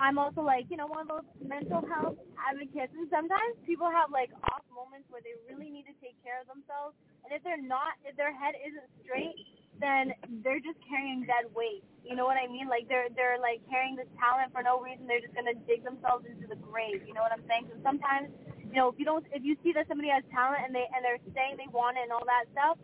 [0.00, 4.08] I'm also like you know one of those mental health advocates, and sometimes people have
[4.08, 6.96] like off moments where they really need to take care of themselves,
[7.28, 9.36] and if they're not, if their head isn't straight,
[9.82, 10.14] then
[10.46, 11.82] they're just carrying dead weight.
[12.06, 12.68] You know what I mean?
[12.70, 15.06] Like they're they're like carrying this talent for no reason.
[15.06, 17.02] They're just gonna dig themselves into the grave.
[17.06, 17.66] You know what I'm saying?
[17.70, 18.30] So sometimes,
[18.70, 21.02] you know, if you don't, if you see that somebody has talent and they and
[21.04, 22.78] they're saying they want it and all that stuff,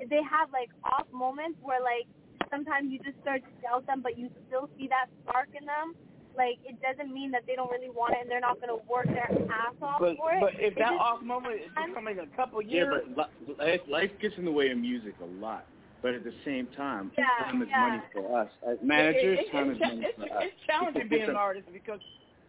[0.00, 2.08] they have like off moments where like
[2.50, 5.96] sometimes you just start to doubt them, but you still see that spark in them.
[6.36, 9.08] Like it doesn't mean that they don't really want it and they're not gonna work
[9.08, 10.40] their ass off But for it.
[10.44, 13.80] but if It that just- off moment is coming a couple years, Yeah, but life,
[13.88, 15.64] life gets in the way of music a lot.
[16.02, 17.80] But at the same time, Yeah, time is yeah.
[17.80, 19.38] money for us uh, as managers.
[19.40, 20.42] it, it, time it's, is money it's, for it's, us.
[20.44, 22.00] it's challenging being an artist because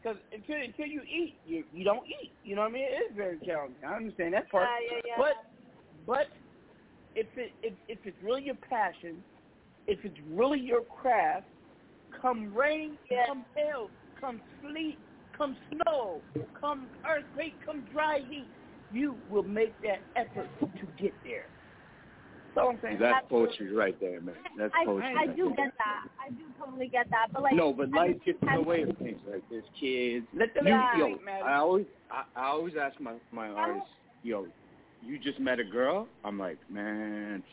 [0.01, 2.31] because until until you eat, you you don't eat.
[2.43, 2.85] You know what I mean?
[2.85, 3.84] It is very challenging.
[3.85, 4.67] I understand that part.
[4.67, 5.13] Yeah, yeah, yeah.
[5.17, 5.35] But
[6.05, 6.27] but
[7.15, 9.23] if it if, if it's really your passion,
[9.88, 11.47] if it's really your craft,
[12.21, 13.89] come rain, come hail,
[14.19, 14.99] come sleet,
[15.35, 16.21] come snow,
[16.59, 18.47] come earthquake, come dry heat,
[18.91, 21.45] you will make that effort to get there.
[22.55, 24.35] That's all That's poetry right there, man.
[24.57, 25.09] That's I poetry.
[25.09, 25.67] I right do there.
[25.67, 26.07] get that.
[26.26, 27.27] I do totally get that.
[27.34, 29.19] But like no, but life the gets in the way of things.
[29.30, 30.26] Like there's kids.
[30.34, 30.97] Let them you, Yeah.
[30.97, 31.17] yo.
[31.45, 33.89] I always, I, I always ask my my artists,
[34.23, 34.47] yo,
[35.01, 36.07] you just met a girl.
[36.23, 37.43] I'm like, man,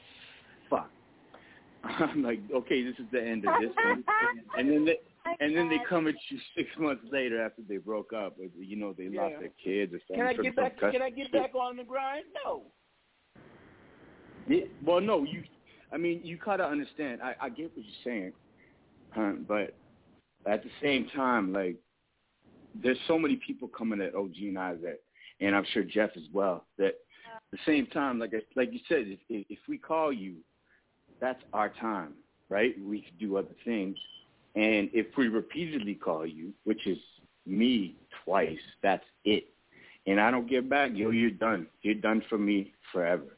[0.69, 0.91] fuck.
[1.85, 4.05] I'm like, okay, this is the end of this one.
[4.59, 4.99] and then they,
[5.41, 8.37] and then they come at you six months later after they broke up.
[8.39, 10.17] Or, you know, they lost their kids or something.
[10.17, 10.79] Can I get back?
[10.79, 12.25] Can I get back on the grind?
[12.45, 12.65] No.
[14.49, 15.43] Yeah, well, no, you.
[15.93, 17.21] I mean, you gotta understand.
[17.23, 18.33] I, I get what you're saying,
[19.11, 19.75] huh, but
[20.51, 21.77] at the same time, like,
[22.83, 25.01] there's so many people coming at OG and I that,
[25.41, 26.65] and I'm sure Jeff as well.
[26.79, 26.95] That
[27.27, 30.37] at the same time, like I, like you said, if, if if we call you,
[31.21, 32.15] that's our time,
[32.49, 32.75] right?
[32.83, 33.97] We could do other things,
[34.55, 36.99] and if we repeatedly call you, which is
[37.47, 39.49] me twice, that's it.
[40.09, 41.67] And I don't get back, yo, you're done.
[41.83, 43.36] You're done for me forever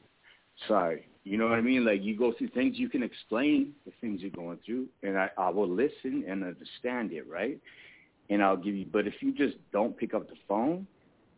[0.67, 1.07] sorry.
[1.25, 1.85] You know what I mean?
[1.85, 5.29] Like you go through things, you can explain the things you're going through, and I,
[5.37, 7.59] I will listen and understand it, right?
[8.31, 8.87] And I'll give you.
[8.91, 10.87] But if you just don't pick up the phone,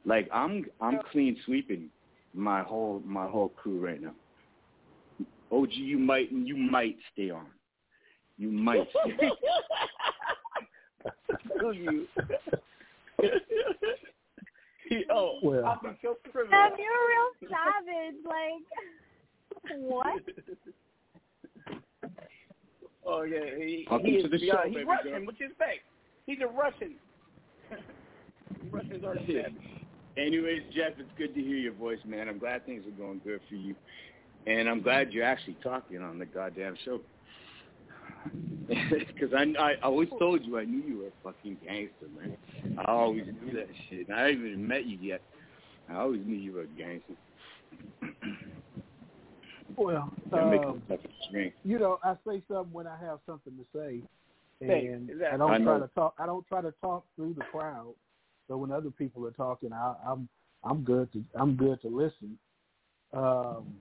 [0.05, 1.89] like I'm, I'm clean sweeping
[2.35, 4.15] my whole my whole crew right now.
[5.51, 7.47] OG, you might you might stay on.
[8.39, 9.31] You might stay.
[11.57, 12.07] Screw you.
[15.11, 15.65] oh, Well.
[15.67, 16.53] I'll be so privileged.
[16.53, 18.19] Sam, you're a real savage.
[18.25, 18.65] Like,
[19.79, 20.23] what?
[23.07, 25.11] Oh yeah, he, Welcome he to is the beyond- show, He's baby Russian.
[25.13, 25.25] girl.
[25.27, 25.79] What you expect?
[26.27, 26.95] He's a Russian.
[28.71, 29.53] Russians are the best.
[30.17, 32.29] Anyways, Jeff, it's good to hear your voice, man.
[32.29, 33.75] I'm glad things are going good for you.
[34.47, 37.01] and I'm glad you're actually talking on the goddamn show.
[38.69, 42.37] Because I, I always told you I knew you were a fucking gangster, man.
[42.79, 44.07] I always knew that shit.
[44.09, 45.23] And I haven't even met you yet.
[45.89, 47.15] I always knew you were a gangster.
[49.77, 51.55] Well, That it tough to drink.
[51.65, 54.03] you know, I say something when I have something to say,
[54.61, 55.35] and exactly.
[55.35, 56.15] I don't I try to talk.
[56.19, 57.95] I don't try to talk through the crowd.
[58.49, 60.29] So when other people are talking, I, I'm
[60.65, 62.39] I'm good to I'm good to listen.
[63.13, 63.75] Um,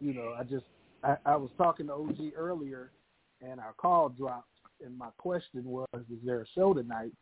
[0.00, 0.64] you know, I just
[1.02, 2.92] I, I was talking to OG earlier,
[3.40, 4.48] and our call dropped,
[4.84, 7.12] and my question was, "Is there a show tonight?"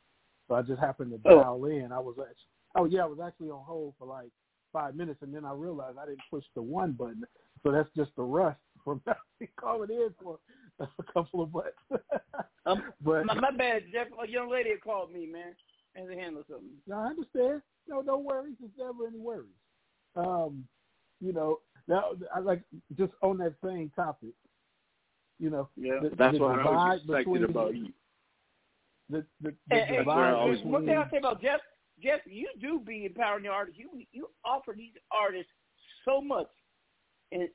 [0.49, 1.43] So I just happened to Oh.
[1.43, 1.93] dial in.
[1.93, 4.31] I was actually, oh yeah, I was actually on hold for like
[4.73, 7.25] five minutes, and then I realized I didn't push the one button.
[7.63, 9.03] So that's just the rust from
[9.61, 10.39] calling in for
[10.81, 11.75] a couple of buttons.
[12.67, 14.09] Um, but my, my bad, Jeff.
[14.23, 15.55] A young lady had called me, man.
[15.97, 16.69] I had to handle something.
[16.87, 17.63] No, I understand.
[17.89, 18.57] No, no worries.
[18.61, 19.49] There's never any worries.
[20.15, 20.65] Um,
[21.19, 22.61] you know, now I like
[22.99, 24.35] just on that same topic.
[25.39, 27.89] You know, Yeah, the, that's the what I was divide expecting about you.
[29.09, 31.61] The, the, the And, and, divide and between, one thing I'll say about Jeff,
[32.03, 33.81] Jeff, you do be empowering the artists.
[33.81, 35.51] You you offer these artists
[36.05, 36.49] so much,
[37.33, 37.49] and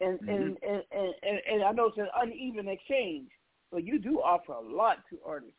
[0.00, 0.30] and Mm-hmm.
[0.30, 3.28] and, and, and, and and I know it's an uneven exchange,
[3.70, 5.56] but you do offer a lot to artists.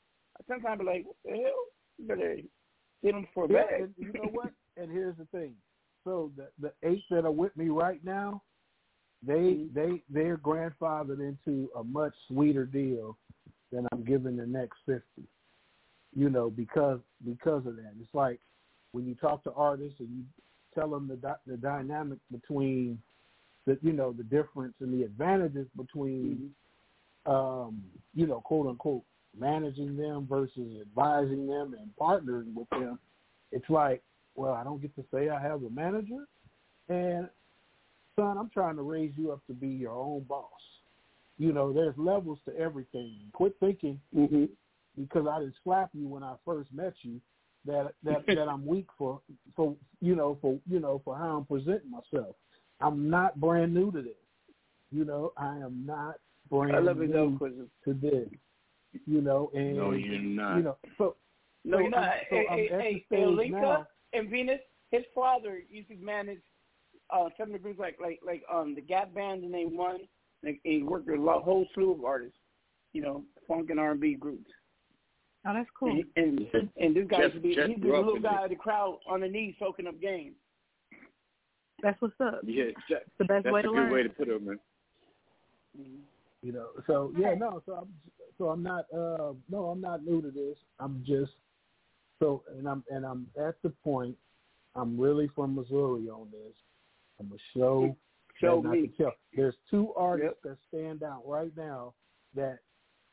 [0.48, 1.66] Sometimes I'm like, what the hell?
[1.98, 2.36] You better
[3.02, 3.82] hit them for a Yeah, bag.
[3.82, 4.52] and you know what?
[4.78, 5.54] And here's the thing.
[6.06, 8.42] So the the eight that are with me right now,
[9.22, 9.74] they Mm-hmm.
[9.76, 13.18] they they're grandfathered into a much sweeter deal
[13.72, 15.28] than I'm giving the next fifty.
[16.16, 17.94] You know, because because of that.
[18.02, 18.40] It's like
[18.94, 20.24] when you talk to artists and you
[20.74, 22.98] tell them the the dynamic between
[23.66, 26.52] the you know the difference and the advantages between
[27.26, 27.84] um
[28.14, 29.04] you know quote unquote
[29.38, 33.00] managing them versus advising them and partnering with them.
[33.52, 34.02] It's like
[34.36, 36.26] well i don't get to say i have a manager.
[36.90, 37.30] And
[38.16, 40.50] son i'm trying to raise you up to be your own boss.
[41.38, 43.16] You know there's levels to everything.
[43.34, 44.00] Quit thinking
[44.98, 47.22] because i didn't slap you when i first met you
[47.66, 49.22] that that that i'm weak for
[49.56, 52.36] for you know for you know for how i'm presenting myself
[52.82, 54.14] i'm not brand new to this
[54.92, 56.16] you know i am not
[56.50, 58.28] brand I love it though, new to this
[59.06, 60.58] you know and No, you're not.
[60.58, 61.16] you know so
[61.64, 64.60] No, so you know, I'm- so hey, I'm hey, at hey, Linka and Venus,
[64.92, 66.40] his father used to manage
[67.10, 70.00] uh, some of the groups like like like um the Gap Band and they won.
[70.44, 72.38] Like, and he worked with a lot, whole slew of artists,
[72.94, 74.50] you know, funk and R and B groups.
[75.48, 75.92] Oh, that's cool.
[75.92, 76.04] And
[76.54, 78.50] and, and this guy Jeff- used to be Jeff he'd be the little guy in
[78.50, 80.34] the crowd on the knees soaking up game.
[81.82, 82.42] That's what's up.
[82.46, 83.92] Yeah, that, the best that's way a to good learn.
[83.92, 84.60] way to put it, man.
[86.44, 87.88] you know so yeah no so i'm
[88.38, 91.32] so i'm not uh no i'm not new to this i'm just
[92.20, 94.16] so and i'm and i'm at the point
[94.76, 96.54] i'm really from missouri on this
[97.20, 97.96] i'm a show
[98.40, 98.92] Show that I me.
[98.98, 99.12] tell.
[99.36, 101.94] there's two artists that stand out right now
[102.36, 102.58] that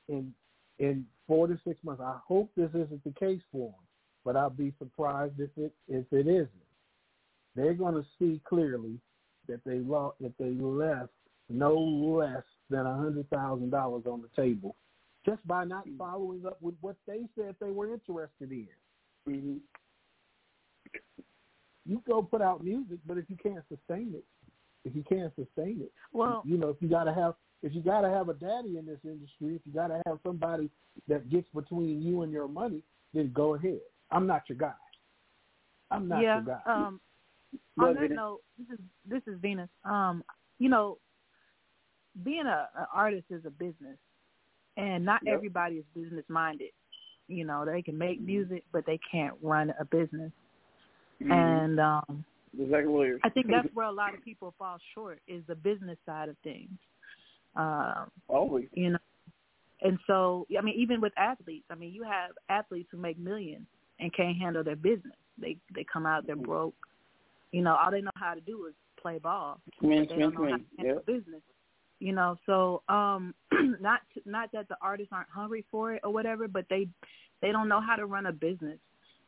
[0.08, 0.32] in
[0.78, 3.80] in four to six months i hope this isn't the case for them
[4.24, 6.50] but i'll be surprised if it if it isn't
[7.58, 8.98] they're going to see clearly
[9.48, 11.10] that they lost that they left
[11.48, 14.76] no less than a hundred thousand dollars on the table
[15.24, 18.68] just by not following up with what they said they were interested in.
[19.28, 19.56] Mm-hmm.
[21.86, 24.24] You go put out music, but if you can't sustain it,
[24.84, 28.08] if you can't sustain it, Well- you know, if you gotta have if you gotta
[28.08, 30.70] have a daddy in this industry, if you gotta have somebody
[31.08, 32.82] that gets between you and your money,
[33.12, 33.80] then go ahead.
[34.10, 34.72] I'm not your guy.
[35.90, 36.36] I'm not yeah.
[36.36, 36.60] your guy.
[36.66, 37.07] Um, Go
[37.78, 39.68] on that note, this is this is Venus.
[39.84, 40.24] Um,
[40.58, 40.98] you know,
[42.24, 43.98] being a an artist is a business,
[44.76, 45.34] and not Yep.
[45.34, 46.70] everybody is business minded.
[47.28, 50.32] You know, they can make music, but they can't run a business.
[51.20, 51.32] Mm-hmm.
[51.32, 52.24] And um,
[52.56, 53.20] like lawyers.
[53.24, 56.36] I think that's where a lot of people fall short is the business side of
[56.42, 56.70] things.
[57.56, 58.66] Um, always.
[58.72, 58.98] You know,
[59.82, 63.66] and so I mean, even with athletes, I mean, you have athletes who make millions
[64.00, 65.16] and can't handle their business.
[65.40, 66.74] They they come out, they're broke.
[67.52, 69.60] You know, all they know how to do is play ball.
[69.80, 71.06] They don't know how to handle Yep.
[71.06, 71.42] business.
[72.00, 73.34] You know, so um,
[73.80, 76.88] not not that the artists aren't hungry for it or whatever, but they
[77.40, 78.78] they don't know how to run a business,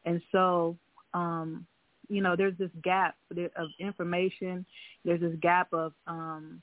[0.05, 0.77] and so
[1.13, 1.67] um,
[2.09, 3.17] you know, there's this gap
[3.57, 4.67] of information.
[5.05, 6.61] There's this gap of um,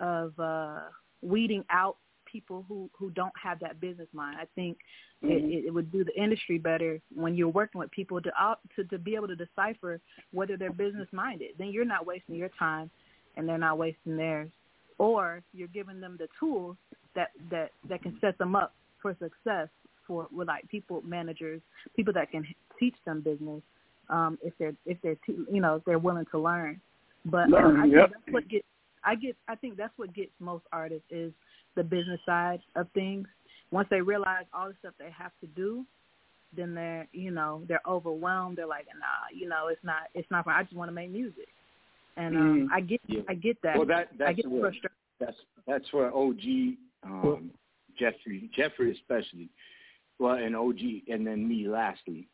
[0.00, 0.80] of uh,
[1.22, 1.96] weeding out
[2.30, 4.36] people who who don't have that business mind.
[4.40, 4.78] I think
[5.22, 5.30] Mhm.
[5.30, 8.30] it, it would do the industry better when you're working with people to
[8.76, 10.00] to, to be able to decipher
[10.32, 11.50] whether they're business minded.
[11.58, 12.90] Then you're not wasting your time,
[13.36, 14.50] and they're not wasting theirs.
[14.98, 16.76] Or you're giving them the tools
[17.14, 19.68] that that that can set them up for success
[20.06, 21.60] for with like people managers,
[21.96, 22.46] people that can
[22.78, 23.62] teach them business
[24.08, 26.80] um, if they're if they're te- you know if they're willing to learn.
[27.24, 28.10] But Learn, I think yep.
[28.10, 28.66] that's what gets
[29.04, 31.32] I get I think that's what gets most artists is
[31.78, 33.26] the business side of things.
[33.70, 35.84] Once they realize all the stuff they have to do,
[36.56, 38.58] then they're you know they're overwhelmed.
[38.58, 40.44] They're like, nah, you know, it's not it's not.
[40.44, 41.48] For I just want to make music,
[42.16, 42.74] and um, Mhm.
[42.74, 43.22] I get Yeah.
[43.28, 43.76] I get that.
[43.76, 44.90] Well, that I that's get where frustration.
[45.20, 45.36] that's
[45.66, 47.50] that's where OG, um,
[47.98, 49.50] Jeffrey, Jeffrey especially,
[50.18, 52.26] well, and OG, and then me lastly,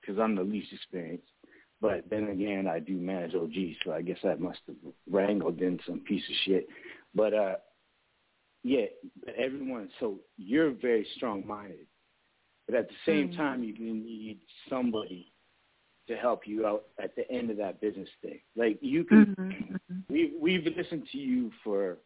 [0.00, 1.28] because I'm the least experienced.
[1.80, 4.76] But then again, I do manage OG, so I guess I must have
[5.10, 6.68] wrangled in some piece of shit.
[7.14, 7.56] But uh,
[8.62, 8.86] yeah,
[9.24, 9.88] but everyone.
[10.00, 11.86] So you're very strong-minded,
[12.66, 13.36] but at the same Mm.
[13.36, 15.32] time, you need somebody
[16.08, 18.40] to help you out at the end of that business thing.
[18.56, 20.00] Like you can, Mm-hmm.
[20.08, 21.98] we we've listened to you for,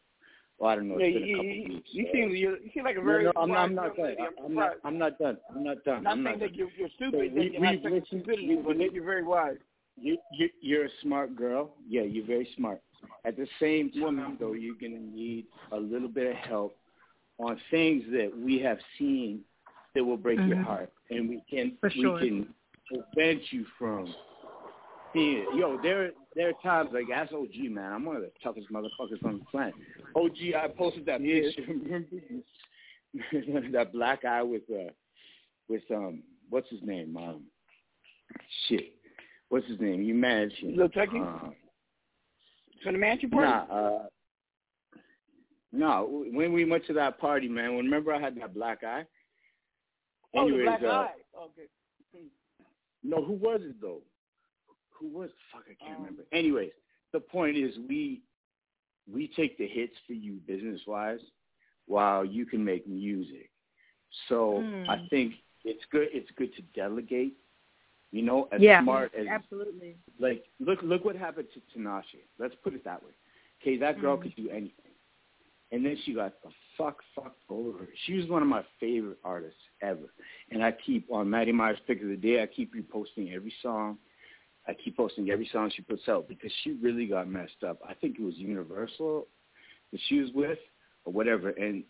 [0.59, 1.89] well, I don't know, Yeah, been you, a couple you, weeks.
[1.93, 4.17] you seem you, you seem like a no, very no, I'm, wise I'm not done.
[4.21, 4.73] I'm I'm not.
[4.85, 5.37] I'm not done.
[5.51, 6.03] I'm not done.
[6.03, 6.55] Not I'm saying not that done.
[6.55, 9.57] you're, you're So stupid, we, you're we've listened- we- but we- you're very wise.
[9.99, 11.75] You, you, you're a smart girl.
[11.89, 12.83] Yeah, you're very smart.
[13.25, 16.79] At the same time, though, you're going to need a little bit of help
[17.39, 19.41] on things that we have seen
[19.95, 20.65] that will break your Mhm.
[20.65, 22.15] heart, and we can sure.
[22.15, 22.55] we can
[22.87, 24.15] prevent you from
[25.13, 25.55] seeing it.
[25.55, 29.25] Yo, there there are times like as OG man, I'm one of the toughest motherfuckers
[29.25, 29.75] on the planet.
[30.15, 31.63] OG, I posted that picture.
[33.73, 34.91] That black guy with uh
[35.69, 37.45] with um what's his name um
[38.69, 38.97] shit
[39.49, 40.03] what's his name?
[40.03, 40.77] You managed him.
[40.77, 41.21] Lil Tucky?
[41.21, 41.51] Uh,
[42.83, 43.47] For the mansion party?
[43.47, 44.07] Nah, uh,
[45.73, 46.25] no.
[46.33, 47.77] When we went to that party, man.
[47.77, 49.05] Remember I had that black eye.
[50.35, 51.11] oh, Anyways, black uh, eye.
[51.43, 51.69] Okay.
[53.03, 54.01] No, who was it though?
[54.99, 55.65] Who was fuck?
[55.69, 56.23] I Um, can't remember.
[56.33, 56.73] Anyways,
[57.13, 58.23] the point is we
[59.13, 61.21] we take the hits for you business wise,
[61.87, 63.51] while you can make music.
[64.29, 64.59] So.
[64.89, 65.35] I think
[65.65, 66.09] it's good.
[66.13, 67.35] It's good to delegate.
[68.17, 69.97] You know, as yeah, smart as absolutely.
[70.19, 72.23] like look look what happened to Tinashe.
[72.39, 73.11] Let's put it that way.
[73.61, 74.23] Okay, that girl Mhm.
[74.23, 74.95] could do anything,
[75.71, 77.87] and then she got the fuck fucked over.
[78.07, 80.09] She was one of my favorite artists ever,
[80.51, 82.43] and I keep on Maddie Myers pick of the day.
[82.43, 83.99] I keep reposting every song.
[84.67, 87.79] I keep posting every song she puts out because she really got messed up.
[87.87, 89.29] I think it was Universal
[89.93, 90.59] that she was with
[91.05, 91.85] or whatever, and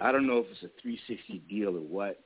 [0.00, 2.20] I don't know if it's a 360 deal or what,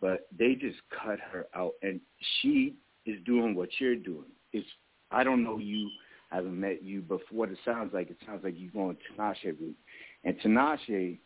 [0.00, 2.00] but they just cut her out, and
[2.40, 2.76] she
[3.06, 4.30] is doing what you're doing.
[4.52, 4.66] It's
[5.10, 5.90] I don't know you,
[6.30, 8.96] I haven't met you, but for what it sounds like, it sounds like you're going
[9.16, 9.76] Tinashe route.
[10.24, 11.18] And Tinashe,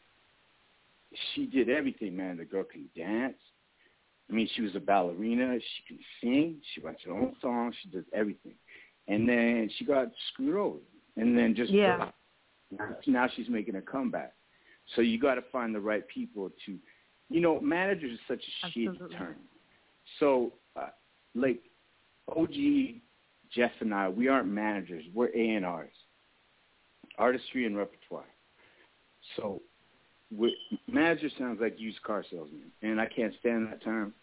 [1.34, 2.36] she did everything, man.
[2.36, 3.36] The girl can dance.
[4.30, 5.58] I mean, she was a ballerina.
[5.58, 6.56] She can sing.
[6.72, 7.74] She writes her own songs.
[7.82, 8.54] She does everything.
[9.08, 10.78] And then she got screwed over.
[11.16, 12.10] And then just Yeah.
[13.06, 14.34] now she's making a comeback.
[14.94, 16.78] So you got to find the right people to,
[17.28, 19.16] you know, managers is such a shitty Absolutely.
[19.16, 19.36] term.
[20.18, 20.88] So, uh,
[21.34, 21.60] like,
[22.28, 22.54] OG,
[23.54, 25.04] Jeff and I, we aren't managers.
[25.14, 25.90] We're A and R's,
[27.18, 28.24] artistry and repertoire.
[29.36, 29.60] So,
[30.90, 34.14] manager sounds like used car salesman, and I can't stand that term.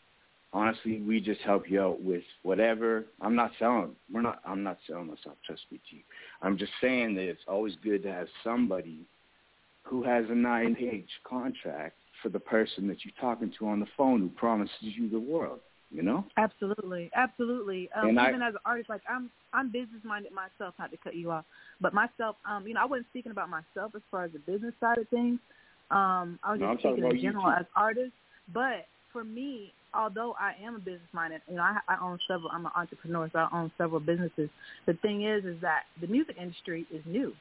[0.52, 3.06] Honestly, we just help you out with whatever.
[3.22, 3.96] I'm not selling.
[4.12, 4.42] We're not.
[4.44, 5.38] I'm not selling myself.
[5.46, 5.80] Trust me.
[6.42, 9.06] I'm just saying that it's always good to have somebody
[9.84, 14.22] who has a nine-page contract for the person that you're talking to on the phone
[14.22, 15.60] who promises you the world.
[15.92, 16.24] You know?
[16.38, 17.90] Absolutely, absolutely.
[17.94, 20.76] Um, And I- even as an artist, like I'm, I'm business minded myself.
[20.78, 21.46] Not to cut you off,
[21.82, 24.74] but myself, um, you know, I wasn't speaking about myself as far as the business
[24.80, 25.40] side of things.
[25.92, 28.14] Um, I was No, I'm just speaking in general as artists.
[28.54, 32.52] But for me, although I am a business minded, you know, I, I own several.
[32.52, 34.50] I'm an entrepreneur, so I own several businesses.
[34.86, 37.34] The thing is, is that the music industry is new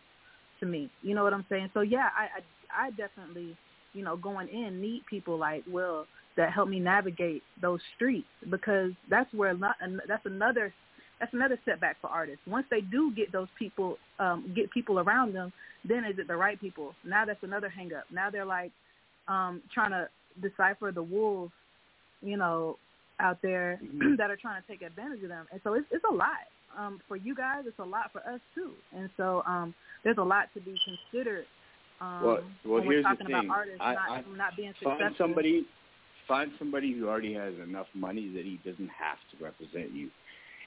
[0.61, 0.91] to me.
[1.03, 1.70] You know what I'm saying?
[1.75, 2.41] So yeah, I,
[2.83, 3.57] I, I definitely,
[3.93, 6.07] you know, going in need people like Will
[6.39, 9.74] that help me navigate those streets because that's where a lot,
[10.06, 10.73] that's another
[11.20, 12.40] that's another setback for artists.
[12.47, 15.52] Once they do get those people, um, get people around them,
[15.85, 16.94] then is it the right people?
[17.05, 18.05] Now that's another hang up.
[18.12, 18.70] Now they're like
[19.27, 20.09] um, trying to
[20.40, 21.51] decipher the wolves,
[22.23, 22.78] you know,
[23.19, 23.81] out there
[24.16, 25.47] that are trying to take advantage of them.
[25.51, 26.47] And so it's it's a lot.
[26.78, 28.70] Um, for you guys, it's a lot for us too.
[28.97, 29.74] And so um,
[30.05, 31.47] there's a lot to be considered
[32.01, 35.27] um, Well, well, when we're talking about artists I- not I not being Find successful.
[35.27, 35.66] somebody,
[36.29, 40.11] find somebody who already has enough money that he doesn't have to represent you,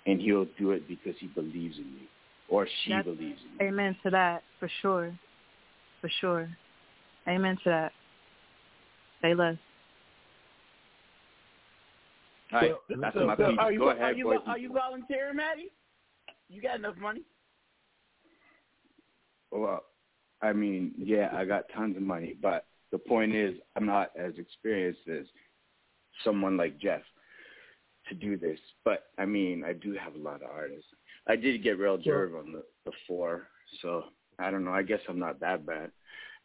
[0.08, 2.08] and he'll do it because he believes in you,
[2.50, 3.72] or she That's- believes in you.
[3.72, 5.14] Amen to that, for sure.
[6.02, 6.50] For sure.
[7.28, 7.94] Amen to that.
[9.22, 9.58] Say less.
[12.52, 13.60] All right, So- that's so- my so piece.
[13.60, 14.40] Are you, Go are ahead, you, boys.
[14.48, 15.72] are you volunteering, Maddie?
[16.50, 17.24] You got enough money?
[19.52, 19.86] Well,
[20.42, 24.38] I mean, yeah, I got tons of money, but the point is, I'm not as
[24.38, 25.26] experienced as
[26.24, 27.02] someone like Jeff
[28.10, 28.60] to do this.
[28.84, 30.88] But I mean, I do have a lot of artists.
[31.28, 33.48] I did get Real Jerv on the the four,
[33.82, 34.06] so
[34.40, 34.72] I don't know.
[34.72, 35.92] I guess I'm not that bad.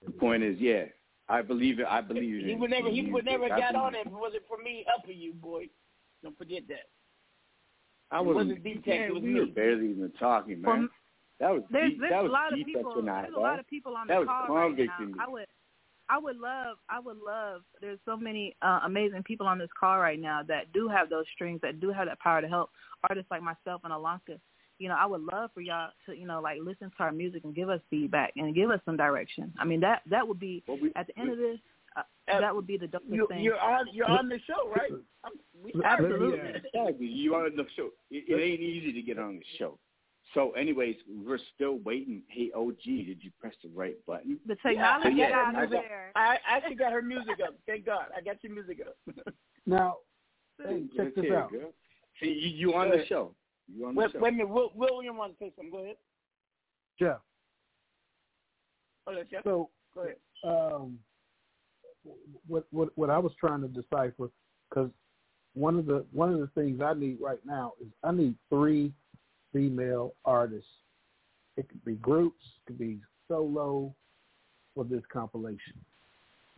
[0.05, 0.85] The point is, yeah,
[1.29, 1.87] I believe it.
[1.89, 2.91] I believe He would never.
[2.91, 5.67] He would never got on it if it wasn't for me helping you, boy.
[6.23, 6.89] Don't forget that.
[8.11, 8.49] I wasn't.
[8.49, 9.41] wasn't D-Tech, man, it was we me.
[9.41, 10.81] were barely even talking, man.
[10.81, 10.89] Well,
[11.41, 12.95] that was There's deep, there's that a was lot of deep people.
[12.95, 15.25] tonight, There's a lot of people on That the was call right now.
[15.25, 15.47] I would
[16.09, 17.63] I would love I would love.
[17.81, 21.25] There's so many uh, amazing people on this call right now that do have those
[21.35, 22.71] strings that do have that power to help
[23.09, 24.39] artists like myself and Olinka.
[24.79, 27.45] You know, I would love for y'all to you know like listen to our music
[27.45, 29.53] and give us feedback and give us some direction.
[29.59, 30.63] I mean that that would be
[30.95, 31.59] at the end of this.
[31.97, 33.43] Uh, that would be the dopest You, thing.
[33.43, 33.87] you're on.
[33.91, 34.93] You're on the show, right?
[35.25, 36.37] I'm, we Absolutely.
[36.37, 37.07] Yeah, exactly.
[37.07, 37.89] You are on the show.
[38.11, 39.79] It, it ain't easy to get on the show.
[40.37, 42.23] So, anyways, we're still waiting.
[42.29, 44.39] Hey, OG, did you press the right button?
[44.47, 46.13] The Yeah, So, I yeah, got I got- there.
[46.15, 47.57] I I actually got her music up.
[47.67, 49.17] Thank God, I got your music up.
[49.69, 49.97] Now,
[50.65, 51.51] hey, check this out.
[51.51, 51.73] girl.
[52.23, 53.35] See, you, you on the show.
[53.67, 54.19] You on the wait, show.
[54.21, 54.49] wait a minute.
[54.49, 55.73] Will, William wants to say something.
[55.73, 55.97] Go ahead.
[57.01, 57.19] Jeff.
[59.09, 59.43] Oh, that's Jeff.
[59.43, 60.17] So, Go ahead.
[60.45, 60.99] um,
[62.47, 64.31] what what what I was trying to decipher
[64.69, 64.91] because
[65.55, 68.93] one of the one of the things I need right now is I need three
[69.57, 70.69] female artists.
[71.57, 73.95] It could be groups, it could be solo
[74.75, 75.81] for this compilation.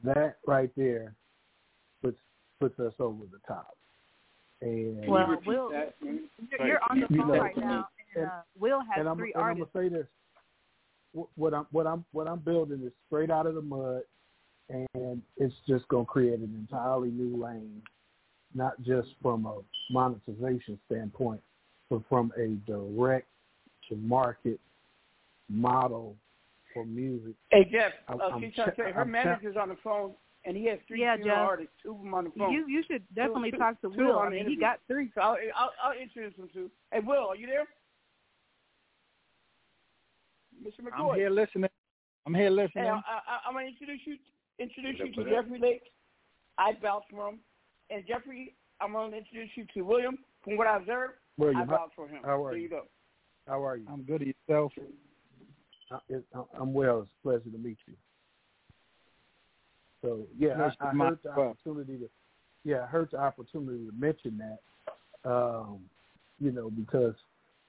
[0.02, 1.14] That right there
[2.02, 2.18] puts
[2.58, 3.76] puts us over the top.
[4.60, 8.80] And Well, Will, you're, you're on the You phone know, right now, and uh, Will
[8.80, 10.06] has and I'm, three and I'm gonna say this:
[11.36, 14.02] what I'm what I'm what I'm building is straight out of the mud,
[14.68, 17.80] and it's just gonna create an entirely new lane,
[18.54, 19.60] not just from a
[19.92, 21.40] monetization standpoint,
[21.90, 23.26] but from a direct
[23.88, 24.60] to market
[25.48, 26.14] model
[26.74, 27.34] for music.
[27.50, 29.76] Hey Jeff, I'm- uh, I'm she's trying to say her I'm che- manager's on the
[29.82, 30.12] phone,
[30.44, 31.28] and he has three Yeah, Jeff.
[31.36, 32.52] artists, two of them on the phone.
[32.52, 34.18] You you should definitely Two- talk to two Will.
[34.18, 35.10] I mean, he got three.
[35.14, 36.70] So I'll, I'll, I'll introduce him to.
[36.92, 37.66] Hey, Will, are you there?
[40.62, 40.80] Mr.
[40.84, 41.12] McCoy.
[41.12, 41.70] I'm here listening.
[42.26, 42.84] I'm here listening.
[42.84, 44.16] Hey, I, I, I'm gonna introduce you
[44.58, 45.44] introduce you to up.
[45.44, 45.82] Jeffrey Lake.
[46.58, 47.38] I vouch for him,
[47.90, 50.18] and Jeffrey, I'm gonna introduce you to William.
[50.44, 52.22] From what I observed, William, I how- vouch for him.
[52.24, 52.64] how are there you?
[52.64, 52.82] you go.
[53.46, 53.86] How are you?
[53.88, 54.20] I'm good.
[54.20, 54.72] Yourself?
[55.90, 56.26] I- it-
[56.58, 57.00] I'm well.
[57.00, 57.94] It's a pleasure to meet you.
[60.02, 62.10] So yeah, Pleasure I, I heard the opportunity to
[62.64, 64.58] yeah, I heard the opportunity to mention that.
[65.28, 65.80] Um,
[66.40, 67.14] you know, because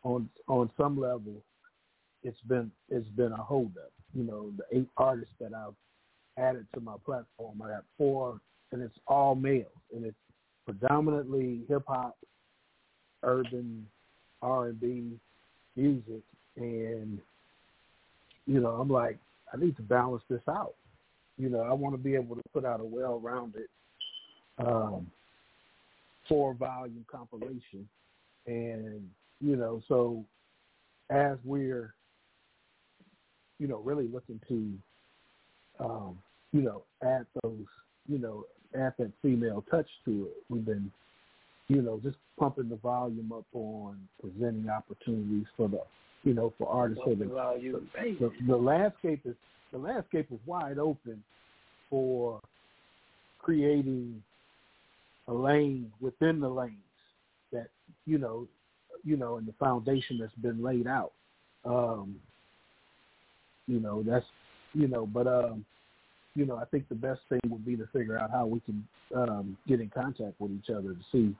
[0.03, 1.41] on on some level,
[2.23, 3.91] it's been it's been a holdup.
[4.13, 5.73] You know, the eight artists that I've
[6.37, 8.39] added to my platform, I got four,
[8.71, 10.17] and it's all males, and it's
[10.65, 12.17] predominantly hip hop,
[13.23, 13.85] urban,
[14.41, 15.19] R and B
[15.75, 16.23] music,
[16.55, 17.19] and
[18.45, 19.17] you know, I'm like,
[19.53, 20.75] I need to balance this out.
[21.37, 23.67] You know, I want to be able to put out a well-rounded
[24.57, 25.07] um,
[26.27, 27.87] four-volume compilation,
[28.45, 29.09] and
[29.41, 30.25] you know, so
[31.09, 31.93] as we're,
[33.57, 34.73] you know, really looking to,
[35.83, 36.17] um,
[36.51, 37.65] you know, add those,
[38.07, 38.45] you know,
[38.77, 40.91] add that female touch to it, we've been,
[41.69, 45.79] you know, just pumping the volume up on presenting opportunities for the,
[46.23, 47.03] you know, for artists.
[47.05, 47.25] So the,
[48.19, 49.35] the, the landscape is
[49.71, 51.23] the landscape is wide open
[51.89, 52.41] for
[53.37, 54.21] creating
[55.27, 56.73] a lane within the lanes
[57.53, 57.67] that
[58.07, 58.47] you know
[59.03, 61.13] you know and the foundation that's been laid out.
[61.65, 62.15] Um
[63.67, 64.25] you know that's
[64.73, 65.63] you know but um
[66.35, 68.83] you know i think the best thing would be to figure out how we can
[69.15, 71.35] um get in contact with each other to see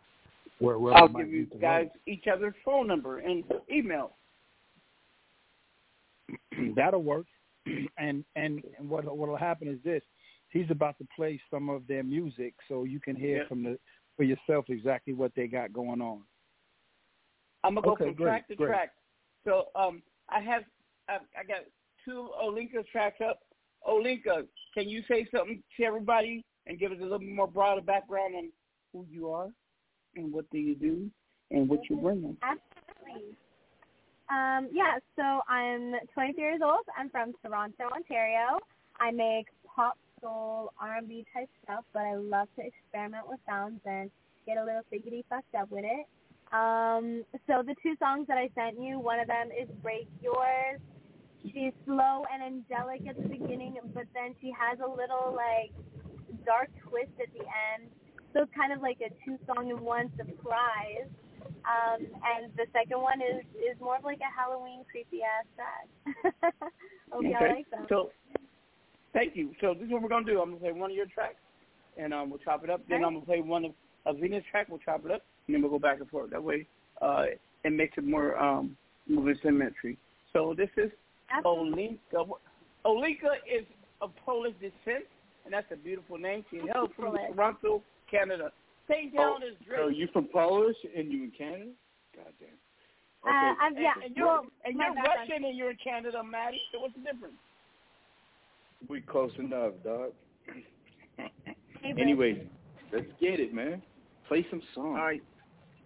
[0.61, 1.61] I'll give you need to go.
[1.61, 4.17] guys each other's phone number and email.
[6.75, 7.25] That'll work.
[7.97, 10.01] And and what what'll happen is this:
[10.49, 13.47] he's about to play some of their music, so you can hear Yeah.
[13.47, 13.77] from the
[14.17, 16.23] for yourself exactly what they got going on.
[17.63, 18.67] I'm gonna go Okay, from great, track to great.
[18.67, 18.93] track.
[19.45, 20.63] So um, I have
[21.09, 21.65] I, I got
[22.05, 23.39] two Olinka tracks up.
[23.87, 28.35] Olinka, can you say something to everybody and give us a little more broader background
[28.35, 28.51] on
[28.93, 29.49] who you are
[30.15, 31.09] and what do you do
[31.51, 32.37] and what you bring?
[32.41, 33.35] Absolutely.
[34.29, 36.85] Um, yeah, so I'm 23 years old.
[36.97, 38.59] I'm from Toronto, Ontario.
[38.99, 44.11] I make pop, soul, R&B type stuff, but I love to experiment with sounds and
[44.45, 46.05] get a little figgity fucked up with it.
[46.53, 50.79] Um, so the two songs that I sent you, one of them is Break Yours.
[51.43, 55.71] She's slow and angelic at the beginning, but then she has a little like
[56.45, 57.89] dark twist at the end.
[58.33, 61.09] So it's kind of like a two song in one surprise.
[61.65, 65.87] Um, and the second one is is more of like a Halloween creepy ass track.
[67.11, 67.53] Hope y'all Okay.
[67.55, 67.85] like them.
[67.89, 68.11] So
[69.13, 69.53] thank you.
[69.61, 70.41] So this is what we're gonna do.
[70.41, 71.41] I'm gonna play one of your tracks
[71.97, 72.81] and um, we'll chop it up.
[72.89, 73.71] Then I'm gonna play one of
[74.05, 74.67] a Venus track.
[74.69, 76.31] We'll chop it up, and then we'll go back and forth.
[76.31, 76.65] That way,
[77.01, 77.25] uh,
[77.63, 78.77] it makes it more um,
[79.07, 79.97] moving symmetry.
[80.33, 80.91] So this is
[81.29, 81.99] Absolutely.
[82.13, 82.29] Olinka.
[82.85, 83.65] Olinka is
[84.01, 85.05] of Polish descent,
[85.45, 86.45] and that's a beautiful name.
[86.49, 87.17] She hails from.
[87.33, 88.51] Toronto, Canada.
[88.85, 89.79] Stay down is Drake.
[89.79, 91.71] So you from Polish and you in Canada?
[92.15, 92.57] Goddamn.
[93.21, 93.29] Okay.
[93.29, 93.93] Uh, I'm, yeah.
[94.03, 96.61] And you're, well, and you're Russian and you're in Canada, Maddie.
[96.71, 97.35] So what's the difference?
[98.87, 100.11] we close enough, dog.
[101.81, 102.45] Hey, anyway,
[102.91, 103.81] let's get it, man.
[104.27, 104.97] Play some songs.
[104.99, 105.23] All right.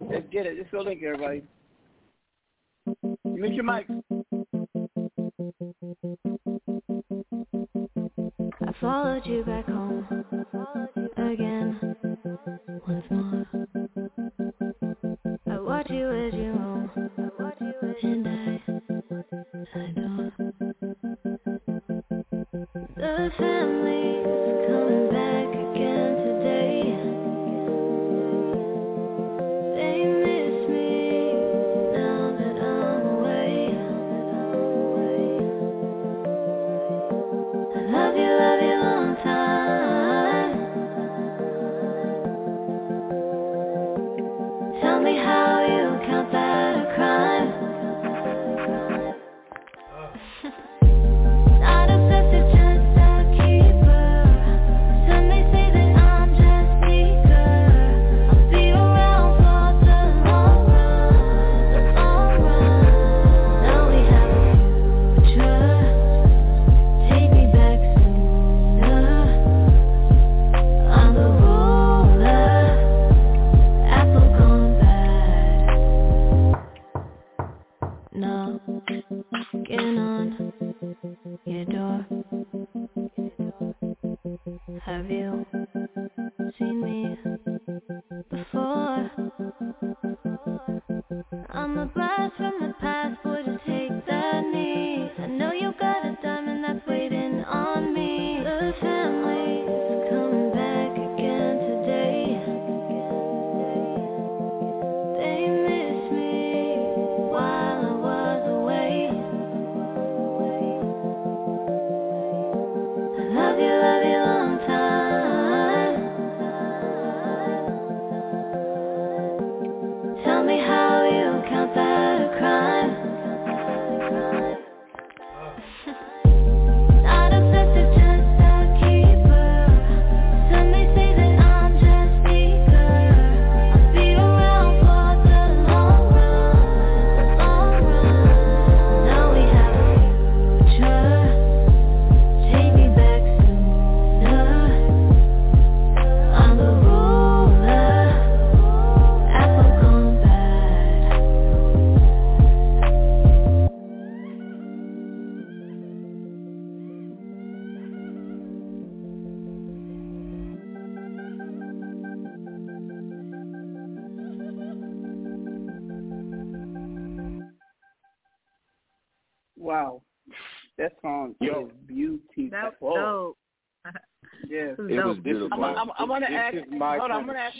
[0.00, 0.58] Let's get it.
[0.58, 1.44] Let's go link everybody.
[3.24, 3.86] Mute your mic.
[8.60, 10.06] I followed you back home
[11.16, 11.83] again
[15.74, 16.90] Watch you as you roam,
[18.04, 18.60] and I
[19.74, 20.32] adore.
[22.96, 25.33] The family's coming back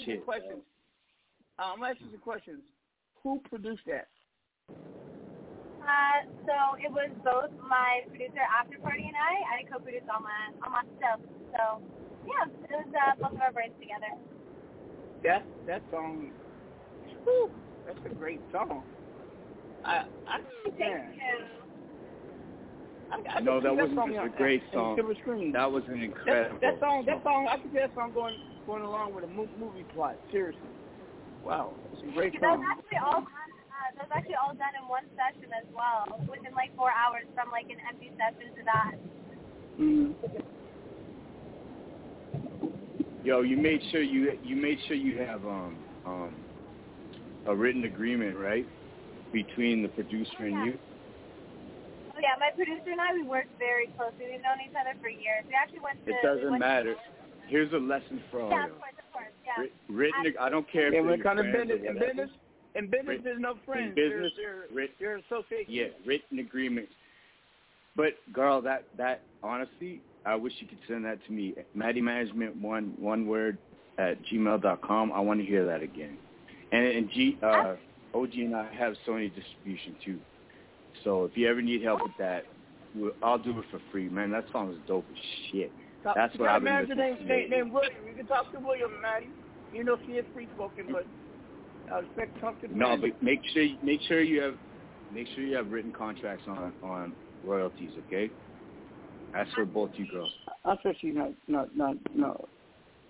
[0.04, 0.20] ask you shit.
[0.20, 0.62] some questions.
[1.58, 2.60] Uh, I'm gonna ask you some questions.
[3.22, 4.08] Who produced that?
[5.84, 9.60] Uh, so it was both my producer After Party and I.
[9.60, 11.20] I co-produced all my all my stuff.
[11.56, 11.80] So
[12.26, 14.12] yeah, it was uh, both of our brains together.
[15.24, 16.32] That that song.
[17.24, 17.50] Whew,
[17.86, 18.82] that's a great song.
[19.84, 21.44] I I Thank man, you.
[23.12, 24.96] I, I No, can that see wasn't just a great song.
[25.52, 28.36] That was an That, incredible that song, that song, I can see that song going
[28.66, 30.16] going along with a mo- movie plot.
[30.30, 30.60] Seriously,
[31.44, 32.66] wow, it's a great That was song.
[32.78, 33.50] actually all done.
[33.74, 37.50] Uh, that actually all done in one session as well, within like four hours from
[37.50, 38.94] like an empty session to that.
[39.80, 40.14] Mm.
[43.24, 45.76] Yo, you made sure you you made sure you have um
[46.06, 46.34] um
[47.46, 48.66] a written agreement, right,
[49.32, 50.78] between the producer and you.
[52.14, 54.30] Oh yeah, my producer and I we work very closely.
[54.30, 55.44] We've known each other for years.
[55.48, 56.12] We actually went to.
[56.12, 56.94] It doesn't went to- matter.
[57.48, 58.66] Here's a lesson for all yeah, y'all.
[58.66, 59.94] of course, of course, yeah.
[59.94, 61.86] Written, I don't care if Yeah, they're what your kind of friends business?
[61.86, 62.30] or In business,
[62.76, 63.88] in business, there's no friends.
[63.88, 65.68] In business, They're, they're, writ- they're associates.
[65.68, 66.92] yeah, written agreements.
[67.96, 71.54] But girl, that that honestly, I wish you could send that to me.
[71.74, 73.58] Maddie Management one one word
[73.98, 75.12] at gmail dot com.
[75.12, 76.18] I want to hear that again.
[76.72, 77.76] And and G uh,
[78.14, 80.18] OG and I have Sony distribution too.
[81.04, 82.44] So if you ever need help with that,
[82.94, 84.30] we'll, I'll do it for free, man.
[84.32, 85.16] That song is dope as
[85.52, 85.72] shit.
[86.04, 87.34] Talk- That's you what got a I've been manager listening named, to.
[87.34, 87.92] named, named William.
[88.06, 89.30] You can talk to William, Maddie.
[89.72, 91.06] You know she is free spoken, but
[91.92, 94.54] I expect to talk to the No, but make sure make sure you have
[95.10, 97.92] make sure you have written contracts on on royalties.
[98.06, 98.30] Okay.
[99.32, 100.30] That's for both you girls.
[100.64, 102.46] I'm sure she's not, not, not, no.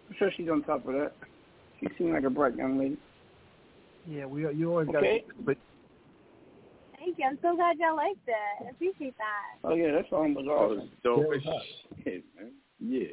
[0.09, 1.13] I'm sure she's on top of that.
[1.81, 2.97] She seems like a bright young lady.
[4.07, 5.25] Yeah, we you always Okay.
[5.37, 5.57] got but
[6.99, 7.25] Thank you.
[7.27, 8.67] I'm so glad y'all liked it.
[8.67, 9.59] I appreciate that.
[9.69, 10.89] Oh yeah, that song was Oh, awesome.
[10.91, 11.43] it's dope as
[12.05, 12.53] shit, man.
[12.81, 13.09] Yeah.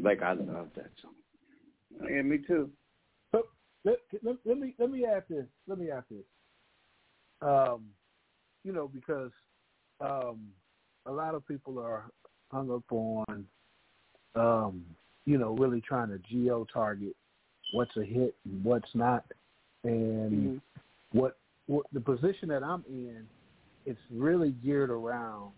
[0.00, 1.14] Like I love that song.
[2.08, 2.70] Yeah, me too.
[3.32, 3.42] So
[3.84, 5.46] let, let, let me let me ask this.
[5.66, 6.24] Let me ask this.
[7.42, 7.86] Um,
[8.64, 9.30] you know, because
[10.00, 10.48] um,
[11.06, 12.04] a lot of people are
[12.52, 13.46] hung up on,
[14.34, 14.84] um,
[15.24, 17.16] you know, really trying to geo target
[17.72, 19.24] what's a hit and what's not,
[19.84, 20.60] and
[21.12, 23.26] what what the position that I'm in.
[23.86, 25.52] It's really geared around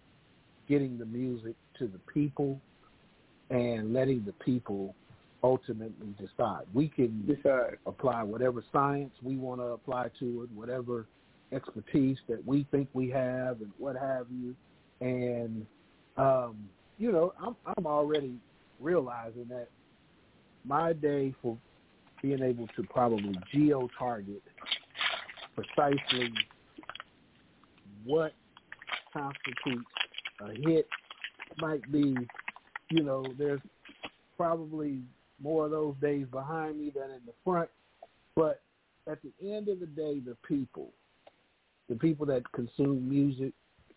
[0.68, 2.60] getting the music to the people
[3.50, 4.94] and letting the people
[5.42, 6.64] ultimately decide.
[6.72, 7.76] We can decide.
[7.86, 11.06] apply whatever science we want to apply to it, whatever
[11.52, 14.54] expertise that we think we have, and what have you.
[15.00, 15.66] And
[16.16, 16.56] um,
[16.98, 18.34] you know, I'm I'm already
[18.80, 19.68] realizing that
[20.64, 21.56] my day for
[22.22, 24.42] being able to probably geo target
[25.54, 26.32] precisely
[28.04, 28.32] what
[29.12, 29.84] constitutes
[30.50, 30.88] a hit
[31.58, 32.16] might be,
[32.90, 33.60] you know, there's
[34.36, 35.00] probably
[35.42, 37.68] more of those days behind me than in the front.
[38.34, 38.60] But
[39.10, 40.90] at the end of the day, the people,
[41.88, 43.52] the people that consume music,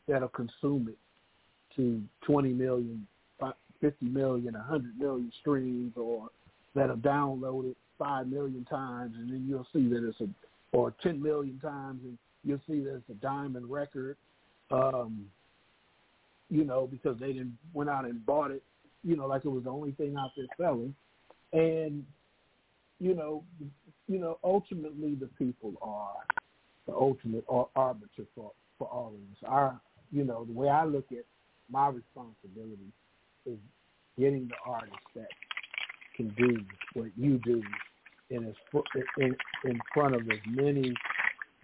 [0.07, 0.97] that'll consume it
[1.75, 3.07] to 20 million,
[3.81, 6.29] 50 million, 100 million streams, or
[6.73, 10.27] that'll download it 5 million times, and then you'll see that it's a,
[10.75, 14.17] or 10 million times, and you'll see that it's a diamond record.
[14.71, 15.25] Um,
[16.49, 18.63] you know, because they didn't went out and bought it,
[19.03, 20.95] you know, like it was the only thing out there selling.
[21.53, 22.05] And
[22.99, 23.43] you know,
[24.07, 26.15] you know, ultimately the people are
[26.87, 27.43] the ultimate
[27.75, 29.47] arbiter for for all of this.
[29.47, 29.79] Our,
[30.11, 31.25] you know, the way I look at
[31.69, 32.91] my responsibility
[33.45, 33.57] is
[34.17, 35.27] getting the artists that
[36.15, 36.59] can do
[36.93, 37.61] what you do
[38.29, 38.53] in as
[39.17, 39.35] in
[39.65, 40.93] in front of as many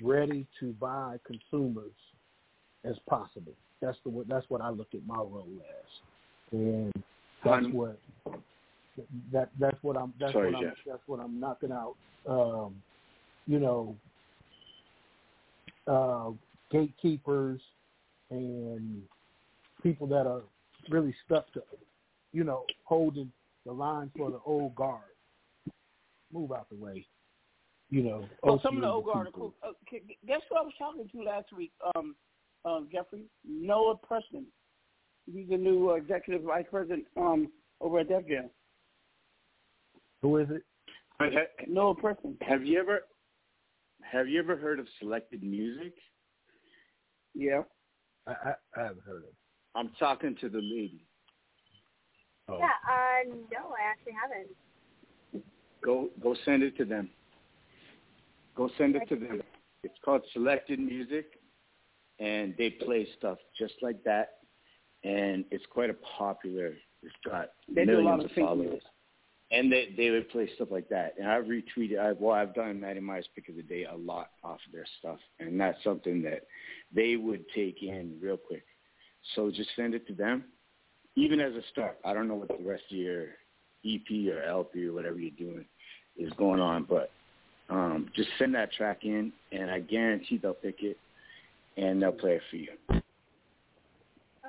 [0.04, 1.92] ready to buy consumers
[2.84, 3.54] as possible.
[3.82, 6.94] That's the that's what I look at my role as, and
[7.44, 7.98] that's Hun- what
[9.32, 10.78] that that's what I'm that's Sorry, what I'm Jeff.
[10.86, 11.96] that's what I'm knocking out.
[12.28, 12.76] Um,
[13.48, 13.96] you know,
[15.88, 16.32] uh,
[16.72, 17.60] gatekeepers
[18.30, 19.02] and
[19.82, 20.42] people that are
[20.90, 21.64] really stuck to,
[22.34, 23.32] you know, holding
[23.66, 25.02] the line for the old guard.
[26.32, 27.06] Move out the way.
[27.90, 29.54] You know, Well, some of the old guard are cool.
[29.62, 32.16] Uh, c- c- guess who I was talking to last week, um,
[32.66, 33.24] um, Jeffrey?
[33.48, 34.46] Noah Preston.
[35.32, 37.48] He's the new uh, executive vice president um,
[37.80, 38.50] over at Def Jam.
[40.22, 40.64] Who is it?
[41.20, 42.38] But ha- Noah Preston.
[42.42, 43.02] have you ever
[44.02, 45.94] have you ever heard of selected music?
[47.34, 47.62] Yeah.
[48.28, 49.30] I, I, I haven't heard of.
[49.30, 49.36] it.
[49.76, 51.06] I'm talking to the lady.
[52.50, 52.58] Oh.
[52.58, 55.46] Yeah, uh, no, I actually haven't.
[55.84, 57.10] Go go send it to them.
[58.56, 59.42] Go send it to them.
[59.84, 61.26] It's called Selected Music,
[62.22, 64.38] and they play stuff just like that,
[65.04, 66.74] and it's quite a popular.
[67.04, 68.84] It's got They do a millions lot of of followers,
[69.52, 71.16] and they they would play stuff like that.
[71.20, 72.00] And I've retweeted.
[72.00, 74.86] I well, I've done Maddie Myers pick of the day a lot off of their
[75.00, 76.44] stuff, and that's something that
[76.94, 78.66] they would take in real quick.
[79.36, 80.46] So just send it to them,
[81.16, 81.98] even as a start.
[82.06, 83.30] I don't know what the rest of your
[83.84, 85.66] EP or LP or whatever you're doing
[86.18, 87.10] is going on, but
[87.70, 90.98] um, just send that track in, and I guarantee they'll pick it,
[91.78, 92.72] and they'll play it for you.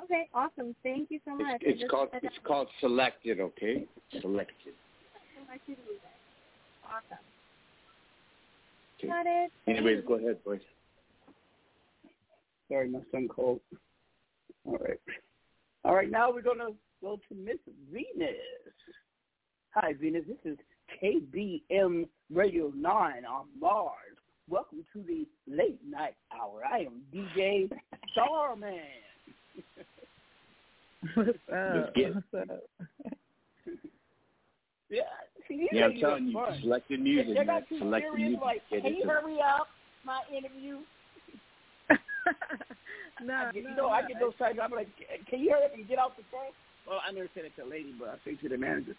[0.05, 0.75] Okay, awesome.
[0.83, 1.63] Thank you so much.
[1.63, 3.87] It's, it's called it's called Selected, okay?
[4.21, 4.75] Selected.
[5.51, 5.77] I should.
[6.85, 7.19] Awesome.
[8.99, 9.09] Okay.
[9.09, 9.53] Got it.
[9.67, 10.61] Anyways, go ahead, boys.
[12.71, 13.61] Sorry, my son called.
[14.65, 15.01] All right.
[15.85, 17.59] All right, now we're going to go to Miss
[17.93, 18.37] Venus.
[19.75, 20.25] Hi, Venus.
[20.27, 20.59] This is
[21.03, 24.12] KBM Radio 9 on Mars.
[24.51, 26.63] Welcome to the late night hour.
[26.71, 27.71] I am DJ
[28.13, 28.79] Starman.
[31.15, 31.93] What's up?
[31.97, 32.61] What's up?
[34.91, 35.09] Yeah,
[35.49, 36.59] see, these Yeah, I'm telling you, fun.
[36.61, 37.47] selected music, They man.
[37.47, 38.45] got too Selected serious, music.
[38.45, 39.69] like, Get can you hurry up
[40.05, 40.81] my interview?
[43.25, 44.59] no, I get, no, you know, I get those times.
[44.63, 44.89] I'm like,
[45.31, 46.53] can you hurry up and get off the phone?
[46.87, 48.93] Well, I never said it to a lady, but I say to the manager.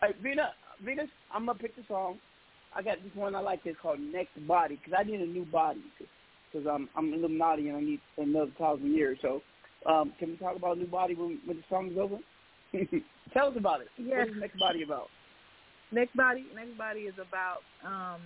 [0.00, 0.54] Hey, Venus,
[0.84, 2.18] Venus, I'm gonna pick the song.
[2.74, 3.60] I got this one I like.
[3.64, 5.80] It's called Next Body because I need a new body
[6.52, 9.18] because I'm I'm a little Illuminati and I need another thousand years.
[9.22, 9.42] So,
[9.86, 12.18] um, can we talk about a new body when, when the song's over?
[13.32, 13.88] Tell us about it.
[13.98, 14.26] Yes.
[14.26, 15.08] What is Next Body about?
[15.92, 18.20] Next body, next body is about um,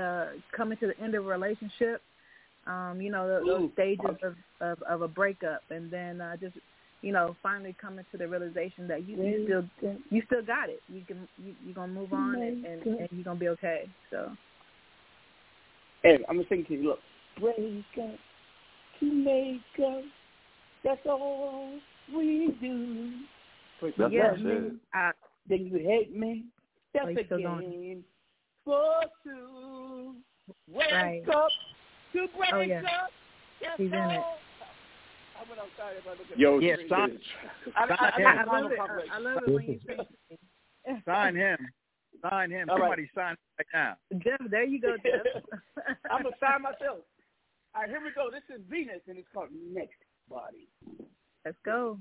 [0.00, 0.26] uh,
[0.56, 2.00] coming to the end of a relationship
[2.66, 6.56] Um, you know, those, those stages of, of of a breakup, and then uh, just
[7.02, 9.44] you know, finally coming to the realization that you, you
[9.78, 10.80] still you still got it.
[10.88, 13.88] You can you you gonna move on and, and, and you're gonna be okay.
[14.10, 14.30] So
[16.02, 16.88] Hey, I'm gonna sing to you.
[16.88, 16.98] Look,
[17.38, 18.18] break up
[19.00, 20.02] to make up.
[20.82, 21.78] That's all
[22.14, 23.12] we do.
[23.80, 24.80] First That's you what I me, said.
[24.94, 25.12] I-
[25.48, 26.44] then you hate me.
[26.94, 27.70] That's Oh, a you still going?
[27.70, 28.04] game
[28.64, 30.14] for two.
[30.68, 31.22] Wake Right.
[31.28, 31.48] up
[32.12, 32.80] to break Oh, yeah.
[32.80, 33.10] up.
[33.60, 34.18] That's He's in it.
[34.18, 34.38] all.
[36.36, 36.88] Yo, the yeah, screen.
[36.88, 37.18] sign,
[37.76, 38.42] I, I, I, sign I.
[38.42, 38.78] I love it.
[38.80, 39.96] I, I love it when you say
[41.06, 41.58] sign him.
[42.28, 42.68] Sign him.
[42.70, 42.82] All right.
[42.82, 44.18] Somebody sign him right now.
[44.18, 45.42] Jeff, there you go, Jeff.
[46.10, 47.00] I'm gonna sign myself.
[47.74, 48.30] All right, here we go.
[48.30, 49.98] This is Venus, and it's called Next
[50.28, 50.68] Body.
[51.44, 51.98] Let's go.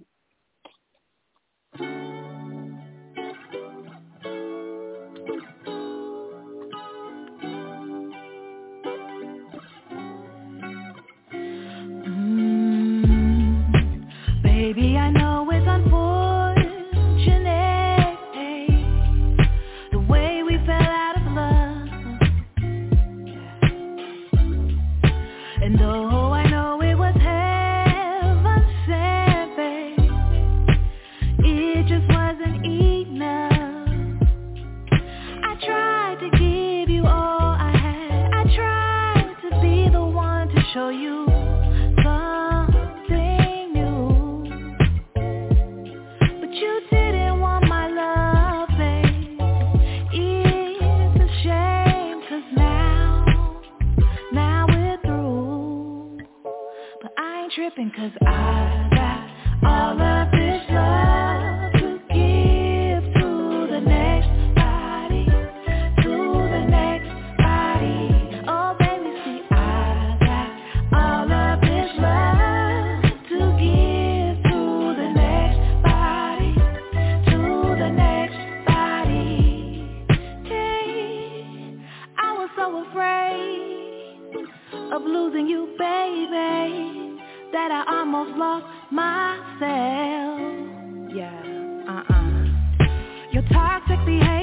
[93.52, 94.39] Toxic behavior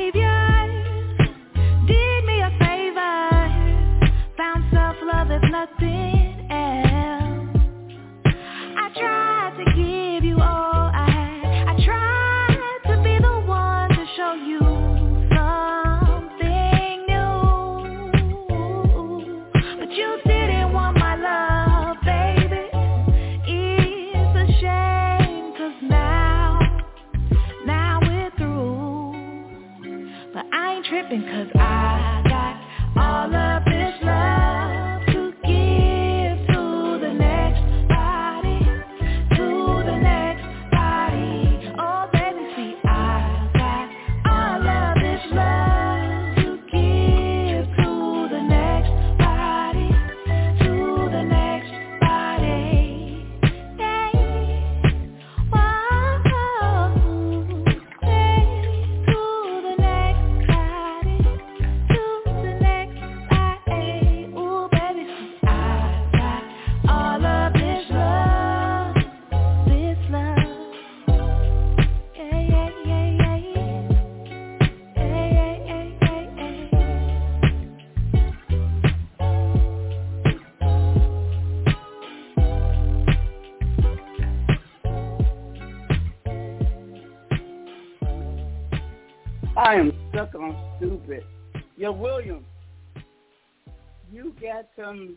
[94.96, 95.16] some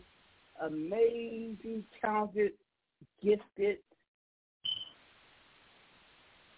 [0.62, 2.52] amazing, talented,
[3.22, 3.78] gifted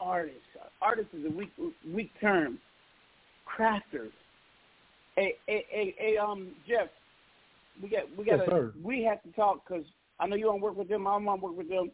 [0.01, 0.41] artists.
[0.81, 1.51] Artist is a weak,
[1.93, 2.59] weak term.
[3.47, 4.13] Crafters.
[5.17, 6.89] Hey, hey, hey, hey, um, Jeff,
[7.83, 9.85] we got, we got Yes, to, we have to talk because
[10.19, 11.03] I know you don't work with them.
[11.03, 11.91] My mom work with them.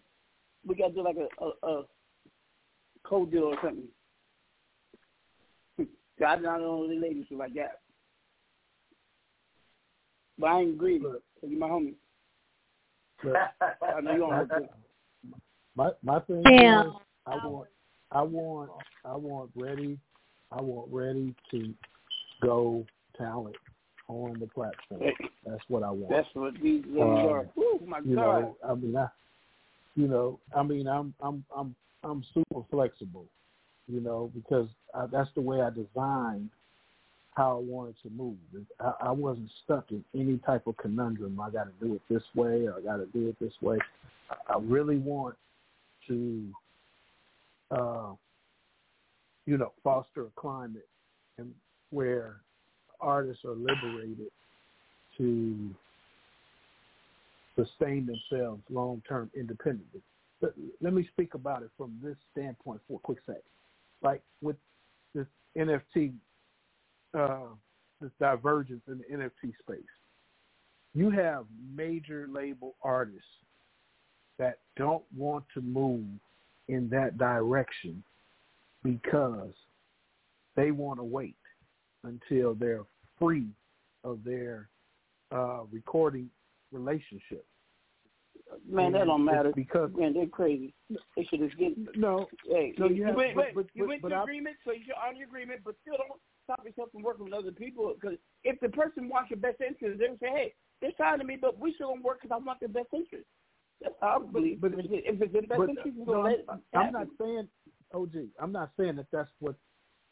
[0.67, 1.85] We got to do like a, a, a
[3.05, 3.89] code deal or something.
[6.27, 7.81] I'm not the only ladies who like that.
[10.39, 11.05] But I ain't greedy.
[11.05, 11.95] So you my homie.
[13.25, 14.69] Look, I know you don't work with
[15.75, 16.87] my my thing Damn.
[16.89, 16.93] is
[17.27, 17.69] I want
[18.11, 18.71] I want
[19.05, 19.99] I want ready
[20.53, 21.75] I want ready to
[22.43, 22.85] go
[23.17, 23.57] talent
[24.09, 25.13] on the platform.
[25.47, 26.11] That's what I want.
[26.11, 27.49] That's what these ladies Um, are.
[27.59, 28.41] Oh my you God.
[28.41, 29.09] know, I mean, I,
[29.95, 33.27] you know, I mean, I'm, I'm, I'm, I'm super flexible,
[33.87, 36.51] you know, because I, that's the way I designed
[37.39, 38.37] how I wanted to move.
[38.81, 41.41] I, I wasn't stuck in any type of conundrum.
[41.41, 43.79] I got to do it this way, or I got to do it this way.
[44.29, 45.37] I, I really want
[46.09, 46.45] to,
[47.71, 48.11] uh,
[49.47, 50.89] you know, foster a climate
[51.39, 51.55] and
[51.91, 52.39] where
[53.01, 54.33] artists are liberated
[55.19, 55.71] to
[57.55, 60.03] sustain themselves long term independently.
[60.41, 63.43] But let me speak about it from this standpoint for a quick second.
[64.03, 64.57] Like with
[65.15, 66.15] this NFT,
[67.15, 67.47] uh,
[68.01, 69.81] this divergence in the NFT space,
[70.95, 71.45] you have
[71.75, 73.23] major label artists
[74.39, 76.05] that don't want to move
[76.69, 78.03] in that direction
[78.85, 79.53] because
[80.57, 81.37] they want to wait
[82.05, 82.85] until they're
[83.19, 83.47] free
[84.05, 84.69] of their
[85.33, 86.31] uh, recording
[86.73, 87.45] relationship.
[88.71, 90.73] Man, that don't It's matter because man, they're crazy.
[91.17, 92.27] They should just get no.
[92.49, 94.81] Hey, No, you, you have- went, but- wait, but- you went to agreement, so you
[94.87, 96.19] should honor your agreement, but still don't
[96.49, 97.95] stop yourself from working with other people.
[97.95, 101.59] Because if the person wants your best interest, gonna say, "Hey, they're signing me, but
[101.59, 103.27] we still gonna work because I want their best interest."
[103.81, 104.61] That's how I believe.
[104.61, 107.49] but- if it's in best But, interest, no, let I'm, I'm not saying,
[107.93, 108.31] OG.
[108.39, 109.57] I'm not saying that that's what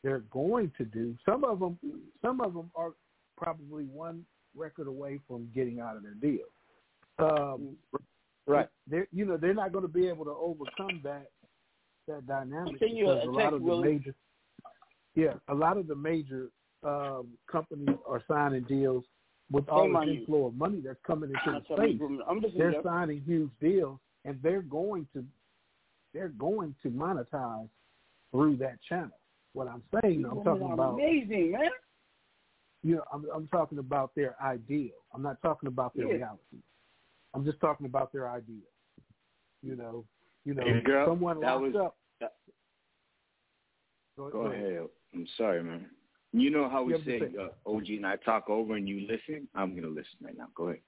[0.03, 1.17] they're going to do.
[1.25, 1.79] Some of them,
[2.23, 2.95] some of them are
[3.37, 6.47] probably one record away from getting out of their deal.
[7.19, 7.77] Um,
[8.47, 8.69] right.
[8.87, 11.31] They're, you know, they're not going to be able to overcome that
[12.07, 13.95] that dynamic because a a lot of the Willie.
[13.95, 14.15] major,
[15.17, 16.51] yeah, a lot of the major
[16.85, 19.05] um, companies are signing deals
[19.51, 20.21] with all the on you.
[20.21, 23.23] inflow of money that's coming into I'm the telling space you, I'm just they're signing
[23.27, 25.25] huge deals and they're going to
[26.15, 27.69] they're going to monetize
[28.31, 29.19] through that channel.
[29.53, 31.71] What I'm saying, I'm talking about amazing, man.
[32.83, 34.95] you know, I'm, I'm talking about their ideal.
[35.15, 36.15] I'm not talking about their Yeah.
[36.15, 36.59] reality.
[37.35, 38.69] I'm just talking about their ideal.
[39.63, 40.05] You know,
[40.45, 41.97] you know, Hey, girl, someone that locked was- up.
[42.21, 42.35] that-
[44.17, 44.87] Go, Go ahead.
[45.17, 45.87] I'm sorry, man.
[46.33, 49.07] You know how we You say say- uh, OG and I talk over and you
[49.09, 49.49] listen?
[49.55, 50.49] I'm going to listen right now.
[50.55, 50.81] Go ahead.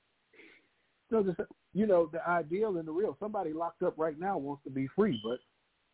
[1.11, 1.41] No, just
[1.73, 3.17] you know, the ideal and the real.
[3.19, 5.39] Somebody locked up right now wants to be free, but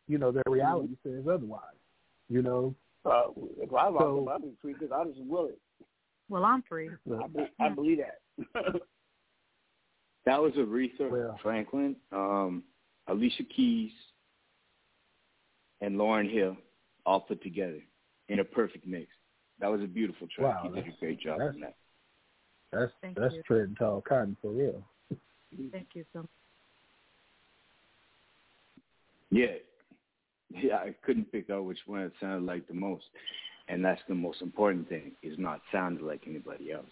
[0.09, 1.77] you know, their reality says otherwise.
[2.29, 2.75] You know,
[3.05, 3.25] Uh,
[3.59, 5.61] if I lock So- up, I'd be free because I just will it.
[6.29, 6.89] Well, I'm free.
[7.23, 8.81] I, be, I believe that.
[10.25, 12.65] That was a Aretha Franklin, um,
[13.09, 13.93] Alicia Keys,
[15.83, 16.57] and Lauryn Hill
[17.05, 17.81] all put together
[18.29, 19.09] in a perfect mix.
[19.61, 20.63] That was a beautiful track.
[20.63, 21.77] Wow, you did a great job on that.
[22.73, 23.43] that's Thank that's you.
[23.47, 24.83] treading tall cotton for real.
[25.71, 26.29] Thank you so much.
[29.31, 29.47] Yeah.
[30.51, 33.05] Yeah, I couldn't pick out which one it sounded like the most.
[33.69, 36.91] And that's the most important thing, is not sounding like anybody else.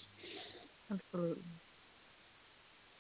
[0.91, 1.43] Absolutely.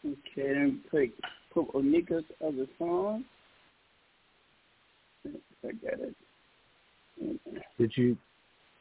[0.04, 1.10] Okay, then play
[1.52, 3.24] put Onika's other song.
[5.26, 6.16] I got it.
[7.78, 8.16] Did you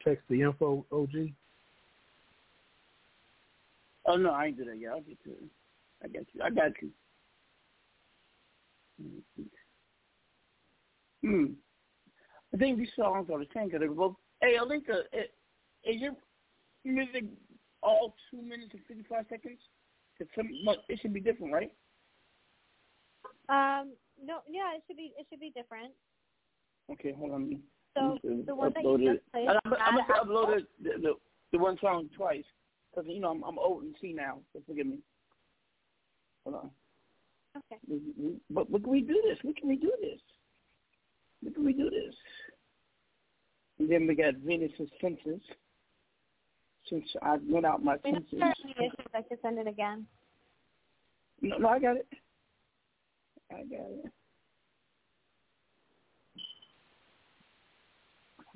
[0.04, 1.32] text the info, OG?
[4.06, 4.92] Oh no, I ain't do that yet.
[4.92, 5.44] I'll get to it.
[6.02, 6.42] I got you.
[6.42, 6.90] I got you.
[11.22, 11.46] Hmm.
[12.52, 14.16] I think these songs are the same because they're both.
[14.40, 15.30] Hey, Olinka, i-
[15.84, 16.16] is your
[16.84, 17.24] music
[17.82, 19.60] all two minutes and fifty five seconds?
[20.18, 20.48] 'Cause some,
[20.88, 21.74] it should be different, right?
[23.48, 25.94] Um, no, yeah, it should be it should be different.
[26.90, 27.62] Okay, hold on.
[27.94, 29.14] So I'm the one that upload you it.
[29.16, 31.12] just played, And I'm, I'm gonna upload it, the, the
[31.52, 32.44] the one song twice
[32.90, 34.38] because you know I'm I'm old and see now.
[34.52, 34.98] So forgive me.
[36.44, 36.70] Hold on.
[37.56, 37.80] Okay.
[37.88, 39.38] We- we- But but can we do this?
[39.42, 40.20] What can we do this?
[41.42, 42.14] What can we do this?
[43.78, 45.40] And then we got Venus's senses.
[46.88, 48.42] Since I went out my If senses.
[48.42, 50.06] are any issues, I can send it again.
[51.40, 52.06] No, no, I got it.
[53.50, 54.12] I got it.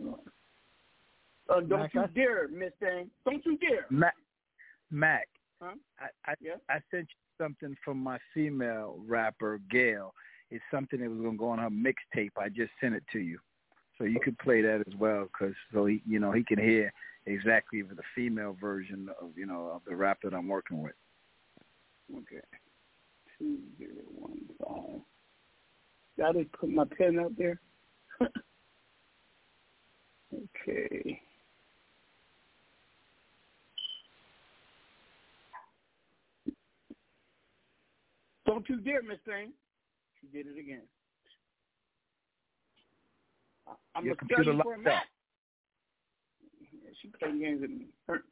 [0.01, 3.11] Uh, don't Mac, you I- dare, Miss Thing.
[3.25, 3.87] Don't you dare.
[3.91, 4.15] Mac,
[4.91, 5.29] Mac,
[5.61, 5.75] Huh?
[6.01, 6.35] I I,
[6.69, 10.13] I sent you something from my female rapper Gail.
[10.51, 12.31] It's something that was gonna go on her mixtape.
[12.37, 13.39] I just sent it to you,
[13.97, 16.93] so you could play that as well, because so he you know he can hear
[17.27, 20.95] exactly the female version of you know of the rap that I'm working with.
[22.15, 22.43] Okay.
[23.39, 25.01] Two zero one five.
[26.19, 27.61] Gotta put my pen up there.
[30.35, 31.21] okay.
[38.47, 39.53] Don't you dare, Miss Thing.
[40.21, 40.83] She did it again.
[43.95, 44.99] I'm Your gonna you for a minute.
[46.73, 47.87] Yeah, she playing games with me.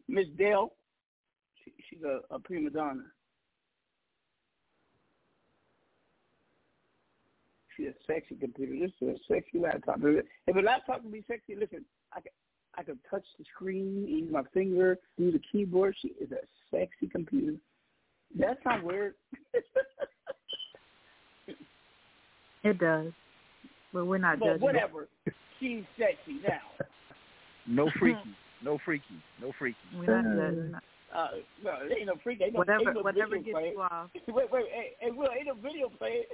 [0.09, 0.73] Miss Dale,
[1.63, 3.03] she, she's a, a prima donna.
[7.77, 8.75] She's a sexy computer.
[8.79, 9.99] This is a sexy laptop.
[10.03, 12.33] If a laptop can be sexy, listen, I can,
[12.77, 15.95] I could touch the screen, use my finger, use the keyboard.
[16.01, 16.39] She is a
[16.71, 17.57] sexy computer.
[18.39, 19.15] That sounds weird.
[22.65, 23.13] It does.
[23.93, 24.63] But we're not but judging.
[24.63, 25.07] whatever.
[25.61, 26.87] She's sexy now.
[27.67, 28.19] No freaky.
[28.63, 29.05] No freaky.
[29.41, 29.77] No freaky.
[29.95, 30.75] We're not judging.
[31.15, 31.29] Uh,
[31.63, 32.41] no, ain't no freak.
[32.41, 33.73] Ain't no, Whatever- ain't no whatever gets playing.
[33.75, 34.11] you off.
[34.29, 36.25] Wait, wait, hey, hey, Will, ain't no video playing.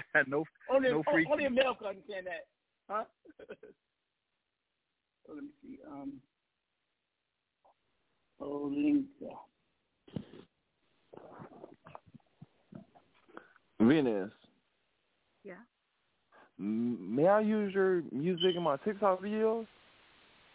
[0.26, 1.30] no, only, no o- freaky.
[1.30, 2.46] only a male can understand that,
[2.88, 3.04] huh?
[5.26, 5.78] so let me see.
[5.90, 6.14] Um,
[8.40, 9.36] Olinka.
[13.80, 14.30] Venus,
[15.42, 15.54] Yeah.
[16.58, 19.66] may I use your music in my TikTok videos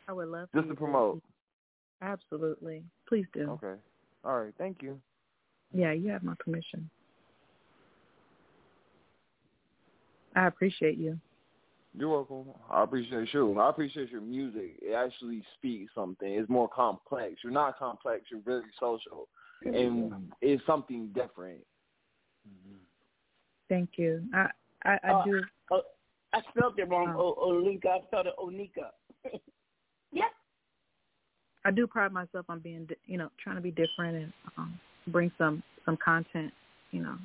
[0.07, 1.21] I would love just you to promote?
[2.01, 2.83] Absolutely.
[3.09, 3.49] Please do.
[3.51, 3.79] Okay.
[4.23, 4.53] All right.
[4.57, 4.99] Thank you.
[5.73, 6.89] Yeah, you have my permission.
[10.37, 11.17] I appreciate you.
[11.97, 12.45] You're welcome.
[12.69, 13.59] I appreciate you.
[13.59, 14.75] I appreciate your music.
[14.83, 16.31] It actually speaks something.
[16.31, 17.37] It's more complex.
[17.43, 18.25] You're not complex.
[18.29, 19.27] You're very social,
[19.65, 21.61] and it's something different.
[23.67, 24.23] Thank you.
[24.33, 24.49] I
[24.83, 25.41] I, I Uh, do.
[25.71, 25.77] uh,
[26.33, 27.15] I spelled it wrong.
[27.17, 27.35] Oh.
[27.39, 27.87] O- Olinka.
[27.87, 28.91] I spelled it Onika.
[30.11, 30.29] yeah.
[31.65, 34.79] I do pride myself on being, di- you know, trying to be different and um,
[35.07, 36.53] bring some some content,
[36.91, 37.15] you know.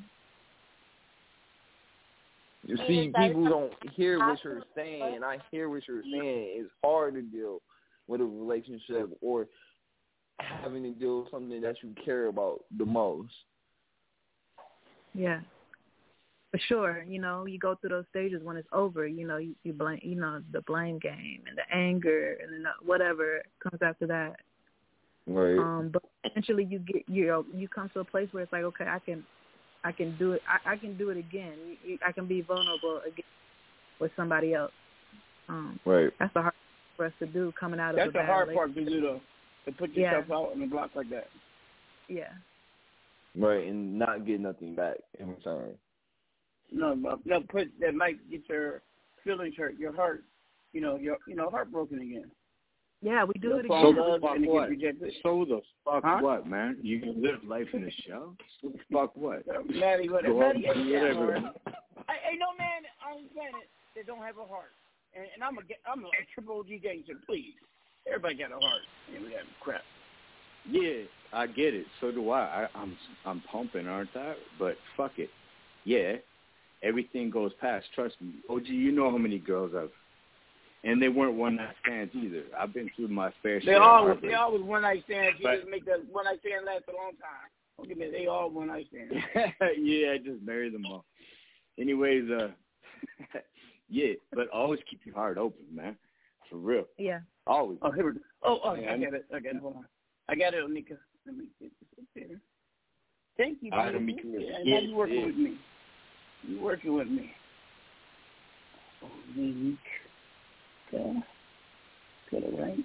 [2.65, 5.21] You see, people don't hear what you're saying.
[5.25, 6.49] I hear what you're saying.
[6.55, 7.61] It's hard to deal
[8.07, 9.49] with a relationship or
[10.39, 13.33] having to deal with something that you care about the most.
[15.15, 15.41] Yeah.
[16.53, 19.07] For sure, you know, you go through those stages when it's over.
[19.07, 22.63] You know, you, you blame, you know, the blame game and the anger and then
[22.63, 24.37] the- whatever comes after that.
[25.27, 25.59] Right.
[25.59, 28.65] Um, but eventually you get, you know, you come to a place where it's like,
[28.65, 29.25] okay, I can,
[29.85, 30.43] I can do it.
[30.47, 31.55] I, I can do it again.
[31.67, 33.25] You- you- I can be vulnerable again
[33.99, 34.73] with somebody else.
[35.49, 36.13] Um, Right.
[36.19, 38.75] that's the hard part for us to do coming out of That's the hard part
[38.75, 39.21] to do, though.
[39.67, 40.13] To put Yeah.
[40.19, 41.29] yourself out in the block like that.
[42.09, 42.33] Yeah.
[43.35, 45.79] Right, and not get nothing back in return.
[46.71, 48.83] No, no, no, put that might get your
[49.25, 50.25] feelings hurt, your heart,
[50.73, 52.31] you know, your you know, heartbroken again.
[53.03, 53.87] Yeah, we do it again.
[53.87, 55.11] in love fuck and it gets what?
[55.23, 56.19] So the fuck Huh?
[56.21, 56.79] what, man?
[56.83, 58.35] You can live life in the show?
[58.61, 59.43] So the fuck what?
[59.69, 60.25] Maddie, what?
[60.25, 61.27] Go Maddie, out and whatever.
[61.67, 61.75] that.
[62.09, 64.71] I, ain't no man on the planet that don't have a heart.
[65.15, 67.15] And, and I'm a ga- I'm a triple OG gangster.
[67.27, 67.55] Please,
[68.07, 68.83] everybody got a heart.
[69.15, 69.83] And we got crap.
[70.69, 71.03] Yeah,
[71.33, 71.87] I get it.
[72.01, 72.41] So do I.
[72.65, 72.97] I I'm
[73.27, 74.35] I'm pumping, aren't I?
[74.59, 75.29] But fuck it.
[75.85, 76.15] Yeah,
[76.83, 77.87] everything goes past.
[77.95, 78.67] Trust me, OG.
[78.67, 79.91] You know how many girls I've,
[80.85, 82.45] and they weren't one night stands either.
[82.59, 83.75] I've been through my fair They share.
[83.75, 84.33] They all heartbreak.
[84.33, 85.39] they always one night stands.
[85.39, 87.51] You But- just make that one night stand last a long time.
[87.79, 88.11] Don't get me.
[88.11, 89.13] They all one night stands.
[89.79, 91.05] yeah, I just marry them all.
[91.79, 92.49] Anyways, uh,
[93.89, 95.97] yeah, but always keep your heart open, man.
[96.51, 96.85] For real.
[96.99, 97.21] Yeah.
[97.47, 97.79] Always.
[97.83, 98.21] Oh, here we go.
[98.43, 99.25] Oh, oh, Yeah, I got it.
[99.35, 99.61] I got it.
[99.63, 99.87] Hold on.
[100.29, 100.99] I got it, Onika.
[101.27, 102.41] Let me get this up there.
[103.39, 104.31] Thank you, All right, let beautiful.
[104.31, 104.75] me come Yeah, here.
[104.75, 105.59] now you working Yeah, with me.
[106.47, 107.33] You working with me.
[109.03, 109.77] Onika.
[110.93, 112.79] Get it right.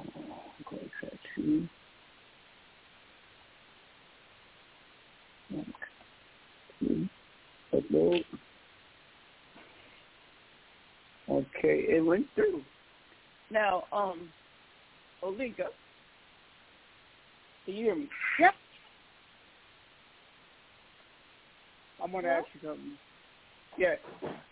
[0.00, 0.04] Oh,
[0.70, 1.68] go to two.
[5.50, 5.74] One,
[6.78, 7.08] two.
[7.72, 8.24] Upload.
[11.30, 12.62] Okay, it went through.
[13.50, 14.28] Now, um,
[15.22, 15.68] Olinka,
[17.64, 18.08] can you hear me?
[18.38, 18.54] Yep.
[22.02, 22.92] I'm gonna ask you something.
[23.76, 23.94] Yeah.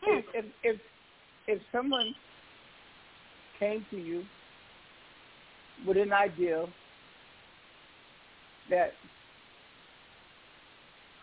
[0.02, 0.80] If, if if
[1.46, 2.14] if someone
[3.58, 4.24] came to you
[5.86, 6.66] with an idea
[8.70, 8.92] that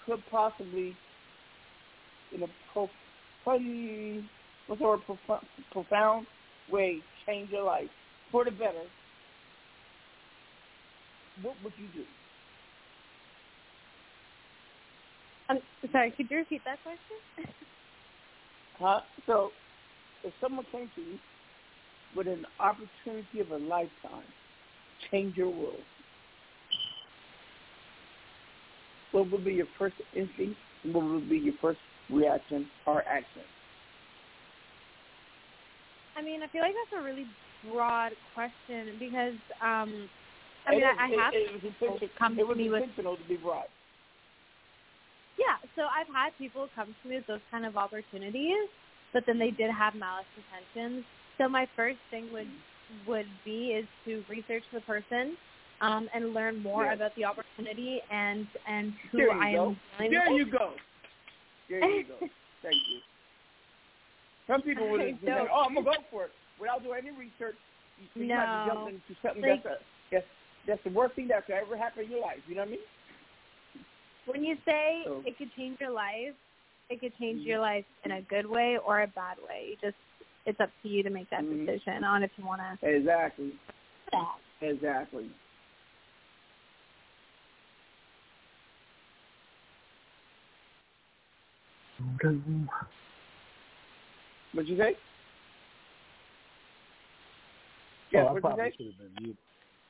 [0.06, 0.96] could possibly,
[2.34, 4.30] in a profound,
[4.68, 6.28] what's the word, profound, profound
[6.72, 7.90] way, change your life
[8.32, 8.84] for the better,
[11.42, 12.06] what would you do?
[15.50, 15.60] I'm
[15.92, 17.54] sorry, could you repeat that question?
[18.80, 19.02] Huh?
[19.26, 19.52] So,
[20.24, 21.18] if someone came to you
[22.16, 24.24] with an opportunity of a lifetime,
[25.12, 25.82] change your world,
[29.12, 30.58] what would be your first instinct?
[30.84, 31.80] What would be your first
[32.10, 33.42] reaction or action?
[36.16, 37.26] I mean, I feel like that's a really
[37.72, 40.10] broad question because um
[40.66, 42.84] I mean, It I, I is- have it, it people come it to me with
[42.84, 43.66] intentional to be broad.
[45.38, 48.70] Yeah, so I've had people come to me with those kind of opportunities,
[49.14, 51.06] but then they did have malice intentions.
[51.38, 52.48] So my first thing would
[53.08, 55.36] would be is to research the person
[55.82, 56.94] um, and learn more Yeah.
[56.94, 60.38] about the opportunity and and who There I am There with.
[60.38, 60.74] you go.
[61.70, 62.18] There you go.
[62.62, 63.00] Thank you.
[64.48, 67.56] Some people would have said, "Oh, I'm gonna go for it." without doing any research,
[68.00, 68.36] you, you No.
[68.36, 70.26] might be jumping into something Like- that's, a, that's
[70.68, 72.40] that's the worst thing that could ever happen in your life.
[72.48, 72.86] You know what I mean?
[74.26, 76.36] When you say So- it could change your life,
[76.90, 79.68] it could change your life in a good way or a bad way.
[79.70, 79.98] You just
[80.46, 81.66] it's up to you to make that Mhm.
[81.66, 82.88] decision on if you want to.
[82.88, 83.58] Exactly.
[84.62, 85.30] Exactly.
[94.52, 94.96] What'd you say?
[98.12, 98.76] Yeah, oh, I what'd you probably say?
[98.78, 99.38] should have been muted.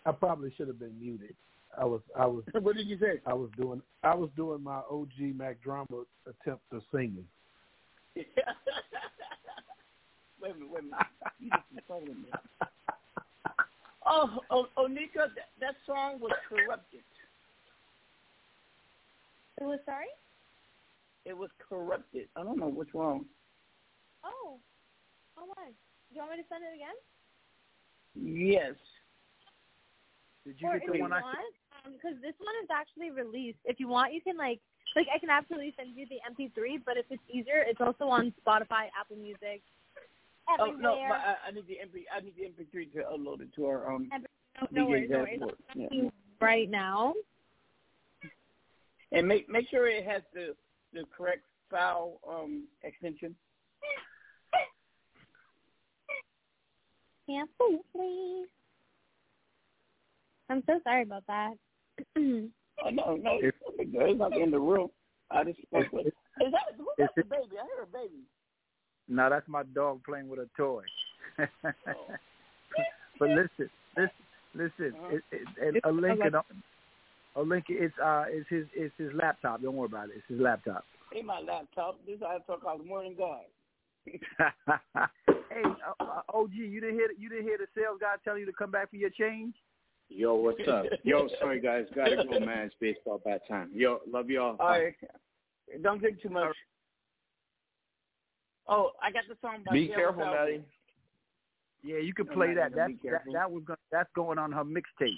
[0.06, 1.36] I probably should have been muted.
[1.80, 3.20] I was I was what did you say?
[3.26, 7.26] I was doing I was doing my OG Mac Drama attempt to singing.
[8.16, 8.28] wait
[10.44, 11.08] a minute, wait a minute.
[11.40, 12.30] You just insulted me.
[14.06, 17.00] Oh, oh, oh, Nika, that, that song was corrupted.
[19.62, 20.12] It was sorry.
[21.26, 22.28] It was corrupted.
[22.36, 23.26] I don't know what's wrong.
[24.26, 24.58] Oh,
[25.38, 25.68] oh why?
[25.68, 26.98] Do you want me to send it again?
[28.14, 28.76] Yes.
[30.46, 31.14] Did you or if you want,
[31.84, 33.60] because this one is actually released.
[33.66, 34.60] If you want, you can like,
[34.96, 36.82] like I can absolutely send you the MP3.
[36.86, 39.62] But if it's easier, it's also on Spotify, Apple Music,
[40.60, 42.04] Oh no, I, I need the MP.
[42.16, 44.10] I need the MP3 to upload it to our um.
[44.12, 45.42] no, no worries, no worries.
[45.76, 46.10] Yeah.
[46.42, 47.14] Right now,
[49.12, 50.56] And make make sure it has the
[50.92, 53.36] the correct file um extension.
[57.26, 58.48] please.
[60.50, 61.54] I'm so sorry about that.
[62.86, 64.90] Oh, no, no, it's, it's not in the room.
[65.32, 65.92] I just is It's-
[66.38, 67.58] that who it's- got the baby?
[67.60, 68.24] I hear a baby.
[69.08, 70.84] No, that's my dog playing with a toy.
[71.40, 71.46] Oh.
[73.20, 74.10] but listen, listen,
[74.56, 74.94] listen.
[75.00, 75.16] Uh-huh.
[75.18, 76.34] It, it, it, a Lincoln,
[77.36, 77.78] a Lincoln.
[77.80, 79.62] It's uh, it's his, it's his laptop.
[79.62, 80.16] Don't worry about it.
[80.18, 80.84] It's his laptop.
[81.16, 82.00] Ain't my laptop.
[82.06, 83.42] This I talk about the morning God.
[84.06, 85.64] hey,
[86.00, 88.54] uh, uh, OG, you didn't hear you didn't hear the sales guy telling you to
[88.54, 89.56] come back for your change?
[90.16, 90.86] Yo, what's up?
[91.04, 92.66] Yo, sorry guys, gotta go, man.
[92.66, 93.72] It's baseball bat time.
[93.74, 94.56] Yo, love y'all.
[94.60, 94.94] All right,
[95.82, 96.56] don't drink too much.
[98.68, 100.64] Oh, I got the song by Be Gail careful, Maddie.
[101.84, 102.70] Yeah, you can play man, that.
[102.70, 103.34] you That that careful.
[103.34, 105.16] that was go- that's going on her mixtape.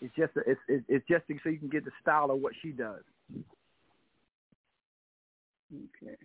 [0.00, 2.54] It's just a, it's it's it's just so you can get the style of what
[2.62, 3.02] she does.
[5.70, 6.16] Okay.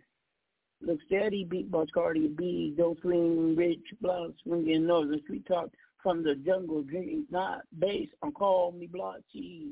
[0.81, 5.69] Look steady, beatbox Cardi B, don't swing, rich blood, swinging northern street talk
[6.03, 9.71] from the jungle, drinking not based on call me blotchy.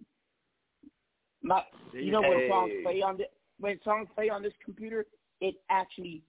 [1.43, 1.63] My,
[1.93, 2.83] you know when songs Hey.
[2.83, 3.25] play on the
[3.59, 5.05] when songs play on this computer,
[5.41, 6.23] it actually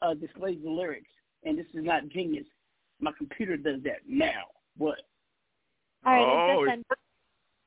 [0.00, 1.10] uh, displays the lyrics,
[1.44, 2.46] and this is not genius.
[3.00, 4.44] My computer does that now.
[4.78, 5.00] What?
[6.06, 7.00] all right, Oh, it it's,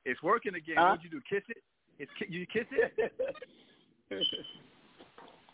[0.05, 0.77] it's working again.
[0.77, 0.89] Huh?
[0.91, 1.21] What'd you do?
[1.29, 1.63] Kiss it?
[1.99, 3.13] It's you kiss it?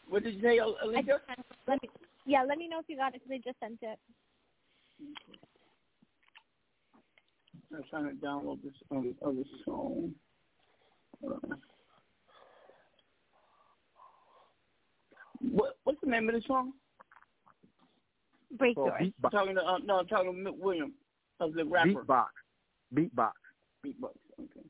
[0.10, 1.20] what did you say, Alicia?
[1.68, 1.90] let me,
[2.26, 4.00] yeah, let me know if you got it because I just sent it.
[7.74, 10.12] I'm trying to download this um, other song.
[11.22, 11.58] Hold on.
[15.42, 16.74] What what's the name of the song?
[18.58, 18.90] Break Oh.
[18.90, 20.94] I'm talking to uh, no, I'm talking to Mick Williams
[21.40, 22.26] of the rapper Beatbox.
[22.94, 23.32] Beatbox.
[23.86, 24.16] Beatbox.
[24.40, 24.66] Okay.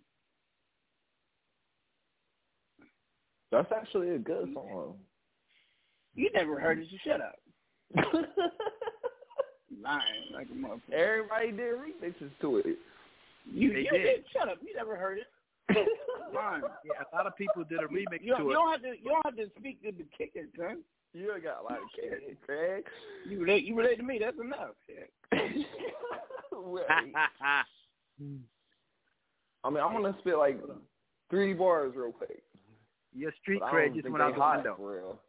[3.52, 4.96] That's actually a good song.
[6.16, 7.40] You never heard it, so shut up.
[9.82, 10.94] Lying like a motherfucker.
[10.94, 12.66] Everybody did remixes to it.
[13.52, 14.04] You, They you did.
[14.04, 14.24] did.
[14.34, 14.58] Shut up.
[14.62, 15.28] You never heard it.
[16.34, 16.64] Lying.
[16.84, 18.54] Yeah, a lot of people did a remix You, to you it.
[18.54, 18.88] don't have to.
[18.90, 20.80] You don't have to speak to the kicker, son.
[21.14, 22.84] You ain't got a lot of kids, Craig.
[23.28, 23.64] You relate.
[23.64, 24.20] You relate to me.
[24.20, 24.76] That's enough.
[29.64, 30.60] I mean, I'm gonna spit like
[31.30, 32.44] three bars real quick.
[33.16, 34.40] Your street but cred just went out the
[34.80, 35.20] window.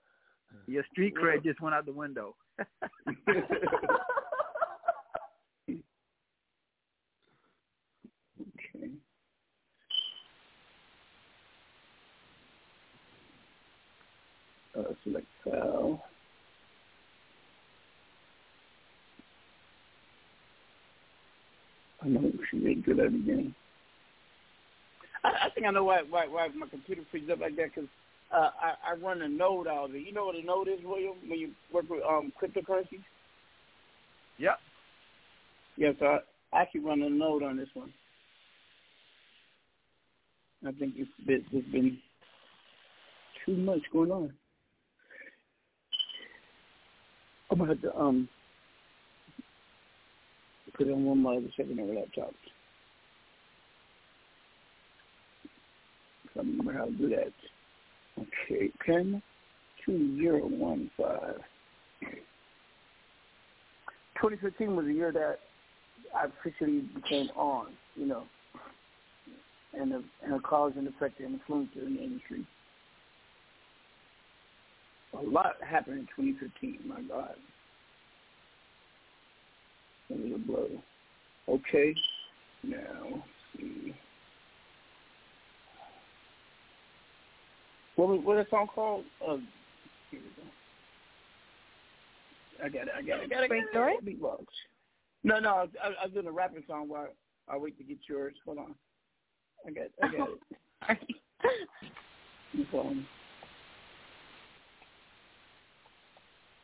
[0.66, 2.34] Your street cred just went out the window.
[3.28, 3.42] Okay.
[14.80, 16.02] Uh, select file.
[22.02, 23.54] I know she ain't good at it again.
[25.22, 27.90] I, I think I know why why why my computer freezes up like that because
[28.32, 30.06] uh, I I run a node out of it.
[30.06, 31.14] You know what a node is, William?
[31.28, 33.04] When you work with um cryptocurrencies.
[34.38, 34.58] Yep.
[35.76, 36.18] Yeah, so I
[36.56, 37.92] I actually run a node on this one.
[40.66, 41.98] I think it's been, it's been
[43.46, 44.32] too much going on.
[47.50, 48.28] I'm gonna have to um
[50.76, 52.34] put on one of my other secondary laptops.
[56.36, 57.32] I remember how to do that.
[58.18, 59.22] Okay, pen
[59.84, 61.40] two zero one five.
[64.20, 65.38] 2015 was the year that
[66.14, 68.24] I officially became on, you know,
[69.72, 72.44] and a, and a cause and effect and influencer in the industry.
[75.18, 76.80] A lot happened in 2015.
[76.86, 77.34] My God,
[80.08, 80.68] it was a blow.
[81.48, 81.94] Okay,
[82.62, 82.78] now
[83.10, 83.24] let's
[83.56, 83.94] see.
[87.96, 89.04] What was what that song called?
[89.20, 89.38] Uh,
[90.10, 90.48] here we go.
[92.64, 92.94] I got it.
[92.96, 93.24] I got it.
[93.24, 93.48] I got it.
[93.48, 94.04] Great it.
[94.04, 94.44] Beatbox.
[95.24, 95.50] No, no.
[95.50, 97.08] I, I, I was doing a rapping song while
[97.48, 98.34] I wait to get yours.
[98.44, 98.74] Hold on.
[99.66, 99.86] I got.
[100.02, 100.28] I got
[100.90, 100.98] it.
[102.54, 103.06] No problem.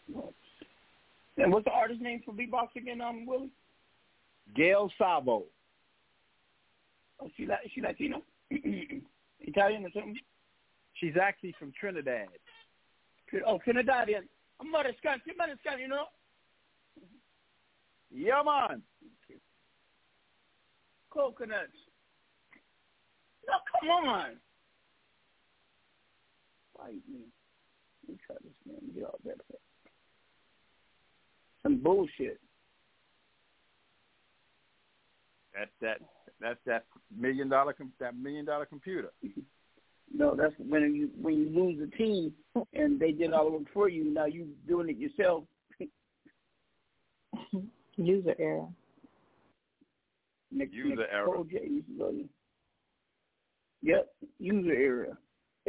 [0.09, 3.51] And what's the artist name for beatbox again, um, Willie?
[4.55, 5.45] Gail Savo.
[7.21, 8.23] Oh, she La- she Latino?
[8.51, 10.17] Italian or something?
[10.95, 12.29] She's actually from Trinidad.
[13.47, 14.23] Oh, Trinidadian.
[14.61, 15.21] I'm Mexican.
[15.27, 16.05] You're Mexican, you know?
[18.11, 18.83] Yeah, man.
[21.11, 21.69] Coconuts.
[23.47, 24.37] No, come on.
[26.77, 27.27] Fight me.
[28.07, 28.95] Let me try this, man.
[28.95, 29.41] Get all that.
[31.67, 32.39] Some bullshit.
[35.53, 35.99] That's that.
[36.41, 36.85] That's that
[37.19, 39.11] million dollar that million dollar computer.
[40.15, 42.33] No, that's when you when you lose a team
[42.73, 44.05] and they did all the work for you.
[44.05, 45.43] Now you doing it yourself.
[47.97, 48.69] User error.
[50.53, 51.27] Next, User next error.
[51.27, 52.29] OJ, you love you.
[53.83, 54.07] Yep,
[54.39, 55.19] user error.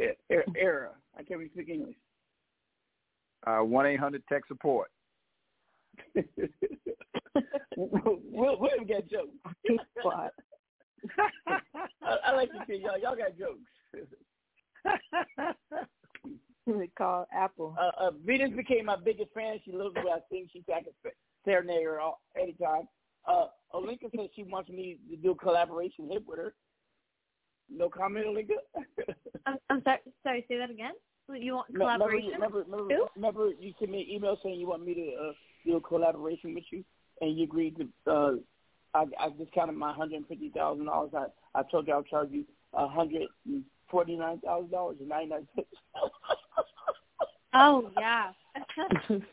[0.00, 0.90] Er, er, error.
[1.16, 1.96] I can't even speak English.
[3.44, 4.88] Uh, one eight hundred tech support.
[7.76, 9.36] Will William got jokes.
[10.02, 10.32] What?
[11.46, 12.98] I, I like to see y'all.
[12.98, 13.60] Y'all got jokes.
[16.66, 17.74] they call Apple.
[17.80, 19.58] Uh, uh, Venus became my biggest fan.
[19.64, 20.48] She loves the way I sing.
[20.52, 21.12] She said I can
[21.44, 22.88] serenade her all, anytime.
[23.26, 26.54] Uh, Olinka said she wants me to do a collaboration hit with her.
[27.70, 28.56] No comment, Olinka?
[29.46, 29.98] I'm, I'm sorry.
[30.22, 30.92] Sorry, say that again.
[31.32, 32.32] You want No, remember- collaboration?
[32.34, 35.32] Remember, remember, remember, you sent me an email saying you want me to uh,
[35.64, 36.84] do a collaboration with you,
[37.20, 38.10] and you agreed to.
[38.10, 38.32] Uh,
[38.94, 41.10] I, I discounted my hundred and fifty thousand dollars.
[41.14, 41.26] I
[41.58, 45.30] I told you I'll charge you a hundred and forty nine thousand dollars and ninety
[45.30, 45.68] nine cents.
[47.54, 48.32] Oh yeah.
[48.76, 49.24] Crazy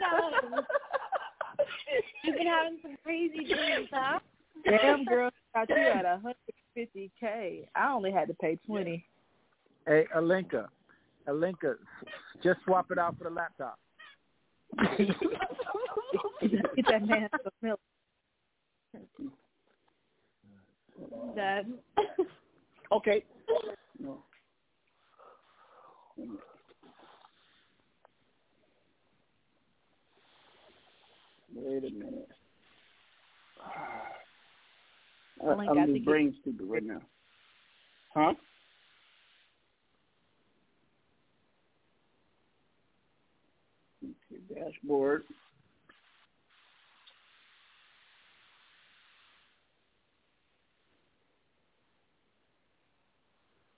[0.00, 0.54] times.
[2.24, 4.18] You've been having some crazy dreams, huh?
[4.64, 6.36] Damn girl got you at a hundred
[6.74, 7.68] fifty K.
[7.74, 9.04] I only had to pay twenty.
[9.86, 10.66] Hey, Olinka,
[11.28, 11.76] Olinka,
[12.42, 13.78] just swap it out for the laptop.
[16.76, 17.80] Get that man some milk.
[21.34, 21.66] Dad.
[22.92, 23.24] okay.
[23.98, 24.22] No.
[31.54, 32.28] Wait a minute.
[35.42, 37.00] I, Link, I I'm think just brain stupid right now.
[38.14, 38.34] Huh?
[44.04, 45.22] Okay, dashboard.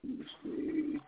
[0.05, 0.99] Let me see.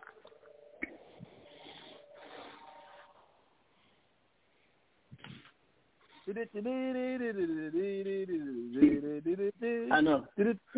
[9.91, 10.25] I know.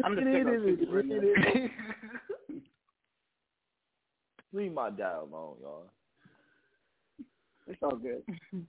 [0.03, 0.22] I'm the.
[4.53, 5.89] Leave my dad alone, y'all.
[7.67, 8.23] It's all good.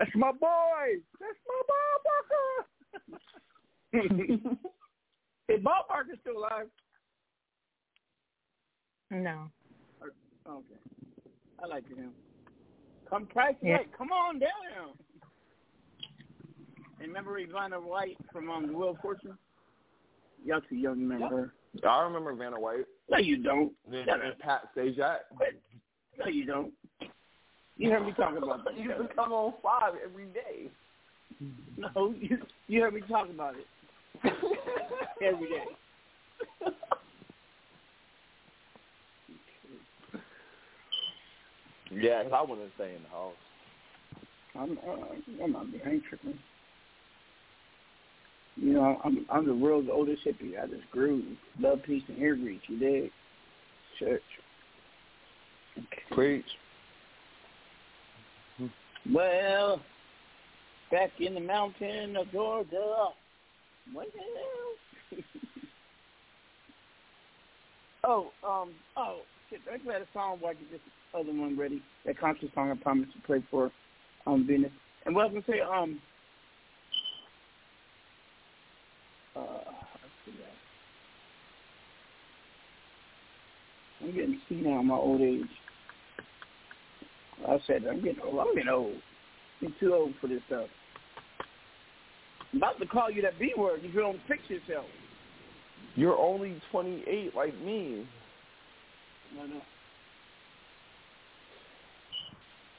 [0.00, 0.96] That's my boy.
[1.20, 1.62] That's my
[3.12, 3.18] boy.
[5.54, 6.66] Is Bob Barker still alive?
[9.10, 9.50] No.
[10.48, 10.64] Okay.
[11.62, 12.12] I like him.
[13.10, 13.72] Come price Yeah.
[13.74, 13.90] right.
[13.96, 14.48] Come on down.
[16.98, 19.36] And remember Ivana White from um, the Wheel of Fortune?
[20.44, 21.88] Y'all too young to remember her.
[21.88, 22.86] I remember Vanna White.
[23.10, 23.72] No, you don't.
[23.86, 24.38] And, Shut and up.
[24.38, 25.18] Pat Sajak.
[26.18, 26.72] No, you don't.
[27.80, 28.76] You heard me talk about that.
[28.76, 30.70] You used come on five every day.
[31.78, 33.66] No, you you heard me talk about it
[35.22, 35.64] every day.
[41.90, 43.34] Yeah, 'cause I wouldn't stay in the house.
[44.54, 46.38] I'm uh, I'm not being tripping.
[48.56, 50.62] You know, I'm I'm the world's oldest hippie.
[50.62, 51.22] I just grew
[51.58, 52.60] love, peace, and hair grease.
[52.68, 53.10] You dig?
[53.98, 54.22] Church.
[56.10, 56.44] Preach.
[59.08, 59.80] Well,
[60.90, 63.08] back in the mountain of Georgia.
[63.92, 65.24] What the hell?
[68.44, 69.60] oh, um, oh, shit.
[69.68, 70.80] I had a song where I get this
[71.14, 71.82] other one ready.
[72.06, 73.70] That conscious song I promised to play for
[74.26, 74.70] um, Venus.
[75.06, 76.00] And what I was gonna say, um,
[79.34, 79.70] uh.
[84.02, 85.42] I'm getting senile in my old age.
[87.48, 88.38] I said I'm getting old.
[88.40, 88.96] I'm getting old.
[89.62, 90.68] I'm too old for this stuff.
[92.52, 94.86] I'm about to call you that B word if you don't fix yourself.
[95.94, 98.06] You're only 28 like me.
[99.34, 99.62] No, no.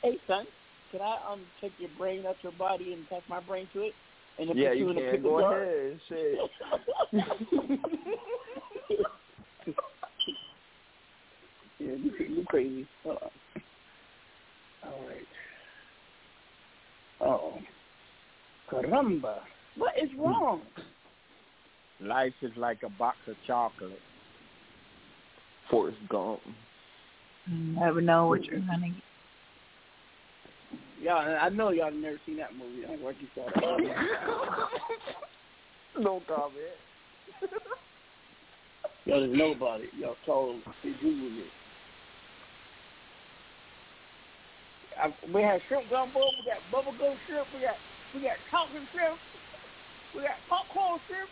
[0.04, 0.46] Hey, son,
[0.92, 3.96] can I um take your brain out your body and attach my brain to it?
[4.40, 5.22] And Yeah, put you, you can.
[5.22, 5.64] Go jar?
[5.64, 6.00] ahead.
[6.08, 6.40] Shit.
[11.82, 12.86] Yeah, you, you crazy.
[13.10, 13.16] Uh,
[14.84, 15.28] all right.
[17.22, 17.54] Oh,
[18.70, 19.40] caramba!
[19.78, 20.22] What is hmm.
[20.22, 20.62] wrong?
[22.00, 24.00] Life is like a box of chocolate.
[25.70, 26.40] Forrest Gump.
[27.46, 29.04] You never know what you're gonna get.
[31.02, 32.86] Y'all, I know y'all have never seen that movie.
[32.86, 33.80] I like you saw that.
[33.80, 33.94] movie.
[36.00, 36.54] no comment.
[39.06, 39.90] y'all didn't know about it.
[39.98, 41.48] Y'all told they Googled it.
[45.02, 46.22] I, we had shrimp gumbo.
[46.38, 47.48] We got bubble gum shrimp.
[47.54, 47.78] We got
[48.14, 49.18] we got talking shrimp.
[50.14, 51.30] We got popcorn shrimp.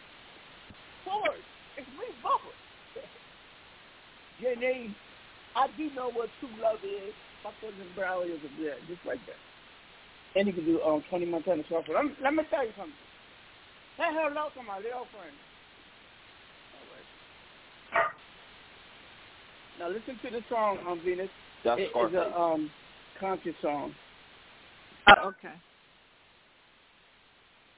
[1.05, 1.43] Forward.
[1.77, 2.51] It's me, Bubba.
[4.41, 4.95] Jenny,
[5.55, 7.13] I do know what true love is.
[7.43, 9.39] My cousin Brownie is a good, just like that.
[10.35, 11.97] And he can do um 20 Montana software.
[11.97, 12.93] Let me, let me tell you something.
[13.97, 15.35] Say hello to my little friend.
[19.77, 21.29] Now listen to the song, um, Venus.
[21.63, 22.17] That's it is Scarface.
[22.17, 22.69] a um
[23.19, 23.93] conscious song.
[25.07, 25.53] Oh, okay.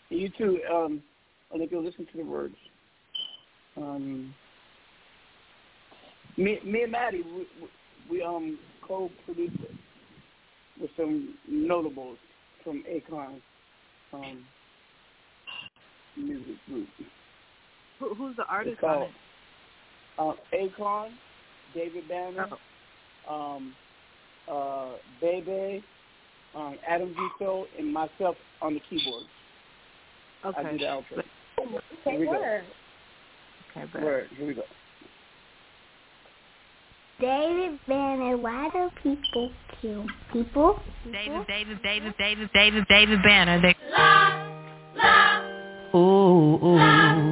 [0.09, 1.01] You too, um,
[1.53, 2.55] I think you'll listen to the words.
[3.77, 4.33] Um,
[6.37, 7.47] me, me and Maddie, we,
[8.09, 9.71] we, um co-produced it
[10.79, 12.17] with some notables
[12.63, 13.41] from Akon
[14.11, 14.43] um,
[16.17, 16.87] music group.
[17.99, 19.09] Who, who's the artist It's on it?
[20.17, 21.11] uh, Akon,
[21.73, 22.49] David Banner,
[23.27, 23.55] Oh.
[23.55, 23.73] um,
[24.51, 24.89] uh,
[25.19, 25.83] Bebe,
[26.55, 29.23] um, Adam Vito, and myself on the keyboard.
[30.43, 30.71] I Okay.
[30.71, 31.23] do the outro.
[31.59, 32.33] Okay, Here we go.
[32.33, 34.27] Okay, but Word.
[34.37, 34.63] Here we go.
[37.19, 40.79] David Banner, why do people kill people?
[41.11, 43.61] David, David, David, David, David, David Banner.
[43.61, 43.75] They...
[45.95, 46.77] Ooh, ooh.
[46.77, 47.30] Ooh,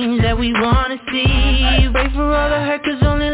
[0.00, 1.88] change that we wanna see.
[1.92, 3.29] Pray for all the hurt, cause only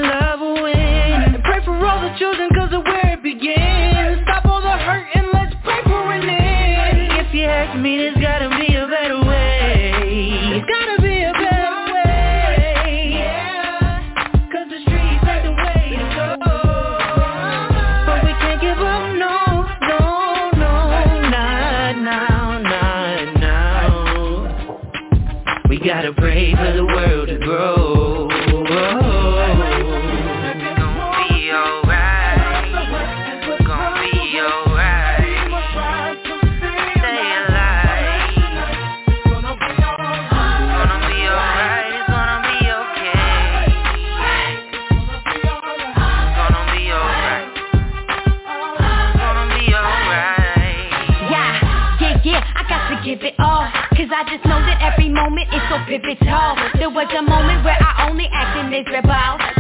[55.97, 59.56] so pivotal There was a moment where I only acted miserable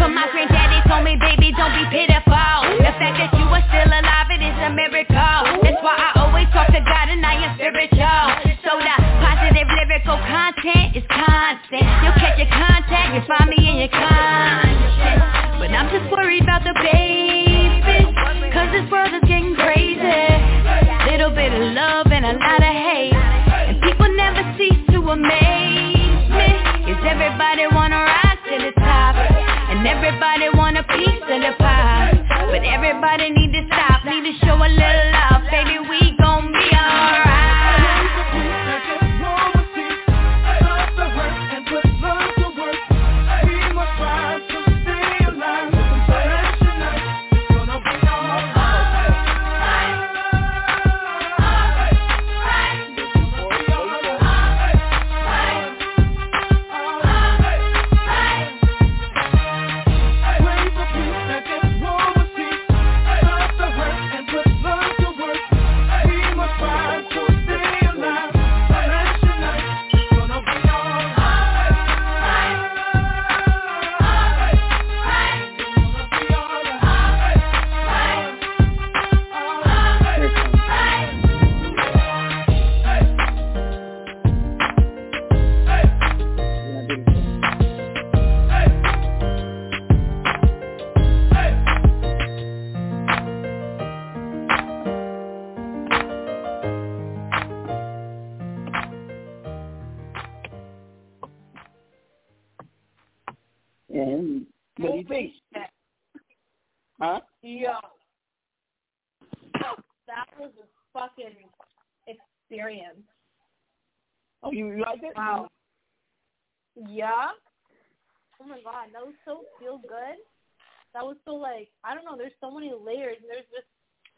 [122.86, 123.18] layers.
[123.20, 123.66] And there's just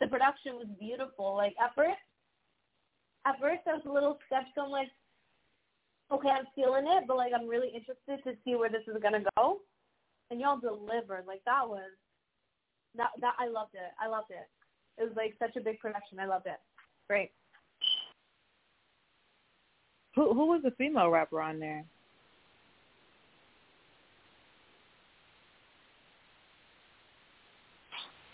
[0.00, 1.34] the production was beautiful.
[1.34, 1.98] Like at first,
[3.26, 4.68] at first I was a little skeptical.
[4.68, 4.92] I'm like,
[6.12, 9.24] okay, I'm feeling it, but like I'm really interested to see where this is gonna
[9.36, 9.60] go.
[10.30, 11.24] And y'all delivered.
[11.26, 11.90] Like that was
[12.96, 13.92] that that I loved it.
[14.00, 14.46] I loved it.
[15.00, 16.20] It was like such a big production.
[16.20, 16.60] I loved it.
[17.08, 17.30] Great.
[20.14, 21.84] Who who was the female rapper on there?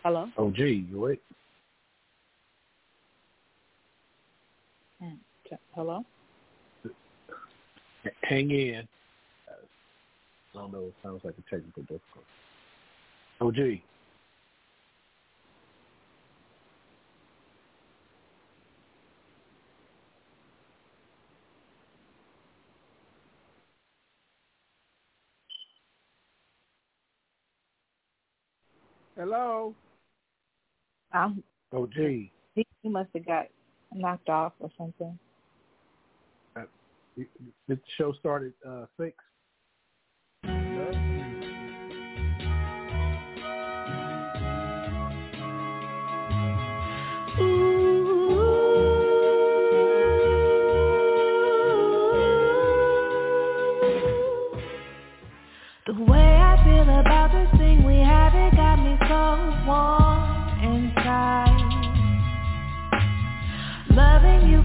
[0.04, 0.28] Hello.
[0.36, 1.22] Oh, gee, you wait.
[5.74, 6.04] Hello.
[8.22, 8.86] Hang in.
[10.54, 10.80] I don't know.
[10.80, 12.26] It sounds like a technical difficulty.
[13.40, 13.82] Oh, gee.
[29.16, 29.74] Hello.
[31.14, 32.30] Um, Oh, gee.
[32.54, 33.46] he, he must have got
[33.92, 35.18] knocked off or something.
[37.68, 39.16] The show started uh, six.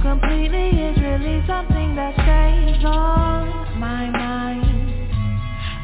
[0.09, 5.13] Completely is really something that stays on my mind.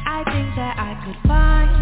[0.04, 1.75] I think that I could find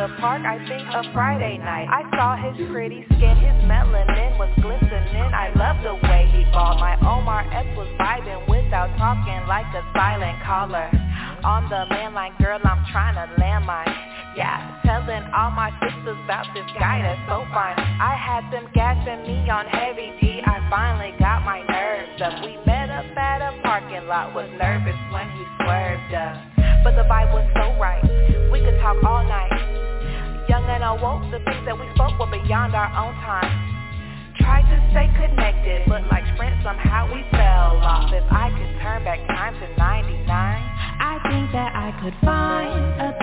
[0.00, 1.84] the park, I think a Friday night.
[1.92, 5.28] I saw his pretty skin, his melanin was glistening.
[5.28, 6.80] I love the way he balled.
[6.80, 10.88] My Omar X was vibing without talking like a silent caller.
[11.44, 13.92] On the landline, girl, I'm trying to land mine.
[14.40, 17.76] Yeah, telling all my sisters about this guy that's so fine.
[17.76, 20.40] I had them gassing me on heavy D.
[20.40, 22.40] I finally got my nerves up.
[22.40, 24.32] We met up at a parking lot.
[24.32, 26.40] Was nervous when he swerved up,
[26.88, 28.00] but the vibe was so right.
[28.48, 29.89] We could talk all night.
[30.50, 33.54] Young and awoke, the things that we spoke were beyond our own time.
[34.40, 38.10] tried to stay connected, but like Sprint, somehow we fell off.
[38.12, 43.14] If I could turn back time to 99, I think that I could find a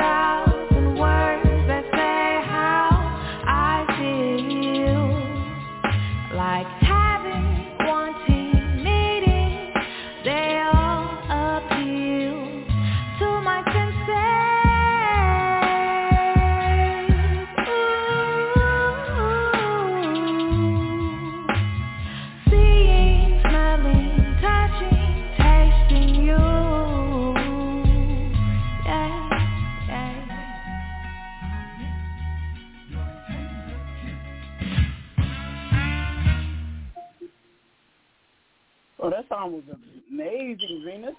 [39.47, 39.77] song was
[40.11, 41.15] amazing, Venus.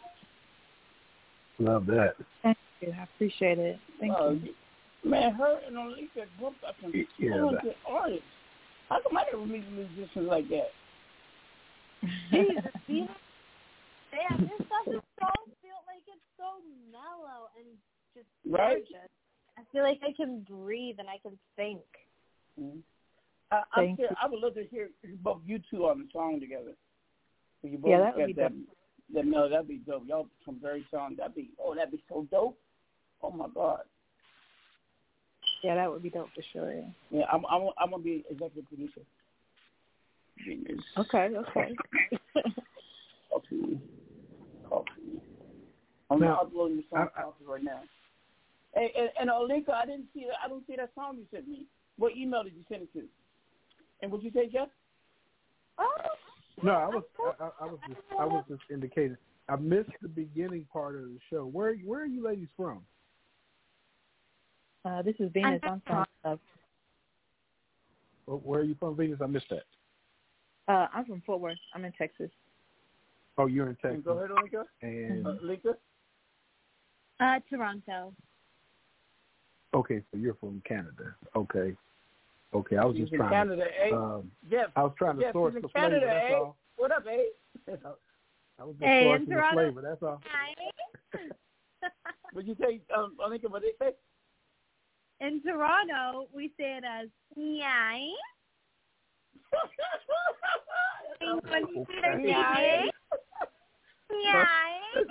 [1.58, 2.14] Love that.
[2.42, 2.92] Thank you.
[2.98, 3.78] I appreciate it.
[4.00, 4.54] Thank Uh, you.
[5.04, 8.24] Man, her and Alicia both are some Yeah, talented artists.
[8.88, 10.70] How come I never meet musicians like that?
[12.30, 13.10] Jesus, Venus.
[14.10, 15.28] Damn, this stuff is so
[15.60, 17.66] feel like it's so mellow and
[18.14, 18.84] just Right?
[18.88, 19.08] gorgeous.
[19.58, 21.82] I feel like I can breathe and I can think.
[22.58, 22.80] Mhm.
[23.50, 24.16] I, I'm Thank sure, you.
[24.22, 24.90] I would love to hear
[25.22, 26.72] both you two on the song together.
[27.62, 28.76] If you both Yeah, that would be that, dope.
[29.14, 30.02] that melody, that'd be dope.
[30.06, 31.16] Y'all some very song.
[31.16, 32.58] That'd be oh, that'd be so dope.
[33.22, 33.80] Oh my god.
[35.64, 36.72] Yeah, that would be dope for sure.
[36.72, 36.82] Yeah.
[37.10, 39.00] Yeah, I'm I'm I'm gonna be executive producer.
[40.46, 40.84] Venus.
[40.96, 41.74] Okay, okay.
[43.32, 43.80] Coffee.
[44.68, 45.20] Coffee.
[46.10, 47.80] I'm Now, uploading the song I- I- Coffee right now.
[48.74, 51.64] Hey, and, and Olinka, I didn't see I don't see that song you sent me.
[51.96, 53.02] What email did you send it to?
[54.02, 54.68] And what'd you say, Jeff?
[55.78, 55.86] Um,
[56.62, 57.02] No, I was
[57.40, 59.16] I, I, I was just I was just indicating.
[59.48, 61.44] I missed the beginning part of the show.
[61.46, 62.80] Where where are you ladies from?
[64.84, 65.60] Uh, this is Venus.
[65.62, 66.04] I'm from.
[66.24, 66.36] Uh,
[68.26, 69.20] Where- Where are you from, Venus?
[69.22, 69.64] I missed that.
[70.72, 71.58] uh, I'm from Fort Worth.
[71.74, 72.30] I'm in Texas.
[73.38, 74.02] Oh, you're in Texas.
[74.04, 74.64] Go ahead, Olinka.
[74.82, 75.74] And Uh, Olinka.
[77.20, 78.14] Uh, Toronto.
[79.74, 81.14] okay, so you're from Canada.
[81.34, 81.74] Okay,
[82.54, 82.76] okay.
[82.76, 83.30] I was She's just trying.
[83.30, 83.90] Canada, eh?
[83.90, 84.70] to, um, Jeff.
[84.76, 86.06] I was trying to Jeff, source the Canada, flavor.
[86.06, 86.36] That's eh?
[86.36, 86.56] all.
[86.76, 87.72] What up, eh?
[88.60, 89.54] I was just Hey, in sourcing the Toronto.
[89.56, 89.82] flavor.
[89.82, 90.20] That's all.
[92.32, 93.50] What'd you say, um, Olinka?
[93.50, 93.92] What did they say?
[95.20, 98.10] In Toronto, we say it as yay.
[101.50, 102.28] when you see the Yay.
[102.28, 102.90] yay,
[104.12, 105.04] yay.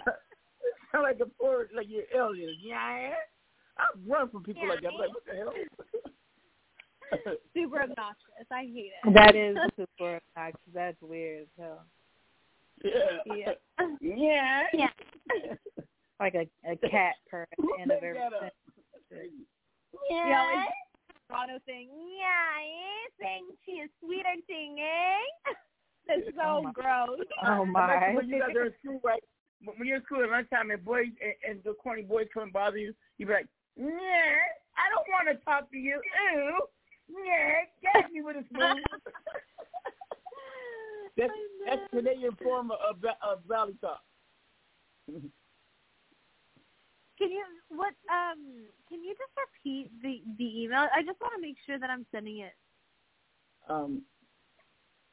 [0.91, 2.55] Sound like a poor, like you're alien.
[2.61, 3.11] Yeah.
[3.77, 4.89] I run from people like that.
[4.93, 5.53] I'm like, what the hell?
[7.55, 8.47] Super obnoxious.
[8.51, 9.13] I hate it.
[9.13, 10.61] That is super obnoxious.
[10.73, 11.85] That's weird as hell.
[12.83, 12.91] Yeah.
[13.25, 13.51] Yeah.
[14.01, 14.63] Yeah.
[14.73, 14.89] Yeah.
[16.19, 18.51] Like a a cat per Who end of made every that up?
[19.11, 19.33] sentence.
[20.09, 20.65] Yeah.
[21.29, 25.53] Toronto saying yeah, saying she is sweeter thing, eh?
[26.07, 27.19] That's so Oh gross.
[27.45, 28.13] Oh my.
[28.15, 29.21] When you guys are in school, right?
[29.63, 32.43] When when you're in school at lunchtime and boys and, and the corny boys come
[32.43, 34.41] and bother you, you be like, yeah,
[34.73, 36.01] I don't want to talk to you.
[36.33, 36.67] Ew.
[37.09, 38.83] Yeah, get me with a spoon.
[41.17, 41.33] that's
[41.65, 44.01] that's Canadian form of, of, of valley talk.
[47.17, 50.87] Can you what um can you just repeat the the email?
[50.93, 52.53] I just want to make sure that I'm sending it.
[53.69, 54.03] Um,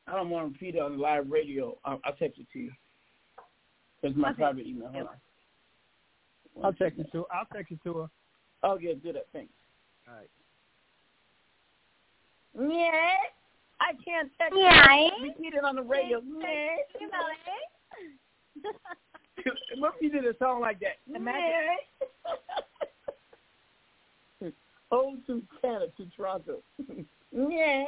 [0.06, 1.78] I don't want to repeat it on live radio.
[1.84, 2.72] I'll, I'll text it to you.
[4.02, 4.42] It's my Okay.
[4.42, 4.88] private email.
[4.92, 6.64] Hold on.
[6.64, 7.24] I'll text it to.
[7.32, 8.10] I'll text it to her.
[8.62, 9.26] Oh yeah, do that.
[9.32, 9.52] Thanks.
[10.08, 10.30] All right.
[12.58, 12.90] Yeah,
[13.80, 14.94] I can't text Yeah.
[14.94, 15.28] you.
[15.28, 16.22] Repeat it on the radio.
[16.40, 16.76] Yeah.
[19.78, 20.98] What if you did a song like that?
[21.12, 21.78] Imagine-
[24.40, 24.50] Yeah.
[24.92, 26.62] oh, to Canada, to Toronto.
[27.32, 27.84] yeah.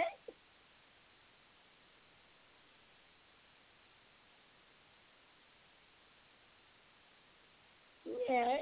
[8.29, 8.57] Yeah.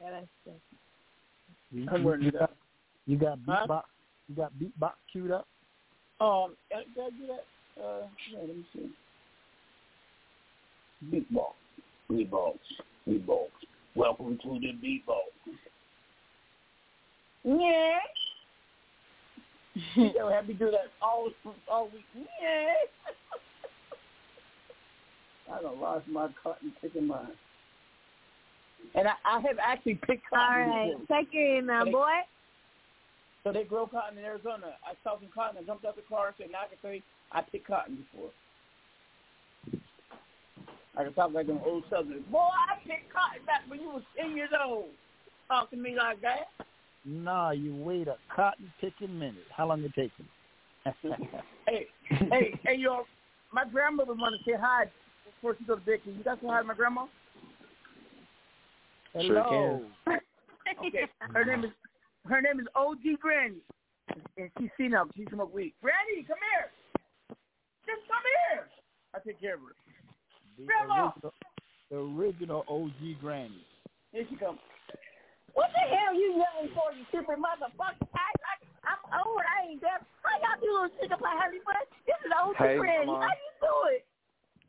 [0.00, 0.60] Yeah, that's good.
[1.70, 2.56] You, I'm you, working you got, out.
[3.06, 3.82] you got Huh?
[4.30, 4.30] Beatbox.
[4.30, 5.46] You got beatbox queued up.
[6.20, 7.82] Um, uh, did I do that?
[7.82, 8.90] Uh, yeah, let me see.
[11.12, 11.52] Beatball.
[12.10, 12.58] Beatballs.
[13.08, 13.48] Beatballs.
[13.96, 15.32] Welcome to the beatballs.
[17.44, 17.98] Yeah.
[19.96, 21.30] you know, have me do that all
[21.70, 22.04] all week.
[22.14, 22.72] Yeah.
[25.54, 27.28] I done lost my cotton picking mind.
[28.94, 31.06] And I, I have actually picked cotton right, before.
[31.22, 32.12] check your email, They- boy.
[33.44, 34.72] So they grow cotton in Arizona.
[34.84, 35.58] I saw some cotton.
[35.60, 38.30] I jumped out the car and said, now I can say I picked cotton before.
[40.96, 42.22] I can talk like an old southern.
[42.32, 44.86] Boy, I picked cotton back when you was 10 years old.
[45.46, 46.48] Talk to me like that.
[47.04, 49.44] Nah, you wait a cotton picking minute.
[49.54, 50.24] How long it take you?
[51.66, 53.04] Hey, hey, hey, yo,
[53.50, 54.84] my grandmother want to say hi
[55.24, 56.02] before she goes to bed.
[56.04, 57.06] Can you guys say hi to my grandma?
[59.22, 59.44] Sure
[60.06, 60.20] can.
[60.86, 61.06] Okay.
[61.32, 61.70] Her name is
[62.26, 63.60] her name is OG Granny,
[64.36, 65.08] and she's seen up.
[65.16, 65.74] She smoke weed.
[65.82, 66.72] Granny, come here.
[67.84, 68.64] Just come here.
[69.14, 69.76] I take care of her.
[70.56, 71.12] The Grandma.
[71.12, 71.34] original,
[71.90, 73.64] the original OG Granny.
[74.12, 74.58] Here she comes.
[75.52, 78.08] What the hell you yelling for, you stupid motherfucker?
[78.14, 78.54] I, I,
[78.90, 79.42] I'm old.
[79.46, 80.02] I ain't deaf.
[80.22, 81.86] How y'all do little shit up like Harry Butt?
[82.06, 83.06] This is OG Hey, Granny.
[83.06, 83.20] Grandma.
[83.20, 84.02] How you do it?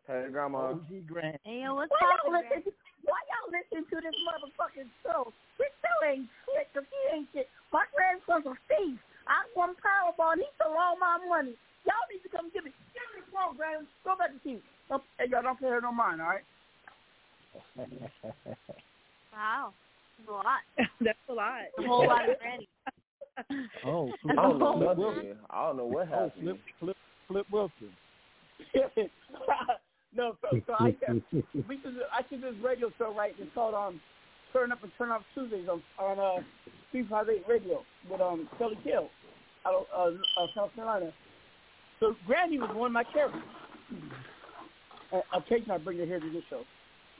[0.05, 0.57] Hey, Grandma.
[0.77, 1.39] OG Granny.
[1.41, 2.69] Hey, what's Why y'all listen?
[3.05, 5.31] Why y'all listen to this motherfucking show?
[5.61, 7.47] This show ain't shit, cause he ain't shit.
[7.71, 8.97] My grandson's a thief.
[9.29, 11.53] I won Powerball and he stole all my money.
[11.85, 12.71] Y'all need to come get me.
[12.93, 13.85] Give me the phone, Granny.
[14.03, 14.63] Go back to sleep.
[14.89, 16.45] Don't, hey, y'all don't pay her no mind, all right?
[19.33, 19.73] Wow.
[20.17, 20.61] That's a lot.
[21.01, 21.61] That's a lot.
[21.77, 22.67] A whole lot of granny.
[23.85, 25.03] oh, I don't know Flip nothing.
[25.03, 25.37] Wilson.
[25.49, 26.41] I don't know what Oh, happened.
[26.41, 27.91] Flip, Flip, Flip Wilson.
[30.15, 30.95] no, so, so I,
[31.67, 33.35] we should, I should do this radio show, right?
[33.37, 33.99] It's called um,
[34.53, 36.41] Turn Up and Turn Off Tuesdays on, on uh,
[36.91, 39.09] 358 Radio with um, Kelly Kill
[39.65, 41.11] out of uh, uh, South Carolina.
[41.99, 43.41] So Granny was one of my characters.
[45.11, 46.63] Uh, occasionally I bring her here to this show.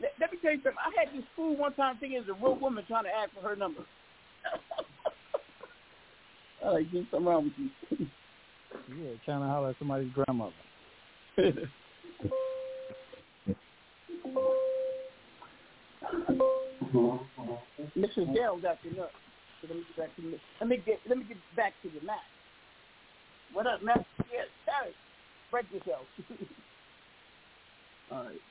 [0.02, 0.80] Let, let me tell you something.
[0.80, 3.32] I had this fool one time thinking it was a real woman trying to ask
[3.34, 3.82] for her number.
[6.66, 7.70] I like, there's something wrong with you.
[8.90, 10.54] Yeah, trying to holler at somebody's grandmother.
[17.98, 18.34] Mrs.
[18.34, 19.12] Dale's acting up.
[19.62, 21.90] So let me get back to the, let me get let me get back to
[21.90, 22.18] the Matt.
[23.54, 24.06] What up, Matt?
[24.32, 24.94] Yes, sorry.
[25.52, 26.08] Break yourself.
[28.12, 28.42] All right.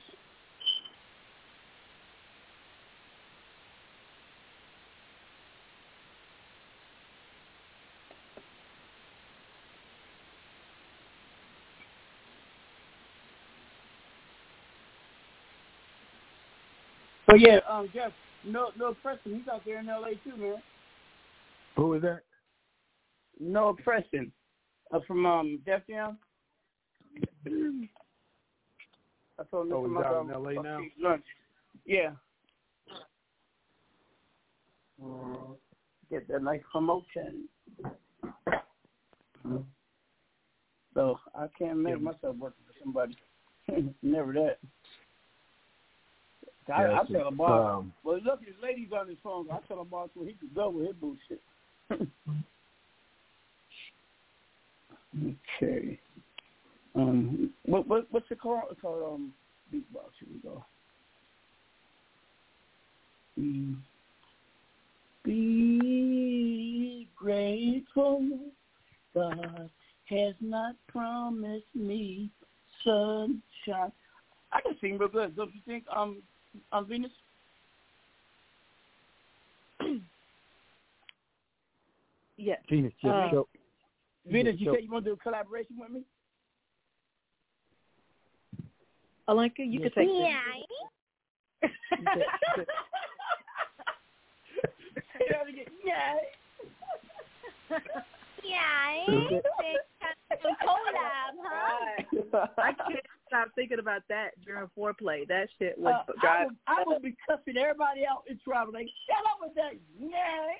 [17.35, 18.13] But yeah, um, Jeff,
[18.45, 20.11] no, no Preston, he's out there in L.A.
[20.23, 20.61] too, man.
[21.75, 22.21] Who is that?
[23.39, 24.31] No Preston
[24.93, 26.17] uh, from um, Def Jam.
[29.37, 30.79] I told him Oh, he's out um, in LA now?
[31.01, 31.25] Lunch.
[31.85, 32.11] Yeah.
[36.09, 37.49] Get that nice promotion.
[40.93, 43.17] So I can't make myself working for somebody.
[44.01, 44.59] Never that.
[46.73, 49.47] I, Yeah, I tell a just, um, well, look, his ladies on his phone.
[49.51, 51.41] I tell a boss where he could go with his bullshit.
[55.61, 55.99] okay.
[56.95, 58.63] Um, what what what's it called?
[58.71, 59.33] It's called um
[59.73, 60.11] beatbox.
[60.19, 60.65] Here we go.
[63.39, 63.75] Mm.
[65.23, 68.21] Be grateful.
[69.13, 69.69] God
[70.05, 72.29] has not promised me
[72.83, 73.91] sunshine.
[74.51, 75.85] I can sing real good, don't you think?
[75.93, 76.21] Um,
[76.71, 77.11] um Venus.
[82.37, 82.59] Yes.
[82.69, 83.47] Venus, just Uh, show.
[84.25, 86.03] Venus, you show- said you want to do a collaboration with me?
[89.27, 90.17] Olinka, you can take this.
[90.19, 90.41] Yeah.
[95.17, 95.65] Say that again.
[95.83, 96.17] Yeah.
[98.43, 99.05] Yeah.
[100.61, 102.47] Collab, huh?
[102.59, 105.27] I can't stop thinking about that during foreplay.
[105.27, 108.73] That shit would Uh, I, would, I would be cussing everybody out in trouble.
[108.73, 109.73] Like, shut up with that.
[109.99, 110.53] Yeah.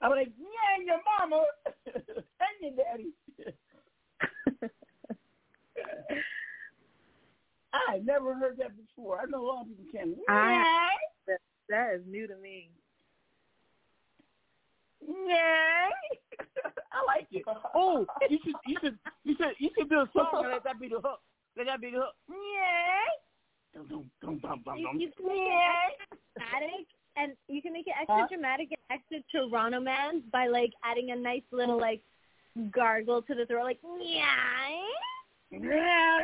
[0.00, 1.44] I was like, yeah, your mama
[1.94, 3.12] and your daddy.
[7.72, 9.20] I never heard that before.
[9.20, 10.16] I know a lot of people can.
[10.28, 10.90] I,
[11.26, 12.70] that, that is new to me.
[15.08, 15.88] Yeah.
[16.92, 17.42] I like it.
[17.74, 20.80] Oh, you should you should you should you should do a song and let that
[20.80, 21.20] be the hook.
[21.56, 22.14] Let that be the hook.
[22.28, 23.08] Yeah.
[23.74, 25.00] Dum, dum, dum, dum, dum, You, dum.
[25.00, 25.52] you can make it
[26.12, 28.26] extra dramatic, and you can make it extra Huh?
[28.28, 32.02] dramatic and extra Toronto man by like adding a nice little like
[32.70, 34.58] gargle to the throat, like yeah.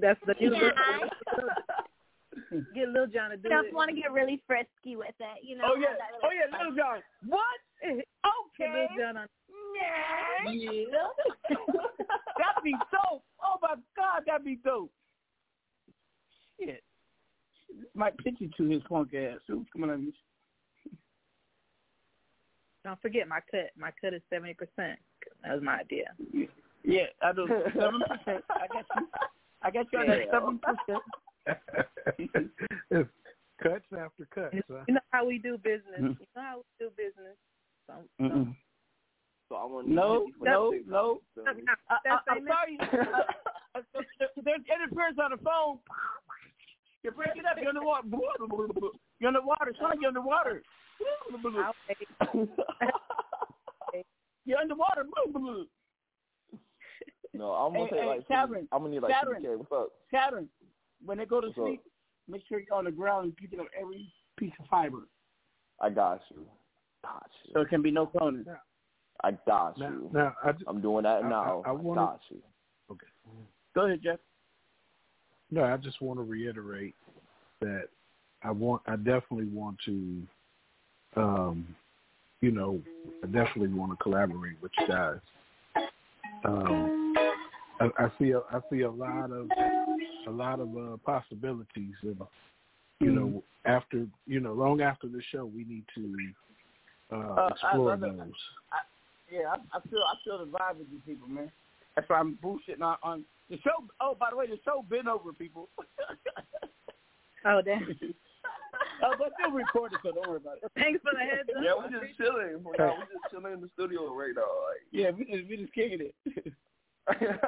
[0.00, 0.34] That's the.
[2.74, 3.62] Get Lil Jon to do You it.
[3.64, 5.64] just want to get really frisky with it, you know?
[5.66, 5.88] Oh yeah.
[5.88, 6.98] have Oh little yeah, Little John.
[7.26, 7.60] What?
[7.82, 8.06] Get
[8.62, 8.86] Okay.
[8.96, 9.28] Lil Jon on.
[9.76, 10.52] Yeah.
[10.52, 10.84] yeah.
[12.38, 13.22] that'd be dope.
[13.42, 14.90] Oh my God, that'd be dope.
[16.58, 16.82] Shit.
[17.94, 19.38] Might pitch it to his punk ass.
[19.48, 20.12] Who's coming on?
[22.84, 23.70] Don't forget my cut.
[23.78, 24.98] My cut is seventy percent.
[25.44, 26.12] That was my idea.
[26.84, 27.46] Yeah, I do.
[27.74, 28.44] Seven percent.
[28.50, 29.06] I got you.
[29.62, 31.02] I got you on that seven percent.
[31.46, 33.10] It's
[33.62, 34.56] cuts after cuts.
[34.70, 34.84] Huh?
[34.88, 36.00] You know how we do business.
[36.00, 36.18] Mm.
[36.18, 37.36] You know how we do business.
[37.86, 38.54] So, Mm-mm.
[39.48, 41.20] so I want No, to no, no.
[41.34, 41.50] So, I,
[42.10, 42.78] I, I'm sorry.
[42.80, 43.82] Uh, uh,
[44.44, 45.78] there's interference on the phone.
[47.02, 47.56] You're breaking up.
[47.60, 48.06] You're underwater.
[49.18, 49.72] You're underwater.
[49.80, 50.62] Son, you're underwater.
[54.44, 55.04] You're underwater.
[57.34, 59.42] no, I'm gonna Hey, say hey, like Saturn, I'm gonna need like Saturn.
[59.42, 59.56] 50K.
[59.58, 59.88] What's up?
[60.12, 60.48] Saturn,
[61.04, 61.64] when they go to What's up?
[61.66, 61.82] sleep,
[62.28, 65.08] make sure you're on the ground and picking up every piece of fiber,
[65.80, 66.46] I got you.
[67.02, 67.50] Got you.
[67.54, 68.44] so it can be no cloning.
[69.24, 70.10] I got Now, you.
[70.12, 71.62] now I, ju- I'm doing that I- now.
[71.64, 72.38] I- I I, wanna- got you.
[72.90, 73.06] okay.
[73.74, 74.18] Go ahead, Jeff.
[75.50, 76.94] No, I just want to reiterate
[77.60, 77.88] that
[78.42, 80.22] I want, I definitely want to,
[81.16, 81.66] um,
[82.40, 82.80] you know,
[83.22, 85.18] I definitely want to collaborate with you guys.
[86.44, 87.14] Um,
[87.80, 89.48] I, I see, a, I see a lot of,
[90.26, 92.26] a lot of uh, possibilities of,
[93.00, 96.16] you know, after, you know, long after the show, we need to
[97.12, 98.18] uh, Uh, I explore love it.
[98.18, 98.32] those.
[99.30, 101.50] Yeah, I, I feel I feel the vibe with these people, man.
[101.96, 103.84] That's why I'm bullshitting on, on the show.
[104.00, 105.68] Oh, by the way, the show been over, people.
[107.44, 107.82] Oh, damn.
[109.02, 110.70] oh, but still recorded, so don't worry about it.
[110.76, 111.60] Thanks for the heads up.
[111.60, 112.62] Yeah, we're just chilling.
[112.62, 112.94] For now.
[112.98, 114.42] We're just chilling in the studio right now.
[114.42, 116.14] Like, Yeah, we just we just kicking it.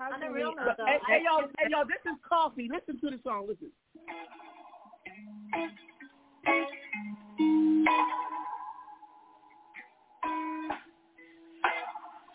[0.00, 2.68] On the real note, though, hey, hey, y'all, hey, y'all, this is coffee.
[2.72, 3.48] Listen to the song.
[3.48, 3.72] Listen.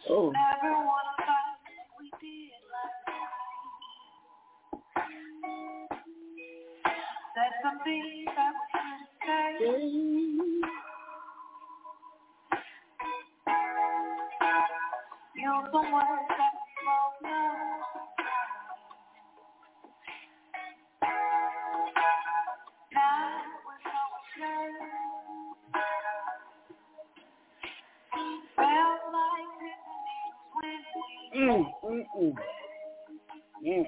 [0.10, 0.34] Oh.
[7.36, 9.40] That's something that we should say.
[15.42, 16.33] You're the one
[31.84, 32.08] we
[33.64, 33.86] Mm,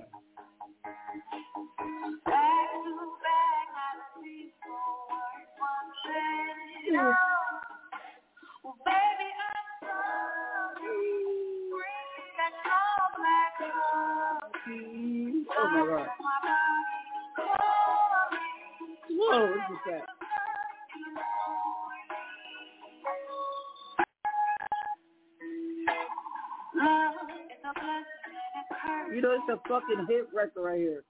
[29.15, 31.05] You know, it's a fucking hit record right here.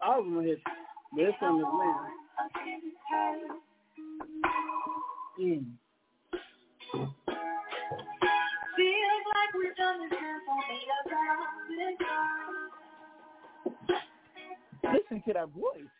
[0.00, 0.60] All of them hits.
[0.64, 2.06] But this one is man.
[5.40, 5.64] Mm.
[8.76, 10.78] Feels like we've done this for me
[14.94, 15.97] Listen to that voice.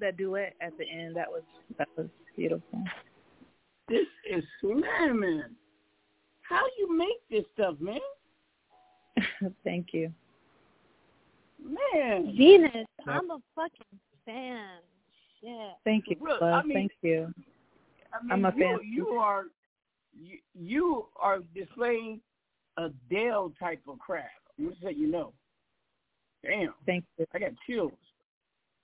[0.00, 1.16] Love that duet at the end.
[1.16, 1.42] That was
[1.78, 2.06] that was
[2.36, 2.82] beautiful.
[3.88, 5.42] This is slamming.
[6.42, 7.98] How you make this stuff, man?
[9.64, 10.12] Thank you.
[11.62, 12.34] Man.
[12.36, 14.66] Venus, I'm a fucking fan.
[15.40, 15.50] Shit.
[15.84, 16.52] Thank you, Look, love.
[16.52, 17.32] I mean- Thank you.
[18.12, 18.78] I mean, I'm a you, fan.
[18.84, 19.44] You are
[20.20, 22.20] you, you are displaying
[22.76, 24.28] a Dale type of craft.
[24.58, 25.32] I'm just let you know.
[26.42, 26.74] Damn.
[26.86, 27.26] Thank you.
[27.34, 27.92] I got chills.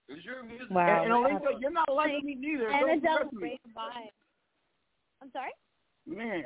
[0.08, 0.70] Is your music?
[0.70, 1.02] Wow.
[1.02, 2.68] And, and Olinka, you're not liking me neither.
[2.68, 3.60] And Don't Adele stress me.
[3.76, 4.10] vibe.
[5.22, 5.50] I'm sorry.
[6.06, 6.44] Man,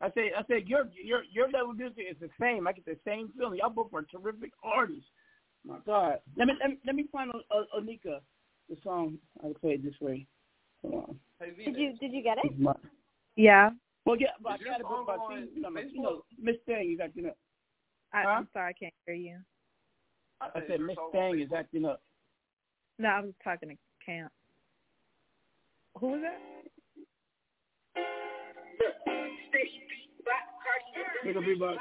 [0.00, 2.66] I say, I say, your your your level of music is the same.
[2.66, 3.58] I get the same feeling.
[3.58, 5.06] Y'all both are terrific artists.
[5.66, 8.20] My God, let me let me, let me find o- o- Onika
[8.68, 9.18] the song.
[9.42, 10.26] I'll play it this way.
[10.82, 11.18] Hold on.
[11.56, 12.58] Did you did you get it?
[12.58, 12.74] My-
[13.36, 13.70] Yeah.
[14.04, 16.02] well, yeah, but I Is your got it, song but on see, you know, you
[16.02, 17.36] know, Miss Thing is acting up.
[18.12, 18.28] I, Huh?
[18.30, 19.38] I'm sorry, I can't hear you.
[20.40, 22.02] I said Miss Thing is acting up.
[22.98, 24.32] No, I was talking to Camp.
[26.00, 26.40] Who was that?
[31.24, 31.78] Look at me, bud.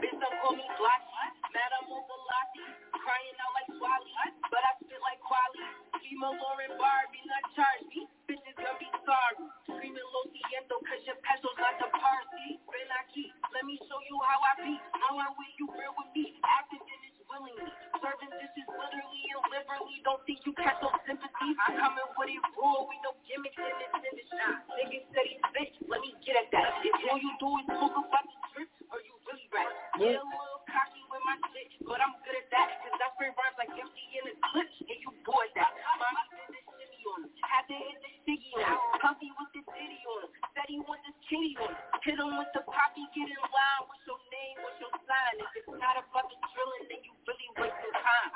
[0.00, 1.28] Bitch, don't call me Glocky.
[1.52, 2.72] Mad I'm on Velocity.
[2.96, 4.12] Crying out like Swally.
[4.48, 5.89] But I spit like Quali.
[6.02, 8.08] Female Lauren Barbie, not charge me.
[8.28, 9.36] Bitches gonna be sorry.
[9.68, 12.60] Screaming Lo Siento, cause your peso's not the party.
[12.72, 14.74] Ben aquí, let me show you how I be.
[14.98, 16.34] How I with you real with me.
[16.36, 16.99] In this
[17.30, 17.70] willingly.
[18.02, 19.98] Serving dishes literally and liberally.
[20.02, 21.48] Don't think you catch no sympathy.
[21.62, 22.82] I come in with it raw.
[22.90, 24.42] We no gimmicks in this industry.
[24.74, 25.74] Niggas said he bitch.
[25.86, 26.82] Let me get at that.
[26.82, 29.70] If all you do is talk about the trip, or you really rap.
[30.02, 32.68] Yeah, a little cocky with my shit, but I'm good at that.
[32.82, 35.70] Cause I spray rhymes like MC in a clip, and you boys that.
[35.70, 37.32] Mommy did this on him.
[37.44, 38.80] Had to hit the sticky on him.
[39.00, 40.30] Puffy with the ditty on him.
[40.56, 41.80] Said he want this kitty on him.
[42.04, 43.82] Hit him with the poppy, get in line.
[43.88, 44.56] What's your name?
[44.64, 45.34] What's your sign?
[45.40, 48.30] If it's not about the drilling, then you really wasting time.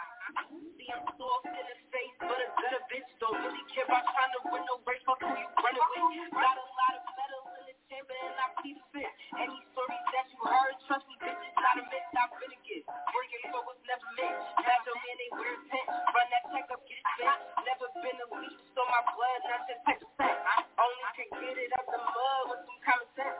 [0.76, 4.32] See, I'm soft in the face, but a better bitch don't really care about trying
[4.34, 5.04] to win no race.
[5.06, 5.86] Fuck who you running
[6.18, 6.32] with.
[6.34, 7.53] Got a lot of medals
[7.84, 9.10] in the chamber, and I keep fit.
[9.36, 12.08] Any stories that you heard, trust me, bitch, it's not a myth.
[12.16, 12.84] I'm finna get.
[12.88, 14.36] Working so it's never meant.
[14.64, 15.88] Have your man, they wear tent.
[15.92, 17.40] Run that check up, get spent.
[17.64, 20.38] Never been a leech, so my blood, not just take a cent.
[20.48, 23.38] I only can get it out the mud with some common sense.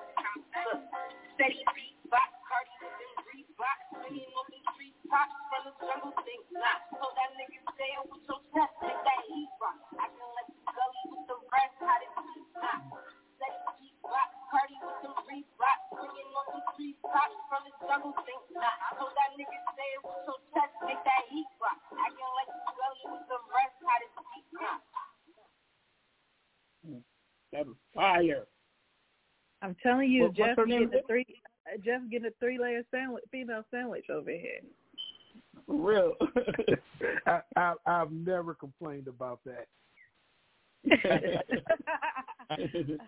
[0.65, 0.81] Look,
[1.41, 6.15] steady beat, box, Cardi with them Reebok, swinging on them street pops from the jungle,
[6.25, 6.79] think not.
[6.93, 9.79] So that nigga stay with your chest, make that heat rock.
[9.97, 12.11] Acting like the gully with the rest, how they
[12.61, 13.14] not.
[14.55, 18.15] Steady beat, box, Cardi with them Reebok, swinging on them street pops from the jungle,
[18.23, 18.71] think not.
[19.03, 21.75] So that nigga stay with your chest, make that heat rock.
[21.91, 24.79] Acting like the gully with the rest, how they keep not.
[27.51, 28.47] That was fire.
[29.63, 31.27] I'm telling you, What- Jeff getting a three.
[31.83, 34.61] Jeff getting a three layer sandwich, female sandwich over here.
[35.67, 36.15] For real.
[37.27, 39.67] I, I I've never complained about that.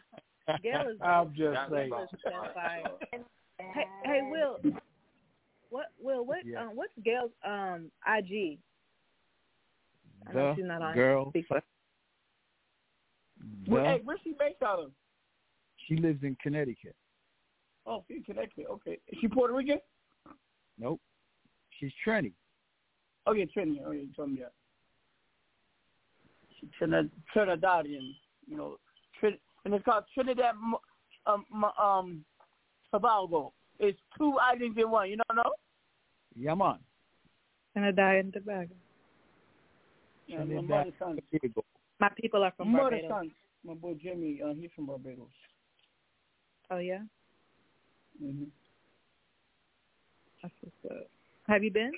[0.63, 0.99] Gail is.
[1.03, 1.93] I'm just saying.
[1.93, 2.07] On
[2.55, 2.83] fire.
[3.59, 4.59] Hey, hey, Will.
[5.71, 6.25] What Will?
[6.25, 6.39] What?
[6.45, 6.63] Yeah.
[6.63, 8.59] Um, what's Gail's um IG?
[10.29, 11.31] I know The she's not on girl.
[11.31, 11.61] speaker.
[13.69, 14.91] Well, The- hey, where's she based out of?
[15.87, 16.97] she lives in Connecticut.
[17.87, 18.67] Oh, she's Connecticut.
[18.71, 18.99] Okay.
[19.09, 19.79] Is she Puerto Rican?
[20.79, 21.01] Nope.
[21.79, 22.33] She's Trini.
[23.27, 23.85] Oh, yeah, Trinidad.
[23.87, 24.53] Oh, yeah, you told me that.
[26.59, 28.15] She's Trinidad, Trinidadian,
[28.49, 28.79] you know.
[29.21, 30.81] Trin- and it's called Trinidad Mo-
[31.27, 31.45] um,
[31.79, 32.25] um,
[32.95, 33.53] Tobago.
[33.81, 35.11] It's two islands in one.
[35.11, 35.53] You don't know?
[36.35, 36.79] Yeah, man.
[37.75, 38.75] Trinidad and Tobago.
[40.29, 41.19] Yeah, my mother's son.
[41.33, 41.65] Tobago.
[42.01, 43.11] My people are from Mother's Barbados.
[43.11, 43.31] son.
[43.65, 45.27] My boy Jimmy, uh, he's from Barbados.
[46.71, 47.01] Oh yeah,
[48.23, 48.45] Mm-hmm.
[50.43, 51.07] that's what's up.
[51.49, 51.93] Have you been?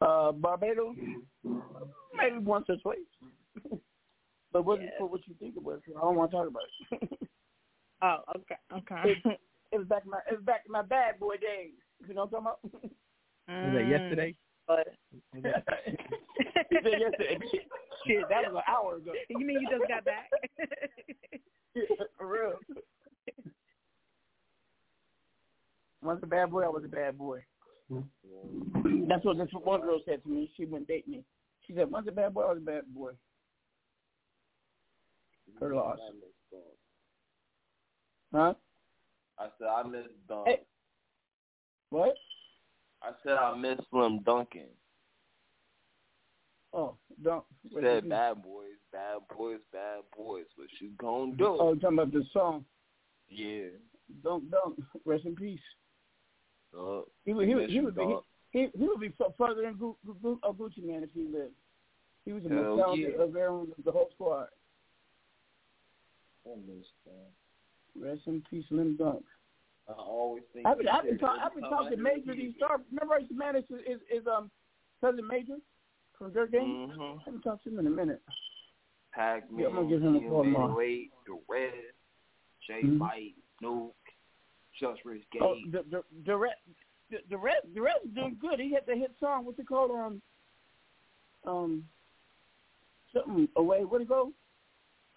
[0.00, 0.96] Uh, Barbados,
[1.44, 2.98] maybe once or twice.
[4.52, 5.94] but what, what what you think about it?
[5.96, 6.62] I don't want to talk about
[6.92, 7.18] it.
[8.00, 9.10] Oh, okay, okay.
[9.10, 9.40] it,
[9.72, 11.72] it was back in my it was back in my bad boy days.
[12.06, 12.92] You know what I'm talking about?
[13.48, 14.34] Was that yesterday?
[14.68, 14.86] But
[15.32, 17.38] He said yesterday.
[18.06, 19.12] Shit, that was an hour ago.
[19.30, 20.30] you mean you just got back?
[22.18, 22.52] For real.
[26.02, 27.42] Once a bad boy, I was a bad boy.
[27.90, 29.08] Mm-hmm.
[29.08, 30.50] That's what this one girl said to me.
[30.56, 31.24] She wouldn't date me.
[31.66, 33.12] She said, once a bad boy, I was a bad boy.
[35.60, 35.98] Her loss.
[38.32, 38.54] Huh?
[39.38, 40.46] I said I miss Dunk.
[40.46, 40.60] Hey.
[41.90, 42.14] What?
[43.02, 44.66] I said I miss Slim Dunkin.
[46.74, 47.44] Oh, don't.
[47.70, 50.44] You said bad boys, bad boys, bad boys.
[50.56, 51.56] What you gonna do?
[51.58, 52.64] Oh, you talking about the song?
[53.30, 53.68] Yeah.
[54.22, 54.78] Don't, don't.
[55.06, 55.60] Rest in peace.
[56.78, 58.16] Uh, He would, he would, he would be,
[58.50, 61.22] he, he would be fu- further than Gu- Gu- Gu- uh, Gucci Mane if he
[61.22, 61.54] lived.
[62.26, 63.24] He was the most talented yeah.
[63.24, 64.48] of everyone, the whole squad.
[66.50, 68.00] I miss that.
[68.00, 69.24] Rest in peace, Slim Dunk.
[69.88, 70.66] I always think.
[70.66, 72.80] I've been, I've been, said talk, I've been talking to Major he- these stars.
[72.90, 74.50] Remember, I used to manage his, his, his um
[75.00, 75.56] cousin Major
[76.18, 76.92] from Dirt Game.
[76.96, 77.18] Mhm.
[77.20, 78.22] I haven't talked to him in a minute.
[79.12, 80.76] Pac-Man, Yeah, I'm gonna give him a call tomorrow.
[80.76, 81.72] Wait, the Red.
[82.66, 82.98] Jay Mhm.
[82.98, 83.92] Fight, Nuke,
[84.78, 85.42] Just Rich Gate.
[85.42, 86.54] Oh, the the the red
[87.10, 88.60] the, the red the red is doing good.
[88.60, 89.44] He had the hit song.
[89.46, 89.90] What's it called?
[89.90, 90.22] Um,
[91.44, 91.88] um,
[93.12, 93.84] something away.
[93.84, 94.32] What it go?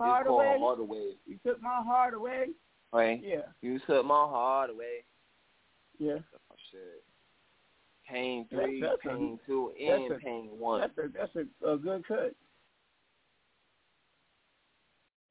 [0.01, 0.57] Heart away.
[0.59, 1.11] Hard Away.
[1.25, 2.47] You took my heart away.
[2.93, 3.21] Right?
[3.23, 3.41] Yeah.
[3.61, 5.03] You took my heart away.
[5.97, 6.17] Yeah.
[6.33, 7.03] Oh, shit.
[8.09, 10.81] Pain three, that's a- pain two, and a- pain one.
[10.81, 12.35] That's a that's a, a good cut.